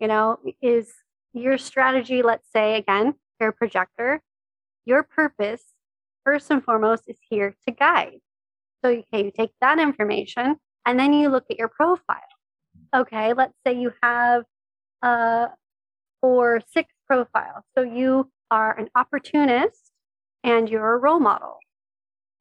You 0.00 0.08
know, 0.08 0.38
is 0.60 0.92
your 1.32 1.58
strategy, 1.58 2.22
let's 2.22 2.50
say 2.52 2.76
again, 2.76 3.14
you're 3.40 3.50
a 3.50 3.52
projector, 3.52 4.22
your 4.84 5.02
purpose, 5.02 5.62
first 6.24 6.50
and 6.50 6.62
foremost, 6.64 7.04
is 7.08 7.18
here 7.28 7.54
to 7.66 7.74
guide. 7.74 8.20
So, 8.84 8.90
okay, 8.90 9.24
you 9.24 9.32
take 9.34 9.52
that 9.60 9.78
information 9.78 10.56
and 10.86 10.98
then 10.98 11.12
you 11.12 11.28
look 11.28 11.44
at 11.50 11.58
your 11.58 11.68
profile. 11.68 12.20
Okay, 12.94 13.32
let's 13.32 13.54
say 13.66 13.78
you 13.80 13.92
have 14.02 14.44
a 15.02 15.48
four, 16.20 16.60
six 16.72 16.92
profile. 17.06 17.64
So, 17.76 17.82
you 17.82 18.30
are 18.50 18.78
an 18.78 18.88
opportunist 18.94 19.90
and 20.42 20.68
you're 20.68 20.94
a 20.94 20.98
role 20.98 21.20
model, 21.20 21.58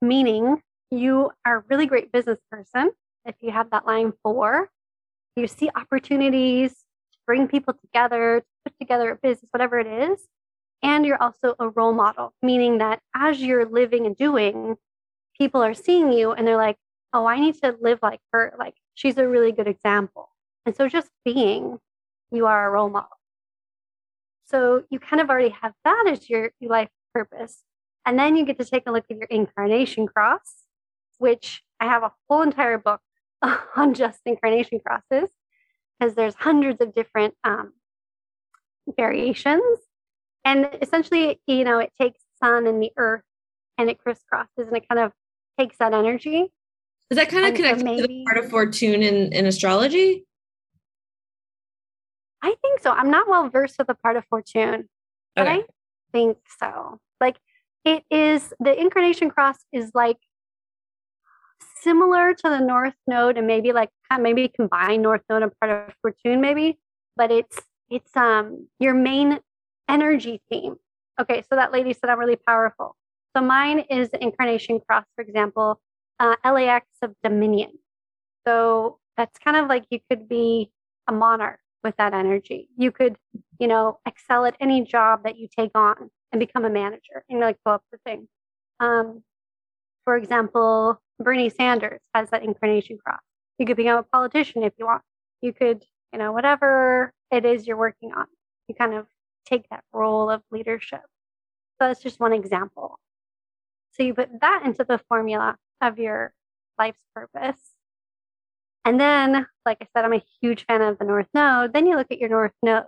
meaning 0.02 0.62
you 0.92 1.32
are 1.46 1.60
a 1.60 1.64
really 1.70 1.86
great 1.86 2.12
business 2.12 2.40
person. 2.52 2.92
If 3.26 3.36
you 3.42 3.52
have 3.52 3.72
that 3.72 3.88
line 3.88 4.14
four, 4.22 4.70
you 5.36 5.48
see 5.48 5.70
opportunities 5.76 6.72
to 6.72 7.18
bring 7.26 7.48
people 7.48 7.74
together, 7.74 8.42
to 8.42 8.46
put 8.66 8.78
together 8.80 9.12
a 9.12 9.16
business, 9.16 9.50
whatever 9.52 9.80
it 9.80 9.88
is. 9.88 10.28
And 10.84 11.06
you're 11.06 11.22
also 11.22 11.56
a 11.60 11.70
role 11.70 11.94
model, 11.94 12.34
meaning 12.42 12.78
that 12.80 13.00
as 13.16 13.42
you're 13.42 13.66
living 13.66 14.06
and 14.06 14.16
doing, 14.16 14.76
people 15.38 15.64
are 15.64 15.74
seeing 15.74 16.12
you 16.12 16.34
and 16.34 16.46
they're 16.46 16.58
like, 16.58 16.78
oh, 17.14 17.26
I 17.26 17.40
need 17.40 17.56
to 17.62 17.76
live 17.82 18.00
like 18.04 18.20
her. 18.32 18.54
Like 18.60 18.76
she's 18.94 19.18
a 19.18 19.28
really 19.28 19.54
good 19.54 19.68
example. 19.68 20.30
And 20.66 20.76
so 20.76 20.90
just 20.90 21.10
being, 21.24 21.80
you 22.32 22.46
are 22.48 22.68
a 22.68 22.70
role 22.70 22.90
model. 22.90 23.18
So 24.46 24.84
you 24.90 25.00
kind 25.00 25.22
of 25.22 25.30
already 25.30 25.56
have 25.62 25.74
that 25.86 26.06
as 26.10 26.30
your, 26.30 26.52
your 26.60 26.70
life 26.70 26.90
purpose. 27.14 27.64
And 28.06 28.20
then 28.20 28.36
you 28.36 28.46
get 28.46 28.60
to 28.60 28.66
take 28.66 28.84
a 28.86 28.92
look 28.92 29.06
at 29.10 29.18
your 29.18 29.28
incarnation 29.30 30.08
cross, 30.08 30.66
which 31.18 31.64
I 31.80 31.86
have 31.86 32.04
a 32.04 32.12
whole 32.30 32.42
entire 32.42 32.78
book 32.78 33.00
on 33.76 33.94
just 33.94 34.20
incarnation 34.26 34.82
crosses 34.86 35.30
because 35.98 36.16
there's 36.16 36.36
hundreds 36.36 36.82
of 36.82 36.94
different 36.94 37.36
um, 37.44 37.74
variations. 38.98 39.80
And 40.46 40.70
essentially, 40.82 41.40
you 41.48 41.64
know, 41.64 41.80
it 41.80 41.92
takes 42.00 42.20
sun 42.42 42.68
and 42.68 42.82
the 42.82 42.92
earth 42.98 43.24
and 43.78 43.90
it 43.90 43.98
crisscrosses 43.98 44.48
and 44.58 44.76
it 44.76 44.88
kind 44.90 45.00
of 45.00 45.12
takes 45.60 45.78
that 45.78 45.94
energy. 45.94 46.52
Is 47.10 47.18
that 47.18 47.30
kind 47.30 47.46
of 47.46 47.54
connected 47.54 47.80
so 47.80 47.86
maybe, 47.86 48.02
to 48.02 48.08
the 48.08 48.24
part 48.26 48.38
of 48.44 48.50
fortune 48.50 49.02
in, 49.04 49.32
in 49.34 49.46
astrology? 49.46 50.26
I 52.42 52.56
think 52.62 52.82
so. 52.82 52.92
I'm 52.92 53.10
not 53.10 53.30
well 53.30 53.50
versed 53.50 53.76
with 53.78 53.88
the 53.88 53.96
part 53.96 54.18
of 54.18 54.26
fortune, 54.30 54.90
but 55.36 55.48
okay. 55.48 55.60
I 55.60 55.64
think 56.12 56.38
so. 56.60 57.00
Like 57.22 57.38
it 57.86 58.04
is 58.10 58.54
the 58.60 58.78
incarnation 58.80 59.30
cross 59.30 59.58
is 59.72 59.92
like 59.94 60.18
similar 61.82 62.34
to 62.34 62.50
the 62.50 62.60
north 62.60 62.96
node 63.08 63.38
and 63.38 63.48
maybe 63.48 63.72
like 63.74 63.90
maybe 64.20 64.48
combine 64.48 65.02
north 65.02 65.22
node 65.30 65.44
and 65.44 65.52
part 65.60 65.90
of 65.90 65.94
fortune 66.02 66.40
maybe 66.40 66.80
but 67.18 67.30
it's 67.32 67.60
it's 67.90 68.16
um 68.16 68.68
your 68.80 68.94
main 68.94 69.40
energy 69.90 70.42
theme 70.50 70.76
okay 71.20 71.44
so 71.50 71.56
that 71.56 71.72
lady 71.72 71.94
said 71.94 72.10
i'm 72.10 72.20
really 72.20 72.36
powerful 72.36 72.96
so 73.36 73.44
mine 73.44 73.80
is 73.90 74.10
incarnation 74.22 74.80
cross 74.80 75.06
for 75.16 75.22
example 75.24 75.80
uh, 76.20 76.36
LAX 76.46 76.88
of 77.02 77.14
dominion 77.24 77.72
so 78.46 79.00
that's 79.18 79.38
kind 79.40 79.58
of 79.58 79.68
like 79.68 79.86
you 79.90 80.00
could 80.10 80.28
be 80.28 80.72
a 81.08 81.12
monarch 81.12 81.60
with 81.84 81.96
that 81.98 82.14
energy 82.14 82.70
you 82.78 82.92
could 82.92 83.18
you 83.60 83.68
know 83.68 84.00
excel 84.06 84.46
at 84.46 84.56
any 84.60 84.84
job 84.84 85.24
that 85.24 85.38
you 85.38 85.48
take 85.58 85.72
on 85.76 86.10
and 86.34 86.40
become 86.40 86.66
a 86.66 86.70
manager 86.70 87.24
and 87.30 87.40
like 87.40 87.58
go 87.66 87.72
up 87.72 87.84
the 87.92 88.00
thing. 88.06 88.28
Um, 88.80 89.24
for 90.04 90.18
example, 90.18 91.00
Bernie 91.20 91.50
Sanders 91.50 92.02
has 92.14 92.32
that 92.32 92.44
incarnation 92.44 92.98
cross. 92.98 93.22
You 93.60 93.66
could 93.66 93.78
become 93.78 94.00
a 94.00 94.04
politician 94.04 94.64
if 94.64 94.74
you 94.78 94.86
want. 94.86 95.04
You 95.42 95.54
could, 95.54 95.86
you 96.12 96.20
know, 96.20 96.32
whatever 96.34 97.14
it 97.32 97.46
is 97.46 97.68
you're 97.68 97.78
working 97.78 98.12
on, 98.14 98.26
you 98.68 98.76
kind 98.76 98.96
of 98.96 99.06
take 99.46 99.70
that 99.70 99.84
role 99.94 100.30
of 100.30 100.42
leadership. 100.52 101.02
So 101.80 101.88
that's 101.88 102.02
just 102.02 102.20
one 102.20 102.34
example. 102.34 103.00
So 103.94 104.04
you 104.04 104.14
put 104.14 104.42
that 104.42 104.64
into 104.66 104.84
the 104.84 105.00
formula 105.10 105.58
of 105.82 106.00
your 106.00 106.34
life's 106.80 107.04
purpose. 107.16 107.60
And 108.86 109.00
then, 109.00 109.48
like 109.66 109.78
I 109.82 109.88
said, 109.94 110.06
I'm 110.06 110.14
a 110.14 110.24
huge 110.42 110.66
fan 110.66 110.82
of 110.82 111.00
the 111.00 111.06
North 111.06 111.28
Node. 111.34 111.74
Then 111.74 111.86
you 111.86 111.96
look 111.96 112.12
at 112.12 112.20
your 112.20 112.30
North 112.30 112.54
Node 112.62 112.86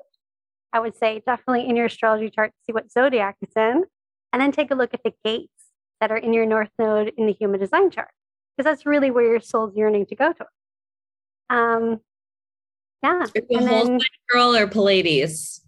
I 0.76 0.80
would 0.82 0.98
say 0.98 1.24
definitely 1.26 1.70
in 1.70 1.78
your 1.78 1.86
astrology 1.86 2.30
chart 2.30 2.52
see 2.66 2.74
what 2.74 2.92
zodiac 2.92 3.38
it's 3.42 3.56
in, 3.56 3.86
and 4.34 4.42
then 4.42 4.52
take 4.52 4.72
a 4.72 4.76
look 4.76 4.94
at 4.94 5.04
the 5.06 5.14
gates 5.24 5.48
that 6.02 6.12
are 6.12 6.18
in 6.18 6.34
your 6.34 6.46
north 6.46 6.70
node 6.78 7.14
in 7.18 7.28
the 7.28 7.32
human 7.32 7.62
design 7.62 7.90
chart, 7.90 8.10
because 8.58 8.70
that's 8.70 8.86
really 8.86 9.10
where 9.10 9.24
your 9.24 9.40
soul's 9.40 9.74
yearning 9.74 10.06
to 10.08 10.16
go 10.16 10.34
to. 10.34 10.46
Um, 11.50 12.02
yeah. 13.02 13.26
And 13.50 13.70
whole 13.70 13.86
then, 13.86 14.00
girl 14.30 14.54
or 14.54 14.68
Placidus? 14.68 15.62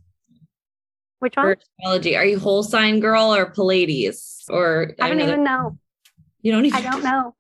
Which 1.19 1.35
one? 1.35 1.55
astrology. 1.79 2.15
Are 2.15 2.25
you 2.25 2.39
whole 2.39 2.63
sign 2.63 2.99
girl 2.99 3.33
or 3.33 3.49
Placidus? 3.51 4.45
Or 4.49 4.93
I 4.99 5.09
don't 5.09 5.21
even 5.21 5.43
know. 5.43 5.77
You 6.41 6.51
don't 6.51 6.65
even 6.65 6.77
I 6.85 6.89
don't 6.91 7.03
know. 7.03 7.35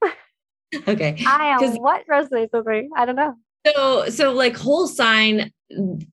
okay. 0.87 1.23
I 1.25 1.57
am 1.61 1.75
what 1.75 2.05
resonates 2.07 2.49
with 2.53 2.65
me. 2.65 2.89
I 2.95 3.05
don't 3.05 3.15
know. 3.15 3.35
So 3.65 4.09
so 4.09 4.33
like 4.33 4.55
whole 4.55 4.87
sign, 4.87 5.51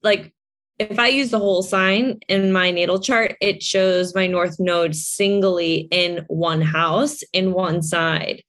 like 0.03 0.35
if 0.79 0.99
I 0.99 1.09
use 1.09 1.31
the 1.31 1.39
whole 1.39 1.63
sign 1.63 2.21
in 2.29 2.53
my 2.53 2.71
natal 2.71 2.99
chart, 2.99 3.37
it 3.41 3.63
shows 3.63 4.15
my 4.15 4.27
north 4.27 4.57
node 4.59 4.95
singly 4.95 5.89
in 5.91 6.25
one 6.29 6.61
house 6.61 7.23
in 7.33 7.53
one 7.53 7.83
side, 7.83 8.43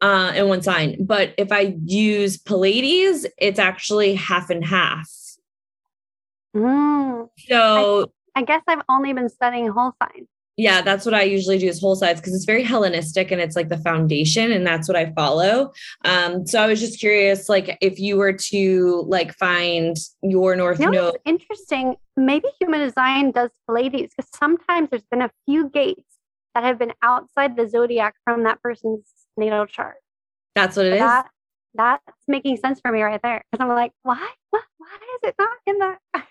uh, 0.00 0.32
in 0.34 0.48
one 0.48 0.62
sign. 0.62 1.04
But 1.04 1.34
if 1.38 1.50
I 1.50 1.76
use 1.84 2.38
Placidus, 2.38 3.26
it's 3.36 3.58
actually 3.58 4.14
half 4.14 4.48
and 4.50 4.64
half. 4.64 5.10
Mm. 6.54 7.28
So 7.48 8.12
I, 8.40 8.44
guess 8.44 8.62
I've 8.66 8.82
only 8.88 9.12
been 9.12 9.28
studying 9.28 9.68
whole 9.68 9.92
sign 10.02 10.26
yeah, 10.60 10.82
that's 10.82 11.06
what 11.06 11.14
I 11.14 11.22
usually 11.22 11.58
do 11.58 11.66
is 11.66 11.80
whole 11.80 11.96
signs 11.96 12.20
because 12.20 12.34
it's 12.34 12.44
very 12.44 12.62
Hellenistic 12.62 13.30
and 13.30 13.40
it's 13.40 13.56
like 13.56 13.70
the 13.70 13.78
foundation 13.78 14.52
and 14.52 14.66
that's 14.66 14.88
what 14.88 14.96
I 14.96 15.10
follow. 15.12 15.72
Um, 16.04 16.46
so 16.46 16.62
I 16.62 16.66
was 16.66 16.80
just 16.80 17.00
curious, 17.00 17.48
like 17.48 17.78
if 17.80 17.98
you 17.98 18.16
were 18.16 18.34
to 18.34 19.04
like 19.08 19.32
find 19.34 19.96
your 20.22 20.54
North 20.56 20.78
you 20.78 20.90
know, 20.90 21.10
Node. 21.10 21.18
Interesting. 21.24 21.96
Maybe 22.16 22.48
human 22.60 22.80
design 22.80 23.30
does 23.30 23.50
play 23.66 23.88
these 23.88 24.10
because 24.14 24.30
sometimes 24.34 24.90
there's 24.90 25.06
been 25.10 25.22
a 25.22 25.30
few 25.46 25.70
gates 25.70 26.18
that 26.54 26.64
have 26.64 26.78
been 26.78 26.92
outside 27.02 27.56
the 27.56 27.66
zodiac 27.66 28.14
from 28.24 28.42
that 28.42 28.60
person's 28.60 29.06
natal 29.38 29.66
chart. 29.66 29.96
That's 30.54 30.76
what 30.76 30.86
it 30.86 30.90
so 30.90 30.94
is. 30.96 31.00
That, 31.00 31.30
that's 31.74 32.02
making 32.28 32.58
sense 32.58 32.80
for 32.80 32.92
me 32.92 33.00
right 33.00 33.20
there. 33.22 33.44
Because 33.50 33.64
I'm 33.64 33.74
like, 33.74 33.92
why? 34.02 34.28
What? 34.50 34.64
Why 34.76 34.88
is 35.14 35.28
it 35.30 35.34
not 35.38 35.56
in 35.66 35.78
that? 35.78 35.98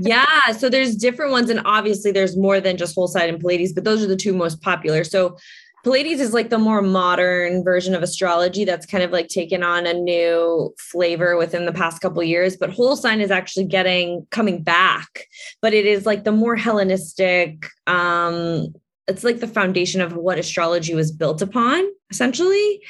yeah. 0.00 0.52
So 0.52 0.68
there's 0.68 0.96
different 0.96 1.32
ones. 1.32 1.50
And 1.50 1.60
obviously 1.64 2.10
there's 2.10 2.36
more 2.36 2.60
than 2.60 2.76
just 2.76 2.94
whole 2.94 3.08
sign 3.08 3.28
and 3.28 3.40
Placidus, 3.40 3.72
but 3.72 3.84
those 3.84 4.02
are 4.02 4.06
the 4.06 4.16
two 4.16 4.32
most 4.32 4.60
popular. 4.62 5.04
So 5.04 5.36
Placidus 5.84 6.20
is 6.20 6.34
like 6.34 6.50
the 6.50 6.58
more 6.58 6.82
modern 6.82 7.62
version 7.62 7.94
of 7.94 8.02
astrology 8.02 8.64
that's 8.64 8.84
kind 8.84 9.04
of 9.04 9.10
like 9.10 9.28
taken 9.28 9.62
on 9.62 9.86
a 9.86 9.94
new 9.94 10.74
flavor 10.78 11.36
within 11.36 11.66
the 11.66 11.72
past 11.72 12.02
couple 12.02 12.22
years. 12.22 12.56
But 12.56 12.70
whole 12.70 12.96
sign 12.96 13.20
is 13.20 13.30
actually 13.30 13.66
getting 13.66 14.26
coming 14.30 14.62
back, 14.62 15.26
but 15.62 15.72
it 15.72 15.86
is 15.86 16.04
like 16.04 16.24
the 16.24 16.32
more 16.32 16.56
Hellenistic, 16.56 17.66
um, 17.86 18.74
it's 19.06 19.24
like 19.24 19.40
the 19.40 19.46
foundation 19.46 20.00
of 20.00 20.14
what 20.14 20.38
astrology 20.38 20.94
was 20.94 21.10
built 21.10 21.40
upon, 21.40 21.88
essentially. 22.10 22.82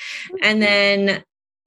And 0.42 0.60
then 0.60 1.22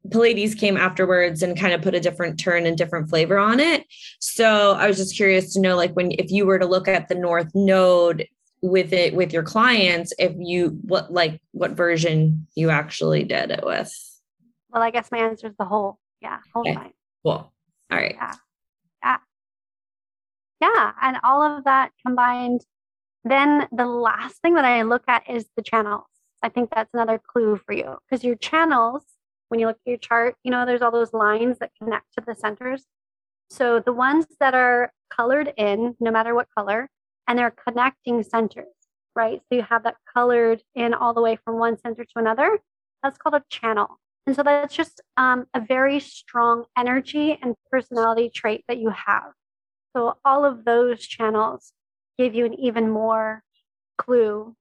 Placidus 0.09 0.55
came 0.55 0.77
afterwards 0.77 1.43
and 1.43 1.59
kind 1.59 1.73
of 1.73 1.81
put 1.81 1.93
a 1.93 1.99
different 1.99 2.39
turn 2.39 2.65
and 2.65 2.77
different 2.77 3.09
flavor 3.09 3.37
on 3.37 3.59
it. 3.59 3.85
So 4.19 4.71
I 4.71 4.87
was 4.87 4.97
just 4.97 5.15
curious 5.15 5.53
to 5.53 5.61
know, 5.61 5.75
like, 5.75 5.93
when 5.93 6.11
if 6.13 6.31
you 6.31 6.45
were 6.45 6.57
to 6.57 6.65
look 6.65 6.87
at 6.87 7.07
the 7.07 7.15
North 7.15 7.51
Node 7.53 8.27
with 8.61 8.93
it 8.93 9.13
with 9.13 9.33
your 9.33 9.43
clients, 9.43 10.13
if 10.19 10.33
you 10.37 10.79
what 10.83 11.11
like 11.11 11.41
what 11.51 11.71
version 11.71 12.47
you 12.55 12.69
actually 12.69 13.23
did 13.23 13.51
it 13.51 13.63
with. 13.63 13.91
Well, 14.69 14.81
I 14.81 14.91
guess 14.91 15.11
my 15.11 15.19
answer 15.19 15.47
is 15.47 15.55
the 15.57 15.65
whole. 15.65 15.99
Yeah, 16.21 16.39
whole 16.53 16.61
okay. 16.61 16.75
Time. 16.75 16.93
Cool. 17.23 17.31
All 17.31 17.53
right. 17.91 18.15
Yeah. 18.15 18.33
Yeah. 19.03 19.17
Yeah, 20.61 20.91
and 21.01 21.17
all 21.23 21.41
of 21.41 21.63
that 21.65 21.91
combined. 22.05 22.61
Then 23.23 23.67
the 23.71 23.85
last 23.85 24.41
thing 24.41 24.55
that 24.55 24.65
I 24.65 24.81
look 24.81 25.03
at 25.07 25.29
is 25.29 25.47
the 25.55 25.61
channels. 25.61 26.05
I 26.41 26.49
think 26.49 26.71
that's 26.73 26.93
another 26.93 27.19
clue 27.19 27.57
for 27.57 27.73
you 27.73 27.97
because 28.09 28.23
your 28.23 28.35
channels 28.35 29.03
when 29.51 29.59
you 29.59 29.67
look 29.67 29.75
at 29.85 29.89
your 29.89 29.97
chart, 29.97 30.35
you 30.43 30.49
know, 30.49 30.65
there's 30.65 30.81
all 30.81 30.91
those 30.91 31.11
lines 31.11 31.59
that 31.59 31.71
connect 31.77 32.05
to 32.13 32.23
the 32.25 32.33
centers. 32.33 32.85
So 33.49 33.81
the 33.81 33.91
ones 33.91 34.25
that 34.39 34.55
are 34.55 34.93
colored 35.13 35.51
in, 35.57 35.93
no 35.99 36.09
matter 36.09 36.33
what 36.33 36.47
color, 36.57 36.89
and 37.27 37.37
they're 37.37 37.51
connecting 37.51 38.23
centers, 38.23 38.73
right? 39.13 39.41
So 39.49 39.57
you 39.57 39.63
have 39.63 39.83
that 39.83 39.97
colored 40.13 40.63
in 40.73 40.93
all 40.93 41.13
the 41.13 41.21
way 41.21 41.37
from 41.43 41.59
one 41.59 41.77
center 41.77 42.05
to 42.05 42.11
another. 42.15 42.59
That's 43.03 43.17
called 43.17 43.35
a 43.35 43.43
channel. 43.49 43.99
And 44.25 44.37
so 44.37 44.41
that's 44.41 44.73
just 44.73 45.01
um, 45.17 45.47
a 45.53 45.59
very 45.59 45.99
strong 45.99 46.63
energy 46.77 47.37
and 47.41 47.55
personality 47.69 48.31
trait 48.33 48.63
that 48.69 48.77
you 48.77 48.91
have. 48.91 49.33
So 49.93 50.15
all 50.23 50.45
of 50.45 50.63
those 50.63 51.05
channels 51.05 51.73
give 52.17 52.33
you 52.35 52.45
an 52.45 52.53
even 52.53 52.89
more 52.89 53.43
clue 53.97 54.55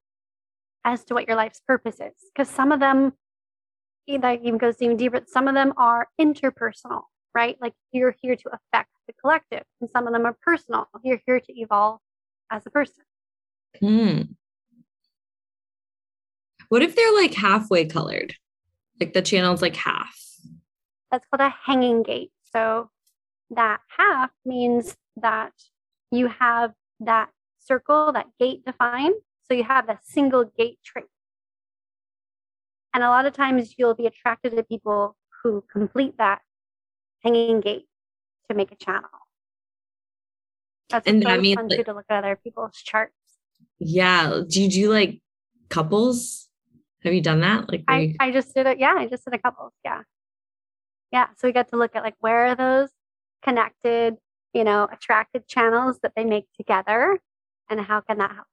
as 0.84 1.04
to 1.04 1.14
what 1.14 1.28
your 1.28 1.36
life's 1.36 1.60
purpose 1.60 2.00
is. 2.00 2.14
Because 2.34 2.48
some 2.48 2.72
of 2.72 2.80
them, 2.80 3.12
that 4.18 4.40
even 4.42 4.58
goes 4.58 4.76
even 4.80 4.96
deeper, 4.96 5.22
some 5.26 5.48
of 5.48 5.54
them 5.54 5.72
are 5.76 6.08
interpersonal, 6.20 7.02
right? 7.34 7.56
Like 7.60 7.74
you're 7.92 8.14
here 8.20 8.36
to 8.36 8.50
affect 8.52 8.90
the 9.06 9.12
collective, 9.20 9.64
and 9.80 9.90
some 9.90 10.06
of 10.06 10.12
them 10.12 10.26
are 10.26 10.36
personal. 10.42 10.88
You're 11.02 11.20
here 11.26 11.40
to 11.40 11.60
evolve 11.60 12.00
as 12.50 12.66
a 12.66 12.70
person. 12.70 13.04
Hmm. 13.78 14.22
What 16.68 16.82
if 16.82 16.94
they're 16.94 17.14
like 17.14 17.34
halfway 17.34 17.84
colored? 17.86 18.34
Like 19.00 19.12
the 19.12 19.22
channel's 19.22 19.62
like 19.62 19.76
half. 19.76 20.16
That's 21.10 21.26
called 21.26 21.40
a 21.40 21.54
hanging 21.64 22.02
gate. 22.02 22.30
So 22.52 22.90
that 23.50 23.80
half 23.96 24.30
means 24.44 24.96
that 25.16 25.52
you 26.12 26.28
have 26.28 26.72
that 27.00 27.30
circle, 27.58 28.12
that 28.12 28.26
gate 28.38 28.64
defined. 28.64 29.14
So 29.48 29.54
you 29.54 29.64
have 29.64 29.88
a 29.88 29.98
single 30.02 30.44
gate 30.44 30.78
trait. 30.84 31.06
And 32.92 33.04
a 33.04 33.08
lot 33.08 33.26
of 33.26 33.32
times 33.32 33.74
you'll 33.78 33.94
be 33.94 34.06
attracted 34.06 34.56
to 34.56 34.62
people 34.62 35.16
who 35.42 35.64
complete 35.70 36.18
that 36.18 36.40
hanging 37.22 37.60
gate 37.60 37.86
to 38.48 38.56
make 38.56 38.72
a 38.72 38.76
channel. 38.76 39.08
That's 40.88 41.06
and 41.06 41.22
that 41.22 41.40
means 41.40 41.56
fun 41.56 41.68
like, 41.68 41.78
too 41.78 41.84
to 41.84 41.94
look 41.94 42.06
at 42.10 42.24
other 42.24 42.36
people's 42.42 42.76
charts. 42.76 43.14
Yeah. 43.78 44.42
Do 44.48 44.62
you 44.62 44.68
do 44.68 44.92
like 44.92 45.20
couples? 45.68 46.48
Have 47.04 47.14
you 47.14 47.22
done 47.22 47.40
that? 47.40 47.70
Like 47.70 47.84
I, 47.86 48.00
you... 48.00 48.14
I 48.18 48.30
just 48.32 48.54
did 48.54 48.66
it. 48.66 48.78
Yeah, 48.78 48.94
I 48.98 49.06
just 49.06 49.24
did 49.24 49.34
a 49.34 49.38
couples. 49.38 49.72
Yeah. 49.84 50.02
Yeah. 51.12 51.28
So 51.38 51.46
we 51.46 51.52
got 51.52 51.68
to 51.68 51.76
look 51.76 51.94
at 51.94 52.02
like 52.02 52.16
where 52.18 52.46
are 52.46 52.54
those 52.54 52.90
connected, 53.42 54.16
you 54.52 54.64
know, 54.64 54.88
attracted 54.92 55.46
channels 55.46 56.00
that 56.02 56.12
they 56.16 56.24
make 56.24 56.46
together 56.56 57.20
and 57.70 57.80
how 57.80 58.00
can 58.00 58.18
that 58.18 58.32
help 58.32 58.46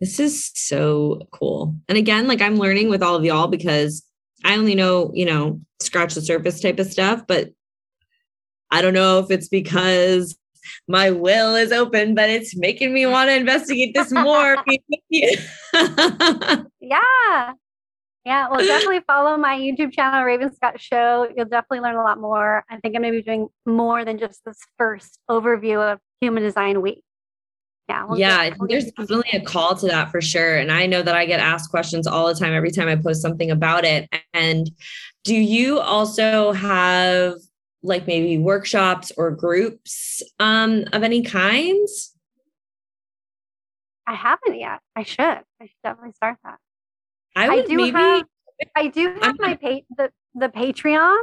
This 0.00 0.20
is 0.20 0.50
so 0.54 1.26
cool. 1.32 1.74
And 1.88 1.96
again, 1.96 2.26
like 2.26 2.42
I'm 2.42 2.56
learning 2.56 2.90
with 2.90 3.02
all 3.02 3.16
of 3.16 3.24
y'all 3.24 3.48
because 3.48 4.04
I 4.44 4.56
only 4.56 4.74
know, 4.74 5.10
you 5.14 5.24
know, 5.24 5.60
scratch 5.80 6.14
the 6.14 6.20
surface 6.20 6.60
type 6.60 6.78
of 6.78 6.86
stuff, 6.86 7.22
but 7.26 7.50
I 8.70 8.82
don't 8.82 8.94
know 8.94 9.18
if 9.20 9.30
it's 9.30 9.48
because 9.48 10.36
my 10.88 11.10
will 11.10 11.54
is 11.54 11.72
open, 11.72 12.14
but 12.14 12.28
it's 12.28 12.56
making 12.56 12.92
me 12.92 13.06
want 13.06 13.28
to 13.28 13.36
investigate 13.36 13.94
this 13.94 14.12
more. 14.12 14.56
yeah. 16.80 17.52
Yeah, 18.26 18.48
well, 18.50 18.58
definitely 18.66 19.00
follow 19.06 19.36
my 19.36 19.56
YouTube 19.56 19.92
channel, 19.92 20.24
Raven 20.24 20.52
Scott 20.52 20.80
Show. 20.80 21.28
You'll 21.34 21.46
definitely 21.46 21.80
learn 21.80 21.94
a 21.94 22.02
lot 22.02 22.20
more. 22.20 22.64
I 22.68 22.78
think 22.80 22.96
I'm 22.96 23.02
going 23.02 23.14
to 23.14 23.18
be 23.20 23.22
doing 23.22 23.48
more 23.64 24.04
than 24.04 24.18
just 24.18 24.44
this 24.44 24.58
first 24.76 25.20
overview 25.30 25.80
of 25.80 26.00
Human 26.20 26.42
Design 26.42 26.82
Week. 26.82 27.04
Yeah. 27.88 28.04
We'll 28.04 28.18
yeah, 28.18 28.48
get, 28.48 28.58
we'll 28.58 28.68
there's 28.68 28.90
definitely 28.92 29.30
a 29.38 29.40
call 29.40 29.76
to 29.76 29.86
that 29.86 30.10
for 30.10 30.20
sure. 30.20 30.56
And 30.56 30.72
I 30.72 30.86
know 30.86 31.02
that 31.02 31.14
I 31.14 31.24
get 31.24 31.40
asked 31.40 31.70
questions 31.70 32.06
all 32.06 32.26
the 32.26 32.34
time 32.34 32.52
every 32.52 32.70
time 32.70 32.88
I 32.88 32.96
post 32.96 33.22
something 33.22 33.50
about 33.50 33.84
it. 33.84 34.08
And 34.34 34.70
do 35.24 35.34
you 35.34 35.78
also 35.78 36.52
have 36.52 37.34
like 37.82 38.06
maybe 38.06 38.38
workshops 38.38 39.12
or 39.16 39.30
groups 39.30 40.22
um, 40.40 40.84
of 40.92 41.02
any 41.02 41.22
kinds? 41.22 42.12
I 44.06 44.14
haven't 44.14 44.58
yet. 44.58 44.80
I 44.94 45.02
should. 45.02 45.20
I 45.20 45.62
should 45.62 45.82
definitely 45.82 46.12
start 46.12 46.38
that. 46.44 46.58
I, 47.34 47.48
I 47.48 47.62
do 47.62 47.76
maybe, 47.76 47.90
have. 47.90 48.24
I 48.74 48.88
do 48.88 49.08
have 49.08 49.22
I'm, 49.22 49.36
my 49.38 49.54
pay 49.54 49.84
the 49.96 50.10
the 50.34 50.48
Patreon, 50.48 51.18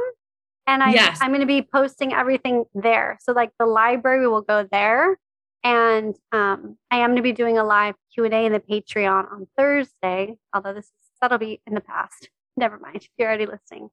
and 0.66 0.82
I 0.82 0.92
yes. 0.92 1.18
I'm 1.20 1.30
going 1.30 1.40
to 1.40 1.46
be 1.46 1.62
posting 1.62 2.12
everything 2.12 2.64
there. 2.74 3.18
So 3.22 3.32
like 3.32 3.50
the 3.58 3.66
library 3.66 4.28
will 4.28 4.42
go 4.42 4.68
there, 4.70 5.18
and 5.64 6.14
um, 6.30 6.76
I 6.90 6.98
am 6.98 7.10
going 7.10 7.16
to 7.16 7.22
be 7.22 7.32
doing 7.32 7.58
a 7.58 7.64
live 7.64 7.94
Q 8.12 8.24
and 8.24 8.34
A 8.34 8.44
in 8.44 8.52
the 8.52 8.60
Patreon 8.60 9.32
on 9.32 9.48
Thursday. 9.56 10.36
Although 10.52 10.74
this 10.74 10.84
is 10.84 10.92
that'll 11.20 11.38
be 11.38 11.60
in 11.66 11.74
the 11.74 11.80
past. 11.80 12.28
Never 12.56 12.78
mind. 12.78 12.96
If 12.96 13.08
you're 13.18 13.28
already 13.28 13.46
listening. 13.46 13.88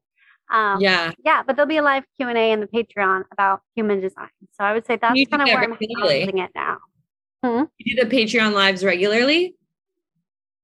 Um, 0.52 0.82
yeah, 0.82 1.14
yeah, 1.24 1.44
but 1.48 1.56
there'll 1.56 1.70
be 1.70 1.78
a 1.78 1.82
live 1.82 2.04
Q 2.18 2.28
and 2.28 2.38
A 2.38 2.52
in 2.52 2.60
the 2.60 2.68
Patreon 2.68 3.24
about 3.32 3.62
human 3.74 4.02
design. 4.02 4.30
So 4.52 4.66
I 4.66 4.74
would 4.74 4.86
say 4.86 4.98
that's 4.98 5.18
kind 5.30 5.42
of 5.42 5.48
where 5.48 5.64
I'm 5.64 5.78
using 5.80 6.40
it 6.40 6.52
now. 6.54 6.78
Hmm? 7.44 7.64
You 7.78 7.96
do 7.96 8.04
the 8.04 8.16
Patreon 8.16 8.54
lives 8.54 8.84
regularly? 8.84 9.56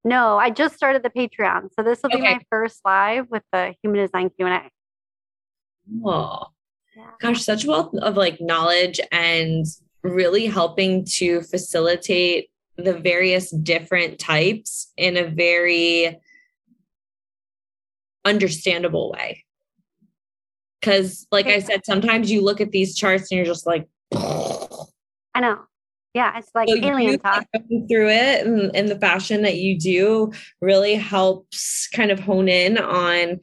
No, 0.03 0.37
I 0.37 0.49
just 0.49 0.75
started 0.75 1.03
the 1.03 1.09
Patreon, 1.09 1.69
so 1.73 1.83
this 1.83 2.03
will 2.03 2.09
be 2.09 2.21
my 2.21 2.39
first 2.49 2.81
live 2.83 3.29
with 3.29 3.43
the 3.53 3.75
human 3.81 4.01
design 4.01 4.29
Q 4.29 4.47
and 4.47 4.65
A. 4.65 6.05
Oh, 6.05 6.47
yeah. 6.95 7.11
gosh, 7.21 7.43
such 7.43 7.65
wealth 7.65 7.95
of 7.95 8.17
like 8.17 8.41
knowledge 8.41 8.99
and 9.11 9.65
really 10.03 10.45
helping 10.45 11.05
to 11.05 11.41
facilitate 11.41 12.49
the 12.77 12.93
various 12.93 13.49
different 13.51 14.19
types 14.19 14.91
in 14.97 15.17
a 15.17 15.27
very 15.27 16.19
understandable 18.23 19.11
way. 19.11 19.43
Because, 20.79 21.25
like 21.31 21.47
I 21.47 21.59
said, 21.59 21.85
sometimes 21.85 22.31
you 22.31 22.43
look 22.43 22.61
at 22.61 22.71
these 22.71 22.95
charts 22.95 23.31
and 23.31 23.37
you're 23.37 23.45
just 23.45 23.65
like, 23.65 23.87
I 24.13 25.39
know. 25.41 25.59
Yeah, 26.13 26.37
it's 26.37 26.49
like 26.55 26.67
so 26.67 26.75
alien 26.77 27.19
talk. 27.19 27.45
Going 27.53 27.87
through 27.87 28.09
it 28.09 28.45
and, 28.45 28.75
and 28.75 28.89
the 28.89 28.99
fashion 28.99 29.43
that 29.43 29.57
you 29.57 29.77
do 29.77 30.31
really 30.61 30.95
helps 30.95 31.87
kind 31.89 32.09
of 32.09 32.19
hone 32.19 32.47
in 32.47 32.77
on 32.79 33.39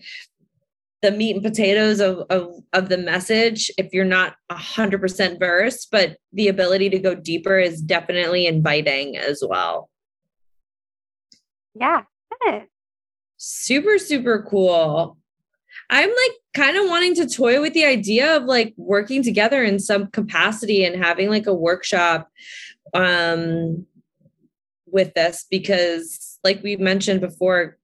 the 1.05 1.11
meat 1.11 1.36
and 1.36 1.44
potatoes 1.44 2.00
of, 2.00 2.20
of, 2.30 2.48
of 2.72 2.88
the 2.88 2.96
message 2.96 3.70
if 3.76 3.92
you're 3.92 4.07
not 4.07 4.36
100% 4.50 5.38
versed, 5.38 5.88
but 5.92 6.16
the 6.32 6.48
ability 6.48 6.88
to 6.88 6.98
go 6.98 7.14
deeper 7.14 7.59
is 7.59 7.82
definitely 7.82 8.46
inviting 8.46 9.18
as 9.18 9.42
well. 9.46 9.90
Yeah, 11.74 12.02
super, 13.36 13.98
super 13.98 14.46
cool. 14.48 15.18
I'm 15.90 16.09
like 16.09 16.32
kind 16.55 16.78
of 16.78 16.88
wanting 16.88 17.14
to 17.16 17.28
toy 17.28 17.61
with 17.61 17.74
the 17.74 17.84
idea 17.84 18.36
of 18.36 18.44
like 18.44 18.72
working 18.78 19.22
together 19.22 19.62
in 19.62 19.78
some 19.78 20.07
capacity 20.07 20.84
and 20.84 21.05
having 21.05 21.28
like 21.28 21.46
a 21.46 21.55
workshop 21.55 22.30
um 22.94 23.84
with 24.86 25.12
this 25.14 25.44
because 25.50 26.38
like 26.44 26.62
we 26.62 26.76
mentioned 26.76 27.20
before 27.20 27.76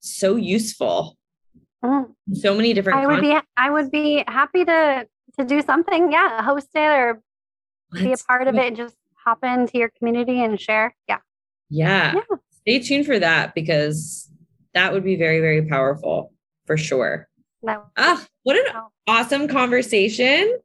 so 0.00 0.36
useful. 0.36 1.18
Mm. 1.84 2.15
So 2.34 2.54
many 2.54 2.74
different 2.74 2.98
I 2.98 3.06
would 3.06 3.20
be 3.20 3.36
I 3.56 3.70
would 3.70 3.90
be 3.90 4.24
happy 4.26 4.64
to 4.64 5.06
to 5.38 5.44
do 5.44 5.62
something, 5.62 6.10
yeah, 6.10 6.42
host 6.42 6.68
it 6.74 6.80
or 6.80 7.22
Let's 7.92 8.04
be 8.04 8.12
a 8.12 8.16
part 8.16 8.48
of 8.48 8.54
it 8.54 8.66
and 8.66 8.76
just 8.76 8.96
hop 9.14 9.44
into 9.44 9.78
your 9.78 9.90
community 9.90 10.42
and 10.42 10.60
share. 10.60 10.94
Yeah. 11.08 11.18
Yeah. 11.70 12.14
yeah. 12.14 12.36
Stay 12.62 12.78
tuned 12.80 13.06
for 13.06 13.18
that 13.18 13.54
because 13.54 14.30
that 14.74 14.92
would 14.92 15.04
be 15.04 15.16
very, 15.16 15.40
very 15.40 15.66
powerful 15.66 16.32
for 16.66 16.76
sure. 16.76 17.28
No. 17.62 17.84
Ah, 17.96 18.24
what 18.42 18.56
an 18.56 18.82
awesome 19.06 19.48
conversation. 19.48 20.58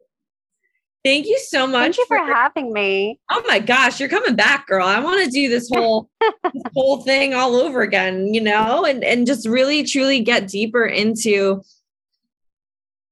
Thank 1.04 1.26
you 1.26 1.40
so 1.40 1.66
much. 1.66 1.96
Thank 1.96 1.98
you 1.98 2.06
for, 2.08 2.18
for, 2.18 2.34
having 2.34 2.72
me. 2.72 3.20
Oh 3.30 3.44
my 3.48 3.60
gosh, 3.60 4.00
you're 4.00 4.10
coming 4.10 4.36
back, 4.36 4.68
girl. 4.68 4.86
I 4.86 5.00
want 5.00 5.24
to 5.24 5.32
do 5.32 5.50
this 5.50 5.70
whole 5.74 6.10
this 6.22 6.64
whole 6.76 7.02
thing 7.02 7.34
all 7.34 7.56
over 7.56 7.82
again, 7.82 8.34
you 8.34 8.42
know, 8.42 8.86
and 8.86 9.04
and 9.04 9.26
just 9.26 9.48
really 9.48 9.84
truly 9.84 10.22
get 10.22 10.48
deeper 10.48 10.86
into 10.86 11.62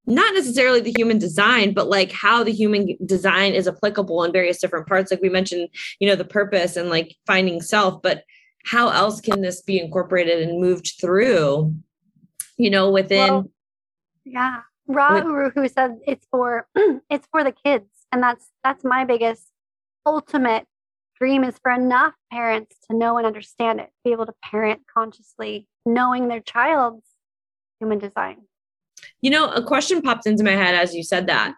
not 0.06 0.34
necessarily 0.34 0.82
the 0.82 0.94
human 0.96 1.20
design, 1.20 1.74
but 1.74 1.88
like 1.88 2.12
how 2.12 2.44
the 2.44 2.52
human 2.52 2.98
design 3.06 3.54
is 3.54 3.68
applicable 3.68 4.24
in 4.24 4.32
various 4.32 4.60
different 4.60 4.88
parts. 4.88 5.12
Like 5.12 5.22
we 5.22 5.30
mentioned, 5.30 5.70
you 6.00 6.08
know, 6.08 6.16
the 6.16 6.26
purpose 6.26 6.76
and 6.76 6.90
like 6.90 7.16
finding 7.28 7.62
self, 7.62 8.02
but 8.02 8.24
how 8.66 8.90
else 8.90 9.22
can 9.22 9.42
this 9.42 9.62
be 9.62 9.80
incorporated 9.80 10.48
and 10.48 10.60
moved 10.60 10.94
through 11.00 11.76
you 12.60 12.70
know, 12.70 12.92
within. 12.92 13.18
Well, 13.18 13.52
yeah. 14.26 14.60
Ra 14.90 15.18
Uru 15.18 15.52
Hu 15.52 15.68
said 15.68 16.00
it's 16.06 16.26
for 16.32 16.68
it's 17.10 17.28
for 17.32 17.44
the 17.44 17.52
kids, 17.52 17.86
and 18.12 18.22
that's 18.22 18.50
that's 18.64 18.84
my 18.84 19.06
biggest 19.06 19.48
ultimate 20.06 20.66
dream 21.20 21.44
is 21.44 21.60
for 21.62 21.72
enough 21.72 22.14
parents 22.32 22.76
to 22.90 22.98
know 22.98 23.18
and 23.18 23.28
understand 23.28 23.80
it, 23.80 23.90
be 24.04 24.12
able 24.12 24.26
to 24.26 24.34
parent 24.44 24.82
consciously, 24.92 25.68
knowing 25.86 26.28
their 26.28 26.40
child's 26.40 27.06
human 27.80 28.00
design. 28.00 28.38
You 29.22 29.30
know, 29.30 29.52
a 29.52 29.64
question 29.64 30.02
popped 30.02 30.26
into 30.26 30.44
my 30.44 30.52
head 30.52 30.76
as 30.76 30.96
you 30.96 31.04
said 31.04 31.28
that. 31.28 31.54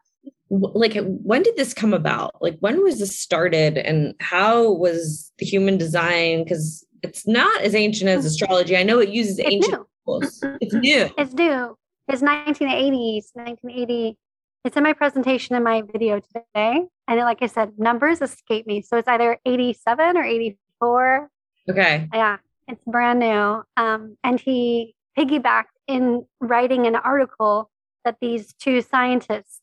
Like, 0.49 0.98
when 1.06 1.44
did 1.44 1.56
this 1.56 1.74
come 1.74 1.94
about? 1.94 2.36
Like, 2.41 2.58
when 2.60 2.84
was 2.84 2.99
this 2.99 3.18
started, 3.18 3.78
and 3.78 4.14
how 4.20 4.74
was 4.74 5.32
the 5.38 5.45
human 5.45 5.78
design? 5.78 6.44
Because 6.44 6.86
it's 7.02 7.26
not 7.26 7.62
as 7.62 7.74
ancient 7.74 8.10
as 8.10 8.20
mm-hmm. 8.20 8.28
astrology. 8.28 8.76
I 8.76 8.84
know 8.84 8.99
it 8.99 9.10
uses 9.10 9.40
it's 9.40 9.49
ancient 9.49 9.84
new. 10.08 10.22
It's 10.60 10.74
new. 10.74 11.10
It's 11.18 11.34
new. 11.34 11.78
It's 12.12 12.22
1980s, 12.22 13.30
1980. 13.36 14.18
It's 14.66 14.76
in 14.76 14.84
my 14.84 14.92
presentation 14.92 15.56
in 15.56 15.64
my 15.64 15.82
video 15.82 16.20
today. 16.20 16.84
And 17.08 17.20
like 17.20 17.42
I 17.42 17.48
said, 17.48 17.80
numbers 17.80 18.22
escape 18.22 18.68
me. 18.68 18.82
So 18.82 18.98
it's 18.98 19.08
either 19.08 19.38
87 19.46 20.18
or 20.18 20.24
84. 20.24 21.30
Okay. 21.70 22.10
Yeah, 22.14 22.38
it's 22.68 22.84
brand 22.86 23.20
new. 23.20 23.64
Um, 23.78 24.18
and 24.26 24.38
he 24.42 24.94
piggybacked 25.18 25.72
in 25.88 26.26
writing 26.42 26.86
an 26.86 26.98
article 26.98 27.72
that 28.04 28.18
these 28.20 28.54
two 28.56 28.82
scientists 28.82 29.62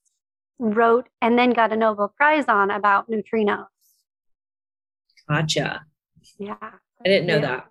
wrote 0.58 1.10
and 1.20 1.38
then 1.38 1.50
got 1.50 1.70
a 1.70 1.76
Nobel 1.76 2.14
Prize 2.16 2.46
on 2.48 2.70
about 2.70 3.10
neutrinos. 3.10 3.66
Gotcha. 5.28 5.82
Yeah. 6.38 6.56
I 6.62 7.04
didn't 7.04 7.26
know 7.26 7.34
Yeah. 7.34 7.40
that. 7.42 7.66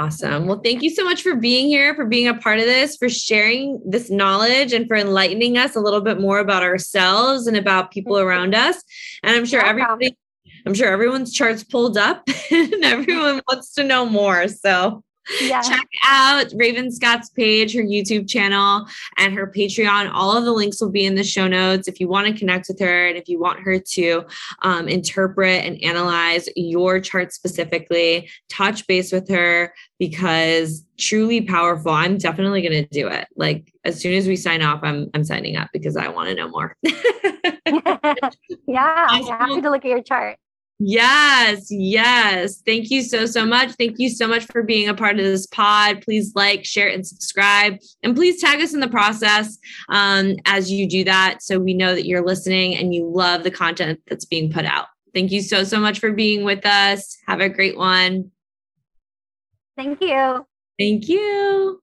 Awesome. 0.00 0.46
Well, 0.46 0.62
thank 0.64 0.82
you 0.82 0.88
so 0.88 1.04
much 1.04 1.20
for 1.20 1.36
being 1.36 1.66
here, 1.66 1.94
for 1.94 2.06
being 2.06 2.26
a 2.26 2.32
part 2.32 2.58
of 2.58 2.64
this, 2.64 2.96
for 2.96 3.10
sharing 3.10 3.82
this 3.84 4.10
knowledge, 4.10 4.72
and 4.72 4.88
for 4.88 4.96
enlightening 4.96 5.58
us 5.58 5.76
a 5.76 5.80
little 5.80 6.00
bit 6.00 6.18
more 6.18 6.38
about 6.38 6.62
ourselves 6.62 7.46
and 7.46 7.54
about 7.54 7.90
people 7.90 8.18
around 8.18 8.54
us. 8.54 8.82
And 9.22 9.36
I'm 9.36 9.44
sure 9.44 9.60
everybody, 9.60 10.16
I'm 10.64 10.72
sure 10.72 10.90
everyone's 10.90 11.34
charts 11.34 11.64
pulled 11.64 11.98
up 11.98 12.26
and 12.50 12.82
everyone 12.82 13.42
wants 13.46 13.74
to 13.74 13.84
know 13.84 14.06
more. 14.06 14.48
So 14.48 15.04
Yeah. 15.40 15.60
check 15.60 15.86
out 16.06 16.46
Raven 16.54 16.90
Scott's 16.90 17.28
page, 17.30 17.74
her 17.74 17.82
YouTube 17.82 18.28
channel, 18.28 18.86
and 19.18 19.34
her 19.34 19.46
Patreon. 19.46 20.10
All 20.12 20.36
of 20.36 20.44
the 20.44 20.52
links 20.52 20.80
will 20.80 20.90
be 20.90 21.04
in 21.04 21.14
the 21.14 21.24
show 21.24 21.46
notes 21.46 21.88
if 21.88 22.00
you 22.00 22.08
want 22.08 22.26
to 22.26 22.38
connect 22.38 22.68
with 22.68 22.80
her 22.80 23.06
and 23.06 23.16
if 23.16 23.28
you 23.28 23.38
want 23.38 23.60
her 23.60 23.78
to 23.78 24.24
um, 24.62 24.88
interpret 24.88 25.64
and 25.64 25.82
analyze 25.82 26.48
your 26.56 27.00
chart 27.00 27.32
specifically. 27.32 28.28
Touch 28.48 28.86
base 28.86 29.12
with 29.12 29.28
her 29.28 29.72
because 29.98 30.84
truly 30.98 31.40
powerful. 31.40 31.92
I'm 31.92 32.18
definitely 32.18 32.62
going 32.62 32.84
to 32.84 32.88
do 32.90 33.08
it. 33.08 33.28
Like 33.36 33.72
as 33.84 34.00
soon 34.00 34.14
as 34.14 34.26
we 34.26 34.36
sign 34.36 34.62
off, 34.62 34.80
I'm 34.82 35.10
I'm 35.14 35.24
signing 35.24 35.56
up 35.56 35.68
because 35.72 35.96
I 35.96 36.08
want 36.08 36.28
to 36.28 36.34
know 36.34 36.48
more. 36.48 36.76
yeah. 38.66 39.06
I'm 39.08 39.24
happy 39.24 39.60
to 39.60 39.70
look 39.70 39.84
at 39.84 39.90
your 39.90 40.02
chart. 40.02 40.38
Yes, 40.82 41.66
yes. 41.68 42.62
Thank 42.64 42.90
you 42.90 43.02
so, 43.02 43.26
so 43.26 43.44
much. 43.44 43.72
Thank 43.72 43.98
you 43.98 44.08
so 44.08 44.26
much 44.26 44.46
for 44.46 44.62
being 44.62 44.88
a 44.88 44.94
part 44.94 45.18
of 45.18 45.24
this 45.24 45.46
pod. 45.46 46.00
Please 46.00 46.32
like, 46.34 46.64
share, 46.64 46.88
and 46.88 47.06
subscribe. 47.06 47.76
And 48.02 48.16
please 48.16 48.40
tag 48.40 48.62
us 48.62 48.72
in 48.72 48.80
the 48.80 48.88
process 48.88 49.58
um, 49.90 50.36
as 50.46 50.72
you 50.72 50.88
do 50.88 51.04
that 51.04 51.42
so 51.42 51.58
we 51.58 51.74
know 51.74 51.94
that 51.94 52.06
you're 52.06 52.24
listening 52.24 52.76
and 52.76 52.94
you 52.94 53.06
love 53.06 53.42
the 53.42 53.50
content 53.50 54.00
that's 54.08 54.24
being 54.24 54.50
put 54.50 54.64
out. 54.64 54.86
Thank 55.12 55.32
you 55.32 55.42
so, 55.42 55.64
so 55.64 55.78
much 55.78 55.98
for 55.98 56.12
being 56.12 56.44
with 56.44 56.64
us. 56.64 57.18
Have 57.26 57.40
a 57.40 57.50
great 57.50 57.76
one. 57.76 58.30
Thank 59.76 60.00
you. 60.00 60.46
Thank 60.78 61.08
you. 61.08 61.82